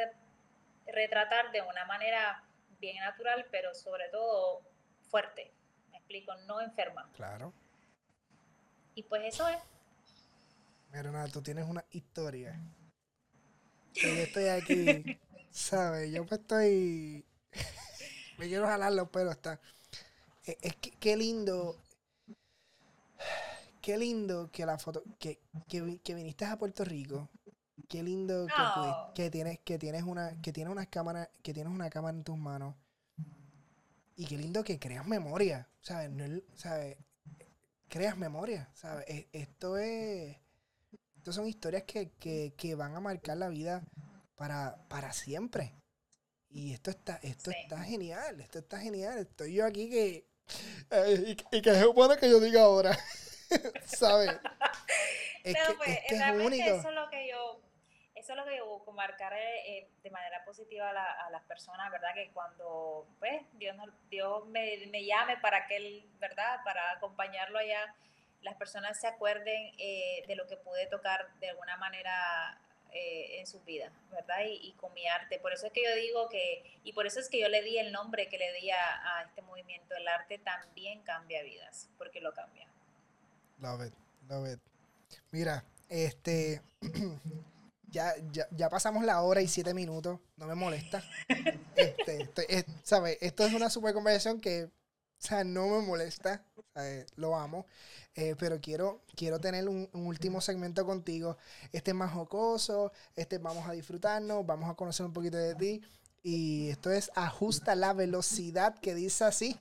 retratar 0.85 1.51
de 1.51 1.61
una 1.63 1.85
manera 1.85 2.43
bien 2.79 2.97
natural, 2.97 3.45
pero 3.49 3.73
sobre 3.73 4.09
todo 4.09 4.61
fuerte. 5.09 5.51
Me 5.91 5.97
explico, 5.97 6.35
no 6.47 6.61
enferma. 6.61 7.09
Claro. 7.13 7.53
Y 8.93 9.03
pues 9.03 9.23
eso 9.25 9.47
es. 9.47 9.59
Mira, 10.91 11.27
tú 11.27 11.41
tienes 11.41 11.65
una 11.65 11.83
historia. 11.91 12.59
yo 13.93 14.09
estoy 14.09 14.47
aquí 14.47 15.19
¿Sabes? 15.57 16.11
Yo 16.11 16.23
pues 16.23 16.39
estoy. 16.39 17.25
Me 18.37 18.47
quiero 18.47 18.67
jalar 18.67 18.93
los 18.93 19.09
pelos, 19.09 19.35
está. 19.35 19.59
E, 20.45 20.55
es 20.61 20.75
que 20.75 20.91
qué 20.91 21.17
lindo. 21.17 21.75
Qué 23.81 23.97
lindo 23.97 24.51
que 24.51 24.67
la 24.67 24.77
foto. 24.77 25.03
Que, 25.17 25.39
que, 25.67 25.81
viniste 26.13 26.45
a 26.45 26.59
Puerto 26.59 26.85
Rico. 26.85 27.27
Qué 27.89 28.03
lindo 28.03 28.45
que, 28.45 29.23
que, 29.23 29.31
tienes, 29.31 29.59
que 29.61 29.79
tienes 29.79 30.03
una. 30.03 30.39
Que 30.41 30.53
tienes 30.53 30.71
unas 30.71 30.87
cámaras. 30.89 31.27
Que 31.41 31.55
tienes 31.55 31.73
una 31.73 31.89
cámara 31.89 32.15
en 32.15 32.23
tus 32.23 32.37
manos. 32.37 32.75
Y 34.15 34.27
qué 34.27 34.37
lindo 34.37 34.63
que 34.63 34.77
creas 34.77 35.07
memoria. 35.07 35.67
¿Sabes? 35.81 36.11
No, 36.11 36.39
¿Sabes? 36.53 36.97
Creas 37.89 38.15
memoria. 38.15 38.69
¿Sabes? 38.75 39.05
E, 39.07 39.27
esto 39.33 39.79
es. 39.79 40.37
Estas 41.15 41.33
son 41.33 41.47
historias 41.47 41.83
que, 41.83 42.11
que 42.55 42.75
van 42.75 42.95
a 42.95 42.99
marcar 42.99 43.37
la 43.37 43.49
vida 43.49 43.83
para, 44.37 44.77
para 44.87 45.11
siempre. 45.11 45.73
Y 46.49 46.73
esto 46.73 46.91
está, 46.91 47.19
esto 47.21 47.51
está 47.51 47.83
genial, 47.83 48.39
esto 48.39 48.59
está 48.59 48.79
genial. 48.79 49.19
Estoy 49.19 49.55
yo 49.55 49.65
aquí 49.65 49.89
que. 49.89 50.27
Eh, 50.91 51.35
y, 51.51 51.61
que 51.61 51.69
es 51.71 51.85
bueno 51.87 52.15
que 52.15 52.29
yo 52.29 52.39
diga 52.39 52.61
ahora. 52.61 52.97
¿Sabes? 53.85 54.31
Es 55.43 55.55
que, 55.55 55.73
pues, 55.73 55.89
es, 55.89 56.13
Eso 56.13 56.89
es 56.89 56.95
lo 56.95 57.09
que 57.09 57.29
yo. 57.29 57.61
Eso 58.15 58.33
es 58.33 58.37
lo 58.37 58.45
que 58.45 58.57
yo 58.57 58.65
busco, 58.65 58.91
marcar 58.93 59.33
eh, 59.33 59.77
eh, 59.77 59.89
de 60.01 60.09
manera 60.09 60.43
positiva 60.43 60.89
a, 60.89 61.29
las 61.29 61.43
personas, 61.43 61.91
¿verdad? 61.91 62.13
Que 62.15 62.31
cuando 62.31 63.07
pues, 63.19 63.41
Dios, 63.53 63.75
Dios 64.09 64.45
me, 64.47 64.87
me, 64.87 65.05
llame 65.05 65.37
para 65.37 65.67
que 65.67 65.75
Él, 65.75 66.09
¿verdad? 66.19 66.61
Para 66.65 66.91
acompañarlo 66.93 67.59
allá, 67.59 67.93
las 68.41 68.55
personas 68.55 68.99
se 68.99 69.07
acuerden 69.07 69.75
de 69.77 70.35
lo 70.35 70.47
que 70.47 70.57
pude 70.57 70.87
tocar 70.87 71.31
de 71.39 71.49
alguna 71.49 71.77
manera 71.77 72.59
eh, 72.91 73.39
en 73.39 73.47
su 73.47 73.61
vida, 73.61 73.91
¿verdad? 74.11 74.37
Y, 74.47 74.73
con 74.73 74.93
mi 74.93 75.07
arte. 75.07 75.39
Por 75.39 75.53
eso 75.53 75.67
es 75.67 75.73
que 75.73 75.83
yo 75.83 75.95
digo 75.95 76.29
que, 76.29 76.79
y 76.83 76.93
por 76.93 77.05
eso 77.05 77.19
es 77.19 77.29
que 77.29 77.39
yo 77.39 77.49
le 77.49 77.61
di 77.61 77.77
el 77.77 77.91
nombre 77.91 78.29
que 78.29 78.37
le 78.37 78.51
di 78.53 78.69
a, 78.71 79.23
este 79.27 79.41
movimiento. 79.41 79.95
El 79.95 80.07
arte 80.07 80.39
también 80.39 81.01
cambia 81.03 81.43
vidas, 81.43 81.89
porque 81.97 82.21
lo 82.21 82.33
cambia. 82.33 82.67
Love 83.59 83.87
it, 83.87 83.93
love 84.29 84.51
it. 84.51 84.59
Mira, 85.31 85.63
este, 85.89 86.61
ya, 87.89 88.13
ya, 88.51 88.69
pasamos 88.69 89.03
la 89.03 89.21
hora 89.21 89.41
y 89.41 89.47
siete 89.47 89.73
minutos, 89.73 90.19
no 90.37 90.47
me 90.47 90.55
molesta. 90.55 91.03
Este, 91.77 92.65
¿sabes? 92.81 93.19
Esto 93.21 93.45
es 93.45 93.53
una 93.53 93.69
super 93.69 93.93
conversación 93.93 94.41
que, 94.41 94.71
o 95.19 95.27
sea, 95.27 95.43
no 95.43 95.67
me 95.67 95.81
molesta, 95.81 96.43
lo 97.15 97.35
amo. 97.35 97.65
Eh, 98.15 98.35
pero 98.37 98.59
quiero, 98.61 99.01
quiero 99.15 99.39
tener 99.39 99.67
un, 99.67 99.89
último 99.93 100.41
segmento 100.41 100.85
contigo. 100.85 101.37
Este 101.71 101.91
es 101.91 101.95
más 101.95 102.13
jocoso, 102.13 102.91
este 103.15 103.39
vamos 103.39 103.67
a 103.67 103.71
disfrutarnos, 103.71 104.45
vamos 104.45 104.69
a 104.69 104.75
conocer 104.75 105.05
un 105.05 105.13
poquito 105.13 105.37
de 105.37 105.55
ti. 105.55 105.81
Y 106.23 106.69
esto 106.69 106.91
es 106.91 107.11
ajusta 107.15 107.75
la 107.75 107.93
velocidad 107.93 108.75
que 108.79 108.93
dice 108.93 109.23
así. 109.23 109.59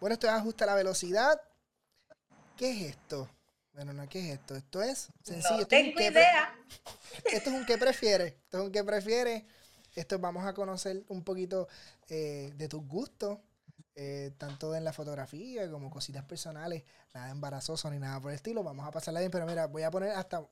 Bueno, 0.00 0.14
esto 0.14 0.26
es 0.28 0.32
ajusta 0.32 0.64
la 0.64 0.74
velocidad. 0.74 1.40
¿Qué 2.56 2.70
es 2.70 2.96
esto? 2.96 3.28
Bueno, 3.80 3.94
no, 3.94 4.06
¿qué 4.10 4.18
es 4.18 4.38
esto? 4.38 4.56
Esto 4.56 4.82
es 4.82 5.08
sencillo. 5.22 5.60
No 5.60 5.66
tengo 5.66 5.98
idea. 5.98 6.54
Esto 7.32 7.48
es 7.48 7.56
un 7.56 7.64
qué 7.64 7.78
prefieres. 7.78 8.34
Esto 8.34 8.58
es 8.58 8.64
un 8.64 8.72
qué 8.72 8.84
prefieres. 8.84 9.44
Esto 9.94 10.18
vamos 10.18 10.44
a 10.44 10.52
conocer 10.52 11.02
un 11.08 11.24
poquito 11.24 11.66
eh, 12.10 12.52
de 12.58 12.68
tus 12.68 12.86
gustos, 12.86 13.38
eh, 13.94 14.32
tanto 14.36 14.74
en 14.74 14.84
la 14.84 14.92
fotografía 14.92 15.70
como 15.70 15.88
cositas 15.88 16.26
personales, 16.26 16.82
nada 17.14 17.30
embarazoso 17.30 17.90
ni 17.90 17.98
nada 17.98 18.20
por 18.20 18.32
el 18.32 18.36
estilo. 18.36 18.62
Vamos 18.62 18.86
a 18.86 18.90
pasarla 18.90 19.20
bien, 19.20 19.32
pero 19.32 19.46
mira, 19.46 19.66
voy 19.66 19.82
a 19.82 19.90
poner 19.90 20.10
hasta 20.10 20.46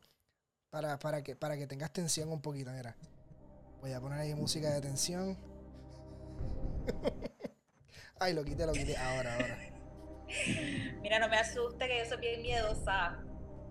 para, 0.71 0.99
para, 0.99 1.23
que, 1.23 1.37
para 1.37 1.59
que 1.59 1.67
tengas 1.67 1.93
tensión 1.93 2.31
un 2.33 2.41
poquito, 2.41 2.71
mira. 2.71 2.97
Voy 3.83 3.93
a 3.93 4.01
poner 4.01 4.21
ahí 4.21 4.35
música 4.35 4.71
de 4.71 4.81
tensión. 4.81 5.37
Ay, 8.21 8.33
lo 8.33 8.43
quité, 8.43 8.65
lo 8.65 8.73
quité. 8.73 8.97
Ahora, 8.97 9.35
ahora. 9.35 9.78
Mira, 11.03 11.19
no 11.19 11.29
me 11.29 11.37
asuste 11.37 11.87
que 11.87 11.99
yo 11.99 12.09
soy 12.09 12.19
bien 12.19 12.43
miedosa. 12.43 13.19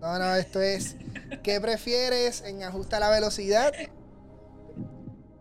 No, 0.00 0.18
no, 0.18 0.34
esto 0.34 0.60
es. 0.60 0.96
¿Qué 1.42 1.60
prefieres 1.60 2.42
en 2.42 2.62
ajusta 2.62 3.00
la 3.00 3.10
velocidad 3.10 3.72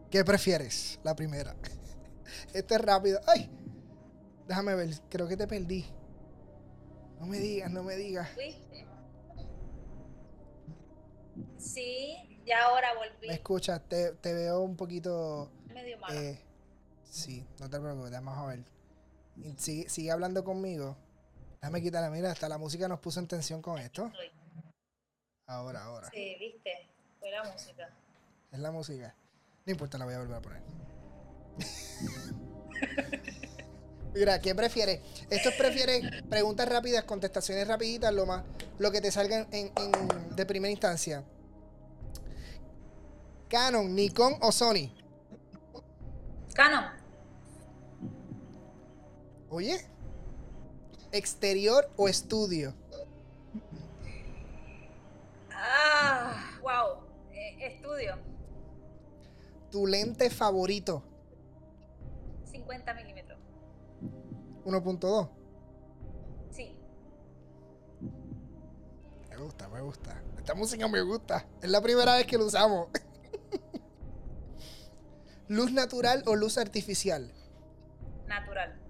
¿Qué 0.10 0.24
prefieres? 0.24 1.00
La 1.04 1.16
primera. 1.16 1.56
Esto 2.54 2.76
es 2.76 2.82
rápido. 2.82 3.20
¡Ay! 3.28 3.50
Déjame 4.48 4.76
ver. 4.76 4.90
Creo 5.10 5.28
que 5.28 5.36
te 5.36 5.48
perdí. 5.48 5.86
No 7.20 7.26
me 7.26 7.40
digas, 7.40 7.72
no 7.72 7.84
me 7.84 7.96
digas. 7.96 8.30
Sí, 11.58 12.42
ya 12.46 12.64
ahora 12.66 12.94
volví. 12.96 13.28
Me 13.28 13.34
escuchas, 13.34 13.82
te, 13.90 14.14
veo 14.24 14.62
un 14.62 14.76
poquito. 14.76 15.52
Medio 15.74 15.98
malo. 15.98 16.20
Eh, 16.20 16.40
sí, 17.04 17.46
no 17.60 17.70
te 17.70 17.80
preocupes, 17.80 18.12
vamos 18.12 18.38
a 18.38 18.46
ver. 18.46 18.64
Sigue, 19.58 19.90
sigue 19.90 20.12
hablando 20.12 20.44
conmigo. 20.44 20.96
Déjame 21.62 21.82
quitarla. 21.82 22.10
Mira, 22.10 22.32
hasta 22.32 22.48
la 22.48 22.58
música 22.58 22.88
nos 22.88 23.00
puso 23.00 23.20
en 23.20 23.28
tensión 23.28 23.62
con 23.62 23.78
esto. 23.80 24.12
Ahora, 25.48 25.84
ahora. 25.84 26.10
Sí, 26.12 26.36
viste. 26.40 26.88
Fue 27.20 27.32
la 27.32 27.44
música. 27.44 27.90
Es 28.52 28.60
la 28.60 28.72
música. 28.72 29.16
No 29.66 29.72
importa, 29.72 29.98
la 29.98 30.06
voy 30.06 30.14
a 30.14 30.20
volver 30.20 30.36
a 30.38 30.42
poner. 30.42 30.62
Mira, 34.14 34.40
¿qué 34.40 34.56
prefieres? 34.56 35.02
Esto 35.30 35.52
prefiere 35.58 36.24
preguntas 36.30 36.68
rápidas, 36.68 37.04
contestaciones 37.04 37.68
rapiditas, 37.68 38.14
lo 38.14 38.26
más, 38.26 38.44
lo 38.80 38.92
que 38.92 39.02
te 39.02 39.12
salga 39.12 39.48
en, 39.52 39.72
de 40.36 40.46
primera 40.46 40.72
instancia. 40.72 41.24
Canon, 43.48 43.94
Nikon 43.94 44.38
o 44.42 44.52
Sony. 44.52 44.92
Canon. 46.54 46.86
Oye, 49.50 49.86
exterior 51.12 51.90
o 51.96 52.08
estudio. 52.08 52.74
Ah, 55.52 56.60
wow, 56.62 57.04
eh, 57.32 57.58
estudio. 57.62 58.18
¿Tu 59.72 59.88
lente 59.88 60.30
favorito? 60.30 61.04
50 62.46 62.94
milímetros. 62.94 63.40
1.2. 64.66 65.30
Sí. 66.52 66.78
Me 69.30 69.38
gusta, 69.38 69.68
me 69.70 69.82
gusta. 69.82 70.22
Esta 70.38 70.56
música 70.56 70.88
me 70.88 71.02
gusta. 71.02 71.46
Es 71.62 71.70
la 71.70 71.82
primera 71.82 72.16
vez 72.16 72.26
que 72.26 72.38
lo 72.38 72.46
usamos. 72.46 72.88
¿Luz 75.48 75.72
natural 75.72 76.24
o 76.26 76.36
luz 76.36 76.58
artificial? 76.58 77.32
Natural. 78.26 78.87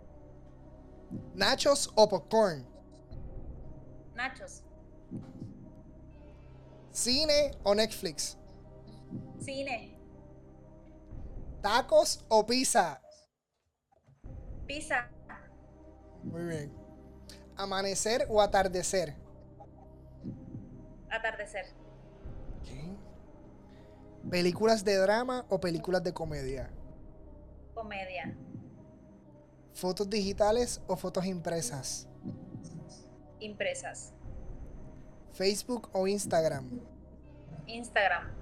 ¿Nachos 1.37 1.91
o 1.93 2.09
popcorn? 2.09 2.65
Nachos. 4.15 4.63
¿Cine 6.89 7.51
o 7.63 7.75
Netflix? 7.75 8.39
Cine. 9.39 9.95
¿Tacos 11.61 12.25
o 12.27 12.43
pizza? 12.43 12.99
Pizza. 14.65 15.11
Muy 16.23 16.43
bien. 16.45 16.73
¿Amanecer 17.55 18.25
o 18.29 18.41
atardecer? 18.41 19.13
Atardecer. 21.11 21.67
¿Películas 24.27 24.83
de 24.83 24.95
drama 24.97 25.45
o 25.49 25.59
películas 25.59 26.03
de 26.03 26.15
comedia? 26.15 26.71
Comedia. 27.75 28.35
¿Fotos 29.77 30.09
digitales 30.09 30.81
o 30.87 30.95
fotos 30.95 31.23
impresas? 31.27 32.07
Impresas. 33.39 34.11
¿Facebook 35.33 35.87
o 35.93 36.07
Instagram? 36.07 36.81
Instagram. 37.67 38.33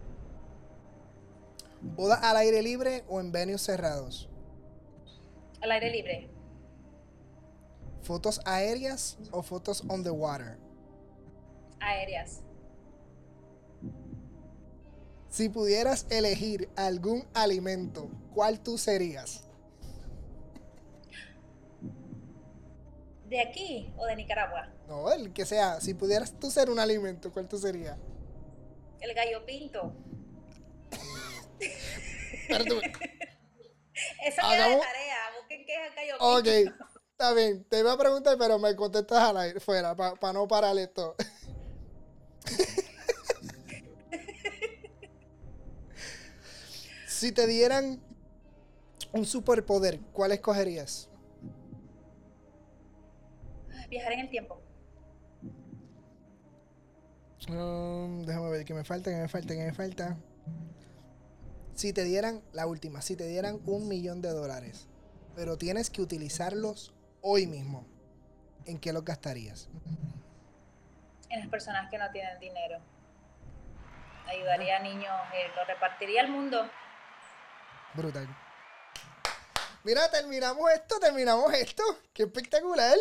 ¿Boda 1.82 2.16
al 2.16 2.38
aire 2.38 2.64
libre 2.64 3.04
o 3.10 3.20
en 3.20 3.34
venues 3.34 3.62
cerrados? 3.62 4.30
Al 5.60 5.72
aire 5.72 5.90
libre. 5.90 6.30
¿Fotos 8.02 8.40
aéreas 8.46 9.18
o 9.32 9.44
fotos 9.44 9.84
on 9.90 10.04
the 10.04 10.12
water? 10.12 10.58
Aéreas. 11.82 12.44
Si 15.28 15.50
pudieras 15.50 16.08
elegir 16.10 16.70
algún 16.78 17.26
alimento, 17.34 18.10
¿cuál 18.34 18.62
tú 18.62 18.78
serías? 18.78 19.45
¿De 23.28 23.42
aquí 23.42 23.92
o 23.98 24.06
de 24.06 24.16
Nicaragua? 24.16 24.72
No, 24.88 25.12
el 25.12 25.34
que 25.34 25.46
sea. 25.46 25.82
Si 25.82 25.94
pudieras 25.94 26.38
tú 26.40 26.52
ser 26.52 26.70
un 26.70 26.80
alimento, 26.80 27.32
¿cuál 27.32 27.48
tú 27.48 27.58
serías? 27.58 27.98
El 29.00 29.14
gallo 29.14 29.46
pinto. 29.46 29.94
Perdón. 32.48 32.82
Eso 34.24 34.42
queda 34.42 34.68
de 34.70 34.78
tarea. 34.78 35.18
Busquen 35.40 35.66
qué 35.66 35.74
es 35.74 35.90
el 35.90 35.96
gallo 35.96 36.16
Ok, 36.20 36.44
pinto. 36.44 36.86
está 37.12 37.34
bien. 37.34 37.64
Te 37.66 37.80
iba 37.80 37.94
a 37.94 37.98
preguntar, 37.98 38.38
pero 38.38 38.60
me 38.60 38.76
contestas 38.76 39.20
al 39.20 39.38
aire, 39.38 39.60
fuera, 39.60 39.96
para 39.96 40.34
no 40.34 40.48
parar 40.48 40.78
esto. 40.78 41.16
si 47.08 47.32
te 47.32 47.48
dieran 47.48 48.02
un 49.14 49.26
superpoder, 49.26 50.00
¿cuál 50.12 50.34
escogerías? 50.34 51.10
Viajar 53.96 54.12
en 54.12 54.20
el 54.20 54.30
tiempo. 54.30 54.62
Um, 57.48 58.26
déjame 58.26 58.50
ver 58.50 58.66
qué 58.66 58.74
me 58.74 58.84
falta, 58.84 59.10
qué 59.10 59.16
me 59.16 59.30
falta, 59.30 59.54
qué 59.54 59.64
me 59.64 59.74
falta. 59.74 60.18
Si 61.76 61.94
te 61.94 62.04
dieran, 62.04 62.42
la 62.52 62.68
última, 62.68 63.02
si 63.02 63.16
te 63.16 63.26
dieran 63.26 63.62
un 63.66 63.88
millón 63.88 64.22
de 64.22 64.32
dólares, 64.32 64.90
pero 65.34 65.58
tienes 65.58 65.90
que 65.90 66.02
utilizarlos 66.02 66.94
hoy 67.22 67.48
mismo, 67.48 67.88
¿en 68.66 68.80
qué 68.80 68.92
los 68.92 69.06
gastarías? 69.06 69.70
En 71.30 71.40
las 71.40 71.48
personas 71.48 71.90
que 71.90 71.98
no 71.98 72.12
tienen 72.12 72.38
dinero. 72.42 72.80
Ayudaría 74.28 74.76
a 74.76 74.80
niños, 74.80 75.14
eh, 75.34 75.48
lo 75.56 75.64
repartiría 75.64 76.20
al 76.20 76.32
mundo. 76.32 76.70
Brutal. 77.94 78.28
Mira, 79.86 80.12
terminamos 80.12 80.70
esto, 80.70 81.00
terminamos 81.00 81.54
esto. 81.54 81.84
Qué 82.14 82.24
espectacular. 82.24 82.98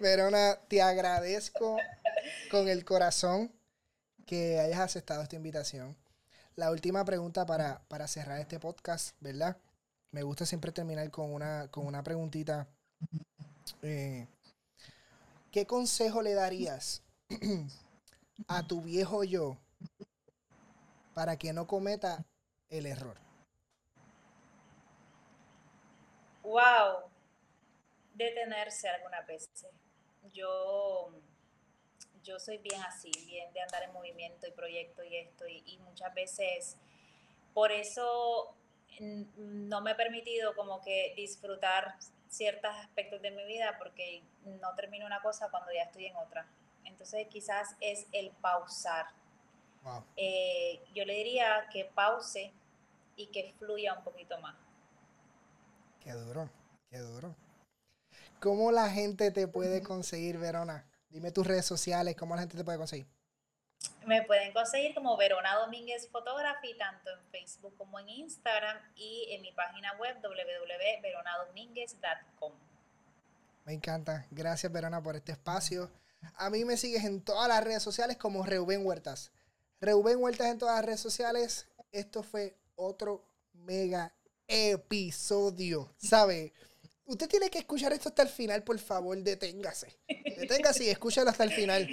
Verona, 0.00 0.58
te 0.68 0.82
agradezco 0.82 1.76
con 2.50 2.68
el 2.68 2.84
corazón 2.84 3.52
que 4.26 4.58
hayas 4.58 4.80
aceptado 4.80 5.22
esta 5.22 5.36
invitación. 5.36 5.96
La 6.56 6.70
última 6.70 7.04
pregunta 7.04 7.46
para, 7.46 7.82
para 7.88 8.08
cerrar 8.08 8.40
este 8.40 8.58
podcast, 8.58 9.16
¿verdad? 9.20 9.56
Me 10.10 10.22
gusta 10.22 10.46
siempre 10.46 10.72
terminar 10.72 11.10
con 11.10 11.32
una, 11.32 11.68
con 11.70 11.86
una 11.86 12.02
preguntita. 12.02 12.66
Eh, 13.82 14.26
¿Qué 15.50 15.66
consejo 15.66 16.22
le 16.22 16.34
darías 16.34 17.02
a 18.48 18.66
tu 18.66 18.82
viejo 18.82 19.24
yo 19.24 19.58
para 21.14 21.36
que 21.36 21.52
no 21.52 21.66
cometa 21.66 22.24
el 22.68 22.86
error? 22.86 23.18
Wow. 26.42 27.15
Detenerse 28.16 28.88
algunas 28.88 29.26
veces. 29.26 29.66
Yo, 30.32 31.12
yo 32.22 32.38
soy 32.40 32.58
bien 32.58 32.82
así, 32.82 33.10
bien 33.26 33.52
de 33.52 33.60
andar 33.60 33.82
en 33.82 33.92
movimiento 33.92 34.46
y 34.46 34.50
proyecto 34.50 35.04
y 35.04 35.16
esto, 35.16 35.46
y, 35.46 35.62
y 35.66 35.78
muchas 35.78 36.12
veces 36.14 36.76
por 37.54 37.72
eso 37.72 38.54
no 39.00 39.80
me 39.80 39.92
he 39.92 39.94
permitido 39.94 40.54
como 40.54 40.80
que 40.80 41.12
disfrutar 41.16 41.96
ciertos 42.28 42.70
aspectos 42.76 43.20
de 43.22 43.30
mi 43.30 43.44
vida 43.44 43.76
porque 43.78 44.22
no 44.44 44.74
termino 44.74 45.06
una 45.06 45.20
cosa 45.22 45.50
cuando 45.50 45.72
ya 45.72 45.82
estoy 45.82 46.06
en 46.06 46.16
otra. 46.16 46.46
Entonces 46.84 47.26
quizás 47.28 47.76
es 47.80 48.06
el 48.12 48.30
pausar. 48.30 49.06
Wow. 49.82 50.04
Eh, 50.16 50.82
yo 50.94 51.04
le 51.04 51.14
diría 51.14 51.68
que 51.72 51.84
pause 51.84 52.52
y 53.16 53.26
que 53.28 53.54
fluya 53.58 53.94
un 53.94 54.04
poquito 54.04 54.38
más. 54.40 54.56
Qué 56.00 56.12
duro, 56.12 56.50
qué 56.90 56.98
duro. 56.98 57.34
¿Cómo 58.40 58.72
la 58.72 58.90
gente 58.90 59.30
te 59.30 59.48
puede 59.48 59.82
conseguir, 59.82 60.38
Verona? 60.38 60.86
Dime 61.08 61.32
tus 61.32 61.46
redes 61.46 61.64
sociales, 61.64 62.16
¿cómo 62.16 62.34
la 62.34 62.42
gente 62.42 62.56
te 62.56 62.64
puede 62.64 62.78
conseguir? 62.78 63.06
Me 64.06 64.22
pueden 64.22 64.52
conseguir 64.52 64.94
como 64.94 65.16
Verona 65.16 65.56
Domínguez 65.56 66.08
Photography, 66.10 66.78
tanto 66.78 67.10
en 67.10 67.18
Facebook 67.30 67.76
como 67.76 67.98
en 67.98 68.08
Instagram 68.08 68.78
y 68.94 69.26
en 69.30 69.42
mi 69.42 69.50
página 69.52 69.94
web 69.98 70.16
www.veronadomínguez.com. 70.22 72.52
Me 73.64 73.72
encanta. 73.72 74.24
Gracias, 74.30 74.70
Verona, 74.70 75.02
por 75.02 75.16
este 75.16 75.32
espacio. 75.32 75.90
A 76.36 76.50
mí 76.50 76.64
me 76.64 76.76
sigues 76.76 77.04
en 77.04 77.20
todas 77.20 77.48
las 77.48 77.64
redes 77.64 77.82
sociales 77.82 78.16
como 78.16 78.44
Reuben 78.44 78.86
Huertas. 78.86 79.32
Reuben 79.80 80.22
Huertas 80.22 80.46
en 80.48 80.58
todas 80.58 80.76
las 80.76 80.84
redes 80.84 81.00
sociales. 81.00 81.66
Esto 81.90 82.22
fue 82.22 82.56
otro 82.76 83.24
mega 83.52 84.14
episodio. 84.46 85.92
¿Sabe? 85.96 86.52
Usted 87.06 87.28
tiene 87.28 87.50
que 87.50 87.58
escuchar 87.58 87.92
esto 87.92 88.08
hasta 88.08 88.22
el 88.22 88.28
final, 88.28 88.64
por 88.64 88.78
favor, 88.78 89.16
deténgase. 89.16 89.96
Deténgase 90.36 90.84
y 90.84 90.88
escúchalo 90.88 91.30
hasta 91.30 91.44
el 91.44 91.52
final. 91.52 91.88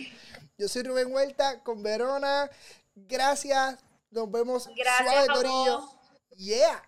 Yo 0.58 0.68
soy 0.68 0.84
Rubén 0.84 1.14
Huerta 1.14 1.64
con 1.64 1.84
Verona. 1.84 2.50
Gracias. 2.96 3.78
Nos 4.10 4.30
vemos 4.32 4.68
Gracias, 4.76 5.14
suave, 5.14 5.28
Coco. 5.28 5.42
Corillo. 5.42 5.90
Yeah. 6.36 6.84